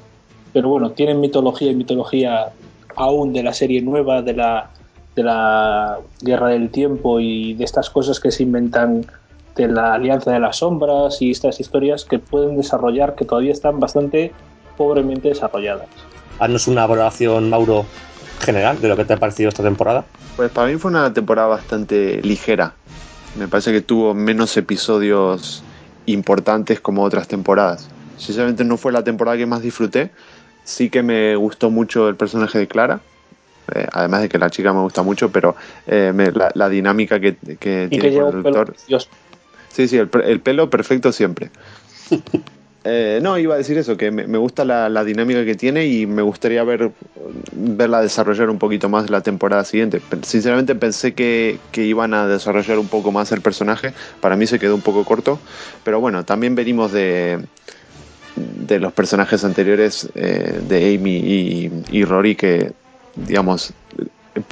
Pero 0.52 0.68
bueno, 0.68 0.92
tienen 0.92 1.20
mitología 1.20 1.70
y 1.70 1.74
mitología 1.74 2.54
aún 2.96 3.32
de 3.32 3.42
la 3.42 3.52
serie 3.52 3.82
nueva, 3.82 4.22
de 4.22 4.34
la, 4.34 4.72
de 5.16 5.22
la 5.22 5.98
Guerra 6.20 6.48
del 6.48 6.70
Tiempo 6.70 7.18
y 7.18 7.54
de 7.54 7.64
estas 7.64 7.90
cosas 7.90 8.20
que 8.20 8.30
se 8.30 8.42
inventan 8.42 9.06
de 9.56 9.68
la 9.68 9.94
Alianza 9.94 10.30
de 10.30 10.38
las 10.38 10.58
Sombras 10.58 11.20
y 11.22 11.30
estas 11.30 11.58
historias 11.58 12.04
que 12.04 12.18
pueden 12.18 12.56
desarrollar, 12.58 13.14
que 13.14 13.24
todavía 13.24 13.52
están 13.52 13.80
bastante 13.80 14.32
pobremente 14.76 15.28
desarrolladas. 15.28 15.88
Haznos 16.38 16.68
una 16.68 16.86
valoración, 16.86 17.48
Mauro, 17.48 17.86
general 18.40 18.80
de 18.80 18.88
lo 18.88 18.96
que 18.96 19.06
te 19.06 19.14
ha 19.14 19.16
parecido 19.16 19.48
esta 19.48 19.62
temporada. 19.62 20.04
Pues 20.36 20.50
para 20.50 20.68
mí 20.68 20.76
fue 20.76 20.90
una 20.90 21.12
temporada 21.14 21.48
bastante 21.48 22.20
ligera. 22.22 22.74
Me 23.38 23.48
parece 23.48 23.72
que 23.72 23.80
tuvo 23.80 24.12
menos 24.12 24.54
episodios 24.58 25.62
importantes 26.04 26.78
como 26.80 27.02
otras 27.02 27.26
temporadas. 27.26 27.88
Sinceramente 28.18 28.64
no 28.64 28.76
fue 28.76 28.92
la 28.92 29.02
temporada 29.02 29.38
que 29.38 29.46
más 29.46 29.62
disfruté. 29.62 30.10
Sí 30.64 30.90
que 30.90 31.02
me 31.02 31.36
gustó 31.36 31.70
mucho 31.70 32.08
el 32.08 32.16
personaje 32.16 32.58
de 32.58 32.68
Clara. 32.68 33.00
Eh, 33.74 33.86
además 33.92 34.22
de 34.22 34.28
que 34.28 34.38
la 34.38 34.50
chica 34.50 34.72
me 34.72 34.80
gusta 34.80 35.02
mucho, 35.02 35.30
pero 35.30 35.56
eh, 35.86 36.12
me- 36.14 36.30
la, 36.32 36.50
la 36.54 36.68
dinámica 36.68 37.20
que, 37.20 37.36
que 37.36 37.48
Y 37.52 37.56
que 37.58 37.88
tiene 37.88 38.10
lleva 38.10 38.30
con 38.30 38.38
el 38.38 38.42
doctor. 38.44 38.76
Sí, 39.72 39.88
sí, 39.88 39.98
el, 39.98 40.08
pelo 40.40 40.70
perfecto 40.70 41.12
siempre. 41.12 41.50
Eh, 42.88 43.18
no, 43.20 43.36
iba 43.36 43.56
a 43.56 43.58
decir 43.58 43.76
eso, 43.78 43.96
que 43.96 44.12
me, 44.12 44.28
me 44.28 44.38
gusta 44.38 44.64
la, 44.64 44.88
la 44.88 45.02
dinámica 45.02 45.44
que 45.44 45.56
tiene 45.56 45.86
y 45.86 46.06
me 46.06 46.22
gustaría 46.22 46.62
ver 46.62 46.92
verla 47.52 48.00
desarrollar 48.00 48.48
un 48.48 48.60
poquito 48.60 48.88
más 48.88 49.10
la 49.10 49.22
temporada 49.24 49.64
siguiente. 49.64 50.00
Sinceramente 50.22 50.76
pensé 50.76 51.12
que, 51.12 51.64
que 51.72 51.82
iban 51.84 52.14
a 52.14 52.28
desarrollar 52.28 52.78
un 52.78 52.88
poco 52.88 53.10
más 53.10 53.32
el 53.32 53.42
personaje. 53.42 53.92
Para 54.20 54.36
mí 54.36 54.46
se 54.46 54.60
quedó 54.60 54.76
un 54.76 54.82
poco 54.82 55.04
corto. 55.04 55.42
Pero 55.82 55.98
bueno, 56.00 56.24
también 56.24 56.54
venimos 56.54 56.92
de, 56.92 57.48
de 58.34 58.78
los 58.80 58.92
personajes 58.92 59.44
anteriores 59.44 60.10
eh, 60.14 60.60
de 60.62 60.94
Amy 60.94 61.16
y, 61.16 61.70
y 61.88 62.04
Rory 62.04 62.36
que, 62.36 62.74
digamos, 63.16 63.72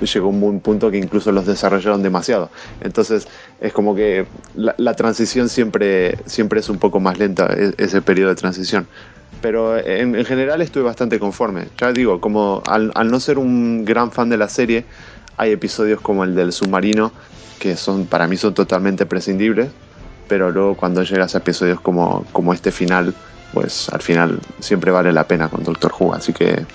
llegó 0.00 0.28
un 0.28 0.60
punto 0.60 0.90
que 0.90 0.98
incluso 0.98 1.30
los 1.32 1.46
desarrollaron 1.46 2.02
demasiado. 2.02 2.50
Entonces 2.80 3.28
es 3.60 3.72
como 3.72 3.94
que 3.94 4.26
la, 4.54 4.74
la 4.78 4.94
transición 4.94 5.48
siempre, 5.48 6.18
siempre 6.26 6.60
es 6.60 6.68
un 6.68 6.78
poco 6.78 7.00
más 7.00 7.18
lenta, 7.18 7.52
e- 7.56 7.74
ese 7.78 8.02
periodo 8.02 8.30
de 8.30 8.36
transición. 8.36 8.86
Pero 9.40 9.76
en, 9.78 10.14
en 10.16 10.24
general 10.24 10.62
estuve 10.62 10.84
bastante 10.84 11.18
conforme. 11.18 11.68
Ya 11.78 11.92
digo, 11.92 12.20
como 12.20 12.62
al, 12.66 12.92
al 12.94 13.10
no 13.10 13.20
ser 13.20 13.38
un 13.38 13.84
gran 13.84 14.10
fan 14.10 14.30
de 14.30 14.38
la 14.38 14.48
serie, 14.48 14.86
hay 15.36 15.52
episodios 15.52 16.00
como 16.00 16.24
el 16.24 16.34
del 16.34 16.52
submarino 16.52 17.12
que 17.58 17.76
son 17.76 18.06
para 18.06 18.26
mí 18.26 18.36
son 18.36 18.54
totalmente 18.54 19.06
prescindibles. 19.06 19.70
Pero 20.26 20.50
luego 20.50 20.74
cuando 20.76 21.02
llegas 21.02 21.34
a 21.34 21.38
episodios 21.38 21.80
como, 21.80 22.24
como 22.32 22.54
este 22.54 22.72
final, 22.72 23.14
pues 23.52 23.90
al 23.90 24.00
final 24.00 24.40
siempre 24.58 24.90
vale 24.90 25.12
la 25.12 25.28
pena 25.28 25.48
con 25.50 25.62
Doctor 25.62 25.92
Who. 25.98 26.14
Así 26.14 26.32
que 26.32 26.66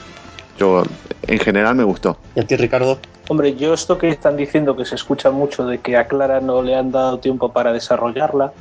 yo 0.59 0.83
en 1.27 1.39
general 1.39 1.75
me 1.75 1.83
gustó. 1.83 2.17
¿Y 2.35 2.41
a 2.41 2.43
ti, 2.45 2.55
Ricardo? 2.55 2.99
Hombre, 3.29 3.55
yo 3.55 3.73
esto 3.73 3.97
que 3.97 4.09
están 4.09 4.35
diciendo 4.37 4.75
que 4.75 4.85
se 4.85 4.95
escucha 4.95 5.31
mucho 5.31 5.65
de 5.65 5.79
que 5.79 5.97
a 5.97 6.07
Clara 6.07 6.41
no 6.41 6.61
le 6.61 6.75
han 6.75 6.91
dado 6.91 7.19
tiempo 7.19 7.51
para 7.51 7.71
desarrollarla, 7.71 8.51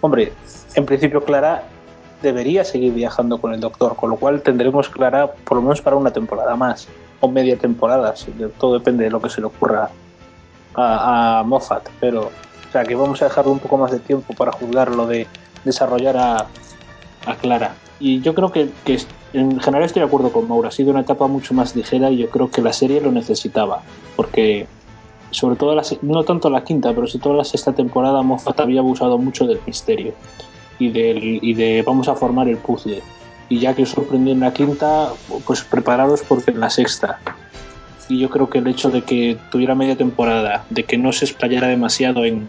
hombre, 0.00 0.32
en 0.74 0.84
principio 0.84 1.24
Clara 1.24 1.62
debería 2.22 2.64
seguir 2.64 2.92
viajando 2.92 3.38
con 3.38 3.54
el 3.54 3.60
doctor, 3.60 3.96
con 3.96 4.10
lo 4.10 4.16
cual 4.16 4.42
tendremos 4.42 4.88
Clara 4.88 5.32
por 5.32 5.56
lo 5.56 5.62
menos 5.62 5.80
para 5.80 5.96
una 5.96 6.12
temporada 6.12 6.56
más, 6.56 6.88
o 7.20 7.28
media 7.28 7.56
temporada, 7.56 8.14
si 8.16 8.32
todo 8.58 8.74
depende 8.74 9.04
de 9.04 9.10
lo 9.10 9.20
que 9.20 9.30
se 9.30 9.40
le 9.40 9.46
ocurra 9.46 9.90
a, 10.74 11.40
a 11.40 11.42
Moffat, 11.44 11.88
pero 12.00 12.30
o 12.68 12.72
sea 12.72 12.84
que 12.84 12.94
vamos 12.94 13.22
a 13.22 13.26
dejarle 13.26 13.52
un 13.52 13.58
poco 13.58 13.78
más 13.78 13.92
de 13.92 14.00
tiempo 14.00 14.34
para 14.34 14.52
juzgar 14.52 14.90
lo 14.90 15.06
de 15.06 15.26
desarrollar 15.64 16.16
a, 16.16 16.46
a 17.26 17.36
Clara. 17.36 17.74
Y 17.98 18.20
yo 18.20 18.34
creo 18.34 18.50
que, 18.52 18.70
que 18.84 18.98
en 19.32 19.60
general 19.60 19.84
estoy 19.84 20.00
de 20.00 20.06
acuerdo 20.06 20.32
con 20.32 20.48
Maura, 20.48 20.68
ha 20.68 20.72
sido 20.72 20.90
una 20.90 21.00
etapa 21.00 21.26
mucho 21.26 21.54
más 21.54 21.74
ligera 21.76 22.10
y 22.10 22.18
yo 22.18 22.30
creo 22.30 22.50
que 22.50 22.62
la 22.62 22.72
serie 22.72 23.00
lo 23.00 23.12
necesitaba, 23.12 23.82
porque 24.16 24.66
sobre 25.30 25.56
todo 25.56 25.74
la, 25.74 25.82
no 26.02 26.24
tanto 26.24 26.48
la 26.50 26.64
quinta, 26.64 26.94
pero 26.94 27.06
sobre 27.06 27.22
todo 27.22 27.34
la 27.34 27.44
sexta 27.44 27.72
temporada 27.72 28.22
Moffat 28.22 28.60
había 28.60 28.80
abusado 28.80 29.18
mucho 29.18 29.46
del 29.46 29.60
misterio 29.66 30.14
y, 30.78 30.88
del, 30.88 31.40
y 31.42 31.54
de 31.54 31.82
vamos 31.82 32.08
a 32.08 32.14
formar 32.14 32.48
el 32.48 32.56
puzzle. 32.56 33.02
Y 33.48 33.60
ya 33.60 33.74
que 33.74 33.84
os 33.84 33.90
sorprendió 33.90 34.32
en 34.32 34.40
la 34.40 34.52
quinta, 34.52 35.12
pues 35.46 35.62
prepararos 35.62 36.22
porque 36.22 36.50
en 36.50 36.60
la 36.60 36.70
sexta. 36.70 37.20
Y 38.08 38.18
yo 38.18 38.28
creo 38.28 38.48
que 38.48 38.58
el 38.58 38.66
hecho 38.66 38.90
de 38.90 39.02
que 39.02 39.36
tuviera 39.50 39.74
media 39.74 39.96
temporada, 39.96 40.64
de 40.70 40.84
que 40.84 40.98
no 40.98 41.12
se 41.12 41.26
explayara 41.26 41.68
demasiado 41.68 42.24
en, 42.24 42.48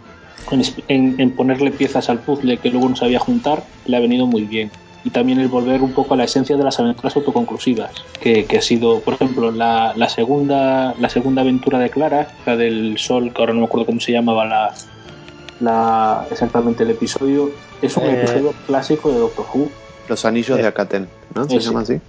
en, 0.87 1.31
ponerle 1.31 1.71
piezas 1.71 2.09
al 2.09 2.19
puzzle 2.19 2.57
que 2.57 2.69
luego 2.69 2.89
no 2.89 2.95
sabía 2.95 3.19
juntar, 3.19 3.63
le 3.85 3.97
ha 3.97 3.99
venido 3.99 4.25
muy 4.25 4.43
bien. 4.43 4.71
Y 5.03 5.09
también 5.09 5.39
el 5.39 5.47
volver 5.47 5.81
un 5.83 5.91
poco 5.93 6.15
a 6.15 6.17
la 6.17 6.25
esencia 6.25 6.57
de 6.57 6.63
las 6.63 6.79
aventuras 6.79 7.15
autoconclusivas, 7.15 7.91
que, 8.19 8.45
que 8.45 8.57
ha 8.57 8.61
sido, 8.61 8.99
por 9.01 9.13
ejemplo, 9.13 9.51
la, 9.51 9.93
la 9.95 10.09
segunda, 10.09 10.93
la 10.99 11.07
segunda 11.09 11.43
aventura 11.43 11.79
de 11.79 11.89
Clara, 11.89 12.27
la 12.45 12.57
del 12.57 12.97
sol, 12.97 13.31
que 13.33 13.41
ahora 13.41 13.53
no 13.53 13.61
me 13.61 13.65
acuerdo 13.67 13.85
cómo 13.85 13.99
se 14.01 14.11
llamaba 14.11 14.45
la, 14.45 14.73
la, 15.61 16.25
exactamente 16.31 16.83
el 16.83 16.91
episodio, 16.91 17.51
es 17.81 17.95
un 17.97 18.03
Eh. 18.03 18.21
episodio 18.23 18.53
clásico 18.65 19.11
de 19.11 19.19
Doctor 19.19 19.45
Who. 19.53 19.69
Los 20.09 20.25
anillos 20.25 20.57
Eh, 20.59 20.61
de 20.61 20.67
Akaten, 20.67 21.07
¿no? 21.35 21.47
¿Se 21.47 21.57
ese. 21.57 21.67
llama 21.67 21.81
así? 21.81 21.99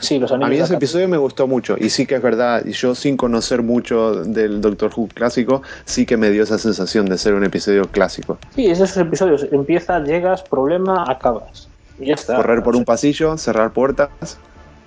Sí, 0.00 0.18
los 0.18 0.30
A 0.30 0.34
anillos 0.34 0.50
mí 0.50 0.58
ese 0.58 0.74
episodio 0.74 1.08
me 1.08 1.16
gustó 1.16 1.46
mucho 1.46 1.76
y 1.78 1.90
sí 1.90 2.06
que 2.06 2.16
es 2.16 2.22
verdad, 2.22 2.64
y 2.64 2.72
yo 2.72 2.94
sin 2.94 3.16
conocer 3.16 3.62
mucho 3.62 4.24
del 4.24 4.60
Doctor 4.60 4.90
Who 4.94 5.08
clásico, 5.08 5.62
sí 5.84 6.06
que 6.06 6.16
me 6.16 6.30
dio 6.30 6.42
esa 6.42 6.58
sensación 6.58 7.06
de 7.06 7.18
ser 7.18 7.34
un 7.34 7.44
episodio 7.44 7.88
clásico. 7.88 8.38
Sí, 8.54 8.66
es 8.66 8.80
esos 8.80 8.96
episodios. 8.98 9.46
Empiezas, 9.50 10.06
llegas, 10.06 10.42
problema, 10.42 11.04
acabas. 11.08 11.68
Y 11.98 12.06
ya 12.06 12.14
está. 12.14 12.36
Correr 12.36 12.62
por 12.62 12.76
un 12.76 12.84
pasillo, 12.84 13.36
cerrar 13.38 13.72
puertas. 13.72 14.10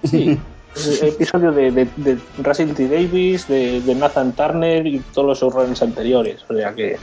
Sí. 0.04 0.40
Episodio 1.02 1.52
de, 1.52 1.72
de, 1.72 1.88
de 1.98 2.18
Russell 2.44 2.72
T. 2.74 2.88
Davis, 2.88 3.48
de, 3.48 3.82
de 3.82 3.96
Nathan 3.96 4.32
Turner 4.34 4.86
y 4.86 5.00
todos 5.14 5.28
los 5.28 5.40
showrunners 5.40 5.82
anteriores. 5.82 6.46
O 6.48 6.54
sea 6.54 6.74
que 6.74 6.98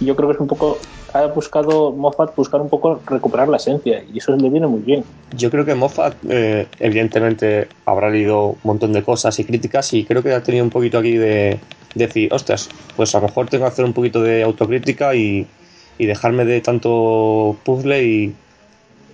yo 0.00 0.16
creo 0.16 0.28
que 0.28 0.34
es 0.34 0.40
un 0.40 0.46
poco. 0.46 0.80
Ha 1.12 1.26
buscado 1.26 1.92
Moffat 1.92 2.34
buscar 2.36 2.60
un 2.60 2.68
poco 2.68 3.00
recuperar 3.06 3.48
la 3.48 3.56
esencia 3.56 4.02
y 4.12 4.18
eso 4.18 4.36
le 4.36 4.50
viene 4.50 4.66
muy 4.66 4.80
bien. 4.80 5.04
Yo 5.34 5.50
creo 5.50 5.64
que 5.64 5.74
Moffat, 5.74 6.14
eh, 6.28 6.66
evidentemente, 6.78 7.68
habrá 7.86 8.10
leído 8.10 8.48
un 8.48 8.58
montón 8.64 8.92
de 8.92 9.02
cosas 9.02 9.38
y 9.38 9.44
críticas 9.44 9.94
y 9.94 10.04
creo 10.04 10.22
que 10.22 10.34
ha 10.34 10.42
tenido 10.42 10.64
un 10.64 10.70
poquito 10.70 10.98
aquí 10.98 11.16
de, 11.16 11.58
de 11.94 12.06
decir, 12.06 12.32
ostras, 12.32 12.68
pues 12.96 13.14
a 13.14 13.20
lo 13.20 13.28
mejor 13.28 13.46
tengo 13.46 13.64
que 13.64 13.68
hacer 13.68 13.84
un 13.84 13.94
poquito 13.94 14.22
de 14.22 14.42
autocrítica 14.42 15.14
y, 15.14 15.46
y 15.96 16.06
dejarme 16.06 16.44
de 16.44 16.60
tanto 16.60 17.56
puzzle 17.64 18.02
y, 18.04 18.34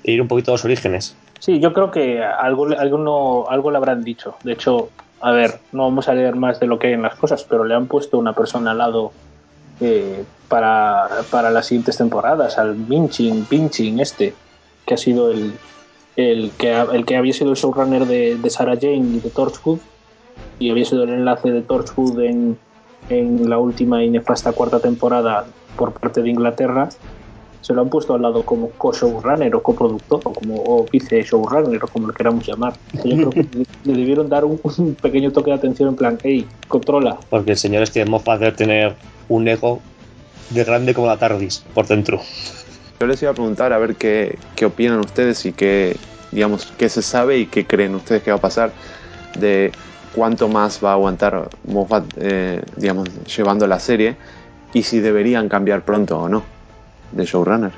e 0.02 0.12
ir 0.12 0.22
un 0.22 0.28
poquito 0.28 0.50
a 0.50 0.54
los 0.54 0.64
orígenes. 0.64 1.16
Sí, 1.38 1.60
yo 1.60 1.72
creo 1.72 1.90
que 1.90 2.22
algo, 2.22 2.66
alguno, 2.78 3.46
algo 3.48 3.70
le 3.70 3.76
habrán 3.76 4.02
dicho. 4.02 4.36
De 4.42 4.52
hecho, 4.52 4.90
a 5.20 5.30
ver, 5.32 5.60
no 5.72 5.84
vamos 5.84 6.08
a 6.08 6.14
leer 6.14 6.34
más 6.34 6.58
de 6.58 6.66
lo 6.66 6.78
que 6.78 6.88
hay 6.88 6.92
en 6.94 7.02
las 7.02 7.14
cosas, 7.16 7.44
pero 7.44 7.64
le 7.64 7.74
han 7.74 7.86
puesto 7.86 8.18
una 8.18 8.32
persona 8.32 8.72
al 8.72 8.78
lado 8.78 9.12
eh, 9.80 10.24
para, 10.48 11.08
para 11.30 11.50
las 11.50 11.66
siguientes 11.66 11.96
temporadas, 11.96 12.58
al 12.58 12.76
Minchin, 12.76 13.44
Pinchin 13.44 14.00
este, 14.00 14.34
que 14.86 14.94
ha 14.94 14.96
sido 14.96 15.30
el, 15.30 15.54
el, 16.16 16.50
que, 16.58 16.72
el 16.72 17.04
que 17.04 17.16
había 17.16 17.32
sido 17.32 17.50
el 17.50 17.56
showrunner 17.56 18.06
de, 18.06 18.36
de 18.36 18.50
Sarah 18.50 18.76
Jane 18.80 19.16
y 19.16 19.20
de 19.20 19.30
Torchwood, 19.30 19.78
y 20.58 20.70
había 20.70 20.84
sido 20.84 21.04
el 21.04 21.10
enlace 21.10 21.50
de 21.50 21.62
Torchwood 21.62 22.20
en, 22.20 22.58
en 23.08 23.48
la 23.48 23.58
última 23.58 24.04
y 24.04 24.10
nefasta 24.10 24.52
cuarta 24.52 24.80
temporada 24.80 25.46
por 25.76 25.92
parte 25.92 26.22
de 26.22 26.30
Inglaterra 26.30 26.90
se 27.62 27.72
lo 27.72 27.80
han 27.80 27.88
puesto 27.88 28.14
al 28.14 28.22
lado 28.22 28.42
como 28.42 28.70
co-showrunner 28.70 29.54
o 29.54 29.62
coproductor 29.62 30.20
o 30.24 30.32
como 30.32 30.56
o 30.56 30.84
vice-showrunner 30.90 31.82
o 31.82 31.86
como 31.86 32.08
le 32.08 32.14
queramos 32.14 32.44
llamar. 32.44 32.74
Yo 33.04 33.16
creo 33.16 33.30
que 33.30 33.46
le 33.84 33.92
debieron 33.92 34.28
dar 34.28 34.44
un, 34.44 34.60
un 34.78 34.94
pequeño 34.96 35.30
toque 35.30 35.50
de 35.50 35.56
atención 35.56 35.88
en 35.88 35.96
plan, 35.96 36.18
hey, 36.22 36.46
controla. 36.68 37.16
Porque 37.30 37.52
el 37.52 37.56
señor 37.56 37.86
Steven 37.86 38.10
Moffat 38.10 38.40
debe 38.40 38.52
tener 38.52 38.96
un 39.28 39.48
ego 39.48 39.80
de 40.50 40.64
grande 40.64 40.94
como 40.94 41.06
la 41.06 41.16
TARDIS 41.18 41.64
por 41.74 41.86
dentro. 41.86 42.20
Yo 43.00 43.06
les 43.06 43.20
iba 43.22 43.30
a 43.32 43.34
preguntar 43.34 43.72
a 43.72 43.78
ver 43.78 43.96
qué, 43.96 44.38
qué 44.54 44.66
opinan 44.66 45.00
ustedes 45.00 45.44
y 45.46 45.52
qué, 45.52 45.96
digamos, 46.30 46.72
qué 46.78 46.88
se 46.88 47.02
sabe 47.02 47.38
y 47.38 47.46
qué 47.46 47.66
creen 47.66 47.94
ustedes 47.94 48.22
que 48.22 48.30
va 48.30 48.36
a 48.36 48.40
pasar 48.40 48.72
de 49.38 49.72
cuánto 50.14 50.48
más 50.48 50.78
va 50.84 50.90
a 50.90 50.92
aguantar 50.94 51.48
Moffat, 51.64 52.04
eh, 52.18 52.62
digamos, 52.76 53.08
llevando 53.34 53.66
la 53.66 53.80
serie 53.80 54.16
y 54.74 54.82
si 54.82 55.00
deberían 55.00 55.48
cambiar 55.48 55.82
pronto 55.84 56.18
o 56.20 56.28
no 56.28 56.44
de 57.12 57.24
showrunner. 57.24 57.72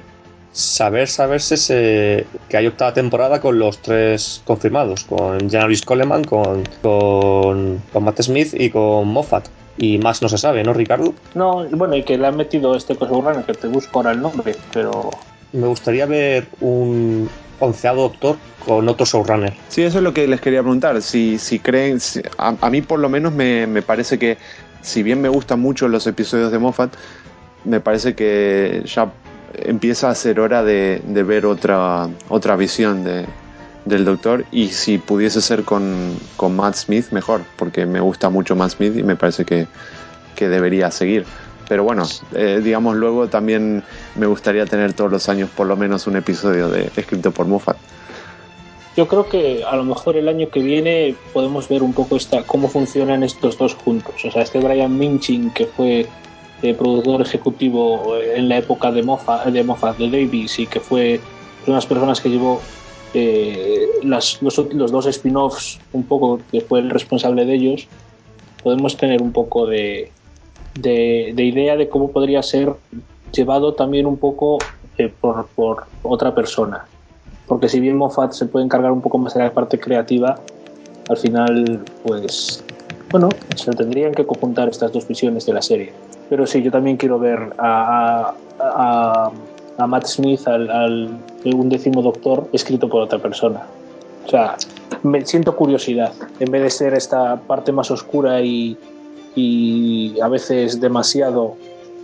Saber, 0.53 1.09
saberse 1.09 1.57
se- 1.57 2.27
que 2.49 2.57
hay 2.57 2.67
octava 2.69 2.93
temporada 2.95 3.41
con 3.41 3.59
los 3.59 3.79
tres 3.79 4.41
confirmados, 4.45 5.03
con 5.05 5.51
Janaris 5.51 5.83
Coleman, 5.83 6.23
con, 6.23 6.63
con, 6.83 7.83
con 7.93 8.05
Matt 8.05 8.21
Smith 8.23 8.55
y 8.55 8.71
con 8.71 9.09
Moffat. 9.09 9.47
Y 9.77 9.99
más 9.99 10.23
no 10.23 10.29
se 10.29 10.39
sabe, 10.39 10.63
¿no, 10.63 10.73
Ricardo? 10.73 11.15
No, 11.35 11.65
bueno, 11.71 11.97
y 11.97 12.05
que 12.05 12.17
le 12.17 12.27
han 12.27 12.37
metido 12.37 12.77
este 12.77 12.95
co-showrunner, 12.97 13.45
que 13.45 13.55
te 13.55 13.67
busco 13.69 13.99
ahora 13.99 14.13
el 14.13 14.21
nombre, 14.21 14.57
pero 14.73 15.11
Me 15.53 15.67
gustaría 15.67 16.07
ver 16.07 16.47
un 16.61 17.29
onceado 17.61 18.03
doctor 18.03 18.37
con 18.65 18.89
otro 18.89 19.05
showrunner. 19.07 19.53
Sí, 19.69 19.83
eso 19.83 19.99
es 19.99 20.05
lo 20.05 20.13
que 20.13 20.27
les 20.27 20.41
quería 20.41 20.63
preguntar. 20.63 21.01
Si, 21.03 21.39
si 21.39 21.59
creen, 21.59 22.01
si- 22.01 22.23
a, 22.39 22.55
a 22.61 22.71
mí 22.71 22.83
por 22.83 22.99
lo 22.99 23.09
menos 23.09 23.33
me, 23.33 23.67
me 23.67 23.83
parece 23.83 24.19
que, 24.19 24.37
si 24.81 25.03
bien 25.03 25.21
me 25.21 25.29
gustan 25.29 25.61
mucho 25.61 25.89
los 25.89 26.07
episodios 26.07 26.51
de 26.53 26.59
Moffat, 26.59 26.93
me 27.65 27.81
parece 27.81 28.15
que 28.15 28.83
ya 28.85 29.13
empieza 29.55 30.11
a 30.11 30.15
ser 30.15 30.41
hora 30.41 30.63
de, 30.65 31.01
de 31.07 31.23
ver 31.23 31.47
otra, 31.47 32.09
otra 32.29 32.57
visión 32.57 33.05
de, 33.05 33.27
del 33.85 34.05
Doctor. 34.05 34.45
Y 34.53 34.69
si 34.69 34.99
pudiese 34.99 35.41
ser 35.41 35.65
con, 35.65 36.17
con 36.37 36.57
Matt 36.57 36.75
Smith, 36.75 37.07
mejor, 37.11 37.43
porque 37.57 37.87
me 37.87 38.01
gusta 38.01 38.31
mucho 38.31 38.57
Matt 38.57 38.73
Smith 38.73 38.97
y 38.97 39.03
me 39.03 39.17
parece 39.17 39.45
que, 39.45 39.67
que 40.35 40.49
debería 40.49 40.91
seguir. 40.91 41.25
Pero 41.69 41.85
bueno, 41.85 42.05
eh, 42.35 42.61
digamos, 42.63 42.97
luego 42.97 43.29
también 43.29 43.83
me 44.17 44.27
gustaría 44.27 44.67
tener 44.67 44.93
todos 44.93 45.11
los 45.11 45.29
años 45.29 45.49
por 45.51 45.67
lo 45.67 45.77
menos 45.77 46.07
un 46.07 46.17
episodio 46.17 46.69
de, 46.69 46.91
escrito 46.95 47.31
por 47.31 47.47
Moffat. 47.47 47.77
yo 48.97 49.09
creo 49.09 49.29
que 49.29 49.65
a 49.65 49.75
lo 49.77 49.85
mejor 49.85 50.17
el 50.17 50.29
año 50.29 50.51
que 50.51 50.61
viene 50.61 51.15
podemos 51.33 51.69
ver 51.69 51.83
un 51.83 51.95
poco 51.95 52.17
esta, 52.17 52.43
cómo 52.43 52.69
funcionan 52.69 53.23
estos 53.23 53.57
dos 53.57 53.75
juntos. 53.75 54.15
O 54.25 54.31
sea, 54.31 54.43
este 54.43 54.59
Brian 54.59 54.99
Minchin, 54.99 55.51
que 55.51 55.67
fue 55.67 56.07
eh, 56.63 56.75
productor 56.75 57.23
ejecutivo 57.23 58.17
en 58.19 58.49
la 58.49 58.59
época 58.59 58.93
de 58.93 59.03
Moffat, 59.03 59.47
de, 59.47 59.65
Moffat, 59.65 59.97
de 59.97 60.11
Davis, 60.11 60.59
y 60.59 60.67
que 60.67 60.81
fue 60.81 61.21
una 61.63 61.67
de 61.67 61.73
las 61.73 61.87
personas 61.87 62.21
que 62.21 62.29
llevó 62.29 62.61
eh, 63.15 63.87
las- 64.03 64.43
los, 64.43 64.59
los 64.75 64.91
dos 64.93 65.07
spin-offs, 65.07 65.81
un 65.93 66.07
poco, 66.07 66.41
que 66.51 66.61
fue 66.63 66.81
el 66.81 66.91
responsable 66.91 67.45
de 67.47 67.55
ellos, 67.55 67.89
podemos 68.63 68.97
tener 68.97 69.23
un 69.23 69.33
poco 69.33 69.67
de, 69.67 70.13
de, 70.75 71.33
de 71.35 71.45
idea 71.45 71.77
de 71.77 71.89
cómo 71.89 72.11
podría 72.13 72.43
ser 72.43 72.75
llevado 73.33 73.75
también 73.75 74.07
un 74.07 74.17
poco 74.19 74.59
eh, 74.99 75.09
por, 75.21 75.49
por 75.55 75.85
otra 76.03 76.35
persona. 76.35 76.89
Porque 77.47 77.69
si 77.69 77.79
bien 77.81 77.97
Moffat 77.97 78.33
se 78.33 78.47
puede 78.47 78.65
encargar 78.65 78.91
un 78.93 79.03
poco 79.03 79.19
más 79.19 79.35
de 79.35 79.41
la 79.43 79.53
parte 79.53 79.79
creativa, 79.79 80.41
al 81.09 81.17
final, 81.19 81.85
pues, 82.03 82.65
bueno, 83.11 83.29
se 83.55 83.71
tendrían 83.73 84.15
que 84.15 84.27
conjuntar 84.27 84.69
estas 84.69 84.93
dos 84.93 85.07
visiones 85.07 85.45
de 85.45 85.53
la 85.53 85.61
serie. 85.63 85.93
Pero 86.31 86.47
sí, 86.47 86.63
yo 86.63 86.71
también 86.71 86.97
quiero 86.97 87.19
ver 87.19 87.53
a, 87.59 88.35
a, 88.59 89.25
a- 89.27 89.33
a 89.79 89.87
Matt 89.87 90.07
Smith, 90.07 90.47
al, 90.47 90.71
al 90.71 91.19
un 91.45 91.69
décimo 91.69 92.03
doctor, 92.03 92.49
escrito 92.53 92.89
por 92.89 93.03
otra 93.03 93.19
persona. 93.19 93.63
O 94.27 94.31
sea, 94.31 94.57
me 95.03 95.25
siento 95.27 95.55
curiosidad, 95.55 96.13
en 96.41 96.51
vez 96.51 96.63
de 96.63 96.71
ser 96.71 96.95
esta 96.95 97.37
parte 97.37 97.73
más 97.73 97.91
oscura 97.91 98.41
y, 98.41 98.79
y 99.35 100.19
a 100.21 100.29
veces 100.29 100.81
demasiado 100.81 101.57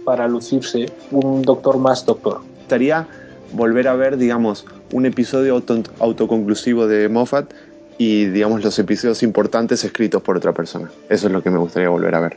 para 0.05 0.29
lucirse, 0.29 0.87
un 1.11 1.43
doctor 1.43 1.79
más 1.79 2.05
doctor. 2.05 2.41
gustaría 2.59 3.07
volver 3.53 3.89
a 3.89 3.95
ver, 3.95 4.17
digamos, 4.17 4.65
un 4.93 5.07
episodio 5.07 5.55
auto- 5.55 5.83
autoconclusivo 5.99 6.87
de 6.87 7.09
Moffat 7.09 7.53
y, 7.99 8.27
digamos, 8.27 8.63
los 8.65 8.79
episodios 8.79 9.23
importantes 9.23 9.85
escritos 9.85 10.23
por 10.23 10.37
otra 10.37 10.53
persona. 10.53 10.91
Eso 11.09 11.27
es 11.27 11.33
lo 11.33 11.43
que 11.43 11.51
me 11.51 11.59
gustaría 11.59 11.89
volver 11.89 12.15
a 12.15 12.21
ver. 12.21 12.37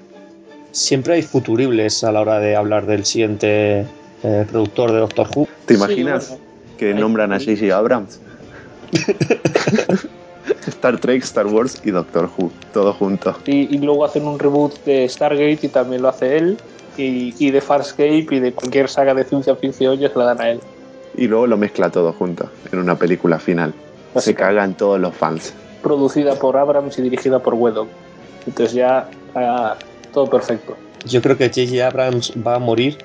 Siempre 0.71 1.13
hay 1.15 1.21
futuribles 1.21 2.03
a 2.03 2.11
la 2.11 2.21
hora 2.21 2.39
de 2.39 2.55
hablar 2.55 2.85
del 2.85 3.05
siguiente 3.05 3.85
eh, 4.23 4.45
productor 4.49 4.91
de 4.91 4.99
Doctor 4.99 5.27
Who. 5.35 5.47
¿Te 5.65 5.73
Sí, 5.75 5.79
imaginas 5.79 6.29
bueno. 6.29 6.43
que 6.77 6.93
nombran 6.93 7.33
a. 7.33 7.39
J.J. 7.39 7.75
Abrams? 7.75 8.19
Star 10.67 10.99
Trek, 10.99 11.23
Star 11.23 11.47
Wars 11.47 11.81
y 11.85 11.91
Doctor 11.91 12.29
Who, 12.37 12.51
todo 12.73 12.93
junto. 12.93 13.35
Y, 13.45 13.73
y 13.73 13.79
luego 13.79 14.05
hacen 14.05 14.25
un 14.27 14.39
reboot 14.39 14.83
de 14.83 15.07
Stargate 15.07 15.59
y 15.63 15.67
también 15.69 16.01
lo 16.01 16.09
hace 16.09 16.37
él. 16.37 16.57
Y, 16.97 17.33
y 17.39 17.49
de 17.51 17.59
Farscape 17.61 18.27
y 18.29 18.39
de 18.39 18.51
cualquier 18.53 18.87
saga 18.87 19.13
de 19.15 19.23
ciencia 19.23 19.55
ficción 19.55 19.97
ya 19.99 20.09
se 20.09 20.19
la 20.19 20.25
dan 20.25 20.41
a 20.41 20.49
él. 20.51 20.59
Y 21.17 21.27
luego 21.27 21.47
lo 21.47 21.57
mezcla 21.57 21.89
todo 21.89 22.13
junto 22.13 22.49
en 22.71 22.79
una 22.79 22.95
película 22.97 23.39
final. 23.39 23.73
Se 24.17 24.35
cagan 24.35 24.75
todos 24.75 24.99
los 24.99 25.15
fans. 25.15 25.53
Producida 25.81 26.35
por 26.35 26.55
Abrams 26.57 26.97
y 26.99 27.01
dirigida 27.01 27.39
por 27.39 27.55
Wedok. 27.55 27.87
Entonces 28.45 28.73
ya 28.75 29.09
ah, 29.33 29.75
todo 30.13 30.29
perfecto. 30.29 30.75
Yo 31.05 31.21
creo 31.21 31.35
que 31.37 31.47
J.J. 31.49 31.85
Abrams 31.87 32.33
va 32.45 32.55
a 32.55 32.59
morir 32.59 32.97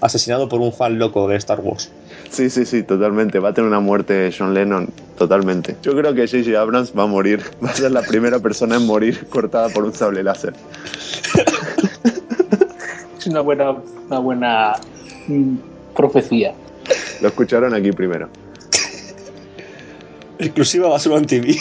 asesinado 0.00 0.48
por 0.48 0.60
un 0.60 0.72
fan 0.72 0.98
loco 0.98 1.28
de 1.28 1.36
Star 1.36 1.60
Wars. 1.60 1.90
Sí, 2.30 2.50
sí, 2.50 2.64
sí, 2.64 2.82
totalmente. 2.82 3.38
Va 3.38 3.50
a 3.50 3.54
tener 3.54 3.68
una 3.68 3.80
muerte 3.80 4.30
John 4.36 4.54
Lennon, 4.54 4.88
totalmente. 5.18 5.76
Yo 5.82 5.94
creo 5.96 6.14
que 6.14 6.26
J.J. 6.26 6.58
Abrams 6.58 6.92
va 6.96 7.04
a 7.04 7.06
morir. 7.06 7.42
Va 7.64 7.70
a 7.70 7.74
ser 7.74 7.90
la 7.92 8.02
primera 8.02 8.38
persona 8.38 8.76
en 8.76 8.86
morir 8.86 9.26
cortada 9.28 9.68
por 9.68 9.84
un 9.84 9.94
sable 9.94 10.22
láser. 10.22 10.54
Es 13.18 13.26
una 13.26 13.40
buena, 13.40 13.76
una 14.08 14.18
buena 14.18 14.72
mm, 15.28 15.56
profecía. 15.94 16.54
Lo 17.20 17.28
escucharon 17.28 17.74
aquí 17.74 17.92
primero. 17.92 18.28
Exclusiva 20.38 20.88
Basura 20.88 21.18
en 21.18 21.26
TV. 21.26 21.56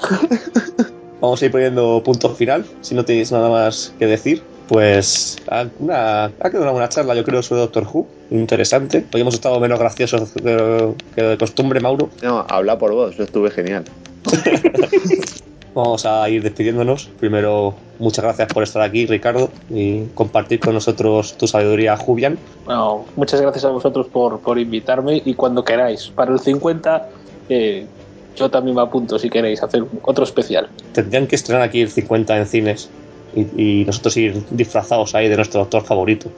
Vamos 1.20 1.40
a 1.40 1.46
ir 1.46 1.50
poniendo 1.50 2.02
punto 2.04 2.34
final. 2.34 2.64
Si 2.82 2.94
no 2.94 3.04
tenéis 3.04 3.32
nada 3.32 3.48
más 3.48 3.94
que 3.98 4.06
decir, 4.06 4.42
pues 4.68 5.36
ha, 5.50 5.66
una- 5.78 6.24
ha 6.26 6.30
quedado 6.50 6.62
una 6.62 6.72
buena 6.72 6.88
charla, 6.88 7.14
yo 7.14 7.24
creo, 7.24 7.42
sobre 7.42 7.62
Doctor 7.62 7.86
Who. 7.92 8.06
Interesante. 8.30 9.04
Hoy 9.12 9.20
hemos 9.22 9.34
estado 9.34 9.58
menos 9.60 9.78
graciosos 9.78 10.34
de- 10.34 10.94
que 11.14 11.22
de 11.22 11.38
costumbre, 11.38 11.80
Mauro. 11.80 12.10
No, 12.22 12.44
habla 12.48 12.78
por 12.78 12.92
vos, 12.92 13.16
yo 13.16 13.24
estuve 13.24 13.50
genial. 13.50 13.84
Vamos 15.74 16.04
a 16.06 16.28
ir 16.28 16.42
despidiéndonos. 16.42 17.08
Primero, 17.20 17.74
muchas 17.98 18.24
gracias 18.24 18.48
por 18.52 18.62
estar 18.64 18.82
aquí, 18.82 19.06
Ricardo, 19.06 19.50
y 19.70 20.06
compartir 20.14 20.58
con 20.60 20.74
nosotros 20.74 21.34
tu 21.38 21.46
sabiduría, 21.46 21.96
Jubian. 21.96 22.36
Bueno, 22.64 23.04
muchas 23.16 23.40
gracias 23.40 23.64
a 23.64 23.68
vosotros 23.70 24.06
por, 24.08 24.40
por 24.40 24.58
invitarme 24.58 25.22
y 25.24 25.34
cuando 25.34 25.64
queráis. 25.64 26.08
Para 26.08 26.32
el 26.32 26.40
50 26.40 27.08
eh, 27.48 27.86
yo 28.34 28.50
también 28.50 28.74
me 28.74 28.82
apunto 28.82 29.18
si 29.18 29.30
queréis 29.30 29.62
hacer 29.62 29.84
otro 30.02 30.24
especial. 30.24 30.68
Tendrían 30.92 31.26
que 31.28 31.36
estrenar 31.36 31.62
aquí 31.62 31.80
el 31.80 31.90
50 31.90 32.36
en 32.38 32.46
cines 32.46 32.90
y, 33.56 33.80
y 33.80 33.84
nosotros 33.84 34.16
ir 34.16 34.42
disfrazados 34.50 35.14
ahí 35.14 35.28
de 35.28 35.36
nuestro 35.36 35.60
doctor 35.60 35.82
favorito. 35.84 36.30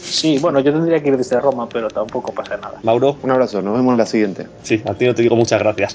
Sí, 0.00 0.38
bueno, 0.38 0.60
yo 0.60 0.72
tendría 0.72 1.02
que 1.02 1.08
ir 1.08 1.16
desde 1.16 1.40
Roma, 1.40 1.68
pero 1.68 1.88
tampoco 1.88 2.32
pasa 2.32 2.56
nada. 2.56 2.78
Mauro, 2.82 3.16
Un 3.22 3.30
abrazo, 3.32 3.60
nos 3.62 3.74
vemos 3.76 3.92
en 3.92 3.98
la 3.98 4.06
siguiente. 4.06 4.46
sí, 4.62 4.80
a 4.86 4.94
ti 4.94 5.04
no 5.06 5.14
te 5.14 5.22
digo 5.22 5.34
muchas 5.36 5.58
gracias. 5.60 5.94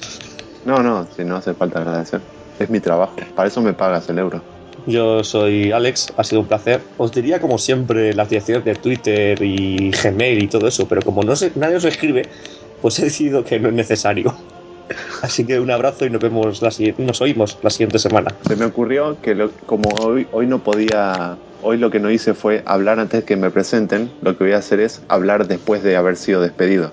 No, 0.64 0.82
no, 0.82 1.06
si 1.16 1.24
no 1.24 1.36
hace 1.36 1.54
falta 1.54 1.78
agradecer. 1.80 2.20
Es 2.58 2.68
mi 2.70 2.78
trabajo, 2.80 3.16
para 3.34 3.48
eso 3.48 3.60
me 3.62 3.72
pagas 3.72 4.08
el 4.10 4.18
euro. 4.18 4.42
Yo 4.86 5.22
soy 5.24 5.70
Alex, 5.72 6.12
ha 6.16 6.24
sido 6.24 6.40
un 6.42 6.46
placer. 6.48 6.80
Os 6.98 7.12
diría 7.12 7.40
como 7.40 7.56
siempre 7.56 8.12
las 8.14 8.28
direcciones 8.28 8.64
de 8.64 8.74
Twitter 8.74 9.40
y 9.42 9.90
Gmail 9.90 10.42
y 10.42 10.46
todo 10.48 10.66
eso, 10.68 10.86
pero 10.86 11.02
como 11.02 11.22
no 11.22 11.34
sé, 11.36 11.52
nadie 11.54 11.76
os 11.76 11.84
escribe, 11.84 12.28
pues 12.80 12.98
he 12.98 13.04
decidido 13.04 13.44
que 13.44 13.58
no 13.60 13.68
es 13.68 13.74
necesario. 13.74 14.34
Así 15.22 15.46
que 15.46 15.60
un 15.60 15.70
abrazo 15.70 16.04
y 16.06 16.10
nos 16.10 16.20
vemos 16.20 16.60
la 16.62 16.70
siguiente, 16.70 17.02
nos 17.04 17.20
oímos 17.20 17.58
la 17.62 17.70
siguiente 17.70 17.98
semana. 17.98 18.34
Se 18.46 18.56
me 18.56 18.64
ocurrió 18.66 19.18
que 19.20 19.34
lo- 19.34 19.50
como 19.66 19.88
hoy, 20.02 20.26
hoy 20.32 20.46
no 20.46 20.58
podía, 20.58 21.38
hoy 21.60 21.78
lo 21.78 21.90
que 21.90 22.00
no 22.00 22.10
hice 22.10 22.34
fue 22.34 22.62
hablar 22.66 22.98
antes 22.98 23.20
de 23.20 23.26
que 23.26 23.36
me 23.36 23.50
presenten, 23.50 24.10
lo 24.20 24.36
que 24.36 24.44
voy 24.44 24.52
a 24.52 24.58
hacer 24.58 24.80
es 24.80 25.00
hablar 25.08 25.46
después 25.46 25.82
de 25.82 25.96
haber 25.96 26.16
sido 26.16 26.40
despedido. 26.40 26.92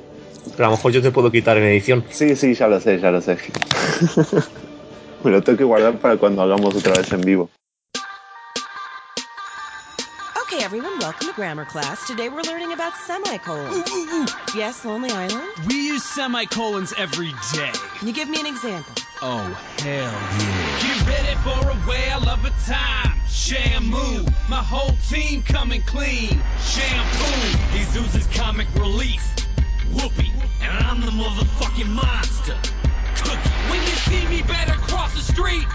Pero 0.56 0.66
a 0.68 0.72
lo 0.72 0.78
mejor 0.78 0.92
yo 0.92 1.02
te 1.02 1.12
puedo 1.12 1.32
quitar 1.32 1.58
en 1.58 1.64
edición. 1.64 2.04
Sí, 2.10 2.36
sí, 2.36 2.54
ya 2.54 2.68
lo 2.68 2.80
sé, 2.80 3.00
ya 3.00 3.12
lo 3.12 3.22
sé. 3.22 3.38
me 5.24 5.32
lo 5.32 5.42
tengo 5.42 5.58
que 5.58 5.64
guardar 5.64 5.98
para 6.00 6.18
cuando 6.18 6.42
hagamos 6.42 6.76
otra 6.76 6.94
vez 6.98 7.12
en 7.12 7.22
vivo. 7.22 7.50
Everyone, 10.70 11.00
welcome 11.00 11.28
to 11.28 11.34
grammar 11.34 11.66
class. 11.66 12.06
Today 12.06 12.30
we're 12.30 12.44
learning 12.44 12.72
about 12.74 12.96
semicolons. 12.96 13.90
Yes, 14.54 14.86
Lonely 14.86 15.10
Island? 15.10 15.50
We 15.68 15.88
use 15.88 16.04
semicolons 16.04 16.94
every 16.96 17.32
day. 17.54 17.72
Can 17.98 18.08
you 18.08 18.14
give 18.14 18.30
me 18.30 18.40
an 18.40 18.46
example? 18.46 18.94
Oh, 19.24 19.40
hell 19.80 20.14
yeah. 20.14 20.80
Get 20.84 21.08
ready 21.08 21.36
for 21.42 21.70
a 21.72 21.76
whale 21.90 22.30
of 22.30 22.46
a 22.46 22.52
time. 22.70 23.20
Shamu, 23.26 24.32
my 24.48 24.62
whole 24.62 24.96
team 25.10 25.42
coming 25.42 25.82
clean. 25.82 26.40
Shampoo, 26.60 27.58
Jesus 27.74 28.14
is 28.14 28.28
comic 28.38 28.68
relief. 28.76 29.24
Whoopee, 29.94 30.32
and 30.62 30.86
I'm 30.86 31.02
the 31.02 31.08
motherfucking 31.08 31.90
monster. 31.90 32.56
Cookie, 33.24 33.50
when 33.72 33.82
you 33.82 33.96
see 34.06 34.28
me, 34.28 34.44
better 34.44 34.74
cross 34.74 35.16
the 35.16 35.34
street. 35.34 35.66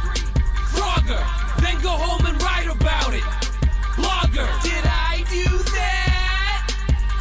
Frogger, 0.71 1.61
then 1.61 1.83
go 1.83 1.89
home 1.89 2.25
and 2.27 2.41
write 2.41 2.69
about 2.69 3.13
it. 3.13 3.54
Blogger, 3.97 4.51
did 4.63 4.85
I 4.85 5.25
do 5.31 5.47
that? 5.75 6.67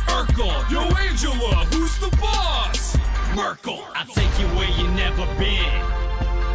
Urkel, 0.07 0.71
yo 0.71 0.82
Angela, 1.05 1.61
uh, 1.61 1.65
who's 1.65 1.97
the 1.99 2.09
boss? 2.17 2.97
Merkel, 3.36 3.84
I'll 3.93 4.05
take 4.07 4.34
you 4.39 4.47
where 4.57 4.69
you 4.78 4.88
never 4.93 5.26
been. 5.38 5.82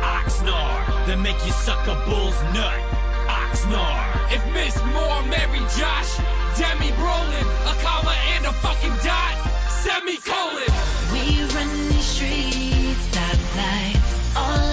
Oxnard, 0.02 1.06
then 1.06 1.22
make 1.22 1.38
you 1.46 1.52
suck 1.52 1.86
a 1.86 1.94
bull's 2.06 2.40
nut. 2.54 2.80
Oxnard, 3.28 4.32
if 4.32 4.44
Miss 4.54 4.76
Moore, 4.92 5.22
Mary 5.30 5.62
Josh, 5.78 6.16
Demi 6.58 6.90
Brolin, 6.98 7.48
a 7.70 7.74
comma 7.82 8.14
and 8.34 8.46
a 8.46 8.52
fucking 8.52 8.96
dot, 9.04 9.34
semicolon. 9.70 10.72
We 11.12 11.42
run 11.54 11.88
these 11.88 12.04
streets, 12.04 13.06
that 13.14 13.38
life. 13.54 14.36
All 14.36 14.67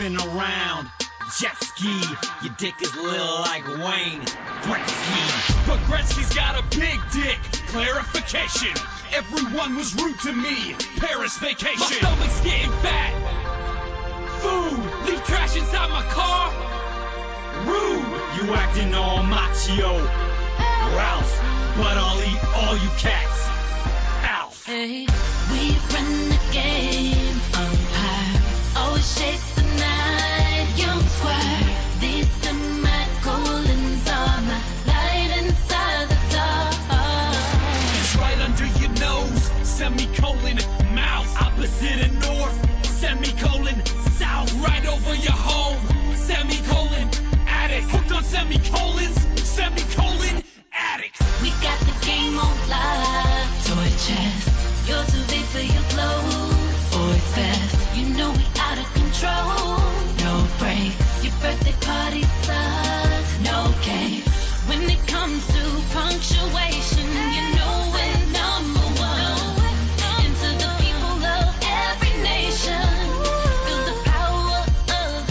and 0.00 0.16
around. 0.16 0.88
Jet 1.38 1.56
ski, 1.62 2.00
your 2.42 2.54
dick 2.58 2.74
is 2.80 2.94
little 2.96 3.40
like 3.42 3.66
Wayne 3.66 4.20
Gretzky. 4.62 5.66
But 5.66 5.78
Gretzky's 5.86 6.34
got 6.34 6.58
a 6.58 6.62
big 6.76 6.98
dick. 7.12 7.38
Clarification. 7.68 8.74
Everyone 9.12 9.76
was 9.76 9.94
rude 9.94 10.18
to 10.20 10.32
me. 10.32 10.74
Paris 10.96 11.38
vacation. 11.38 11.78
My 11.78 11.86
stomach's 11.86 12.40
getting 12.40 12.70
fat. 12.82 13.12
Food, 14.40 15.06
leave 15.06 15.24
trash 15.24 15.56
inside 15.56 15.90
my 15.90 16.02
car. 16.10 16.50
Rude, 17.66 18.48
you 18.48 18.54
acting 18.54 18.94
all 18.94 19.22
macho. 19.22 19.98
Ralph, 20.96 21.40
but 21.76 21.96
I'll 21.96 22.20
eat 22.22 22.44
all 22.56 22.74
you 22.74 22.90
cats. 22.98 23.48
Alf. 24.24 24.64
Hey, 24.66 25.06
we 25.52 25.70
run 25.94 26.28
the 26.30 26.40
game, 26.52 27.40
umpire. 27.54 28.42
Always 28.76 29.18
chase 29.18 29.59
Semicolon 39.80 40.58
mouth 40.94 41.42
opposite 41.42 42.12
north. 42.20 42.84
Semicolon 42.84 43.86
south 44.18 44.52
right 44.62 44.86
over 44.86 45.14
your 45.14 45.32
home. 45.32 45.78
Semicolon 46.14 47.08
hooked 47.90 48.12
on 48.12 48.22
semicolons. 48.22 49.16
Semicolon 49.42 50.42
addict. 50.72 51.18
We 51.42 51.50
got 51.62 51.78
the 51.80 52.06
game 52.06 52.38
on 52.38 52.54
lock, 52.68 53.48
toy 53.64 53.90
chest. 54.04 54.88
You're 54.88 55.04
too 55.04 55.24
big 55.28 55.44
for 55.46 55.60
your 55.60 55.82
clothes, 55.90 56.90
boys 56.92 57.34
fast. 57.34 57.96
You 57.96 58.08
know 58.16 58.30
we 58.30 58.44
out 58.58 58.78
of 58.78 58.92
control. 58.94 59.89
No 61.42 61.48
break, 61.48 61.64
your 61.64 61.72
birthday 61.72 61.86
party 61.86 62.22
sucks. 62.42 63.40
No 63.40 63.74
game. 63.84 64.22
When 64.66 64.90
it 64.90 65.06
comes 65.06 65.46
to 65.46 65.82
punctuation, 65.92 67.06
you 67.08 67.54
know 67.56 67.90
we're 67.92 68.26
number 68.32 68.86
one. 69.00 69.56
And 70.02 70.36
to 70.36 70.48
the 70.58 70.70
people 70.78 71.24
of 71.24 71.48
every 71.62 72.14
nation, 72.22 72.86
feel 73.66 73.82
the 73.84 73.96
power 74.04 74.64
of 74.88 75.26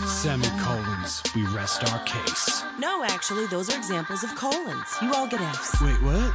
the 0.00 0.06
Semicolons. 0.08 1.22
We 1.34 1.42
rest 1.44 1.84
our 1.92 2.00
case. 2.04 2.62
No, 2.78 3.04
actually, 3.04 3.46
those 3.46 3.68
are 3.70 3.76
examples 3.76 4.24
of 4.24 4.34
colons. 4.34 4.86
You 5.02 5.12
all 5.14 5.26
get 5.26 5.40
Fs. 5.40 5.80
Wait, 5.82 6.02
what? 6.02 6.34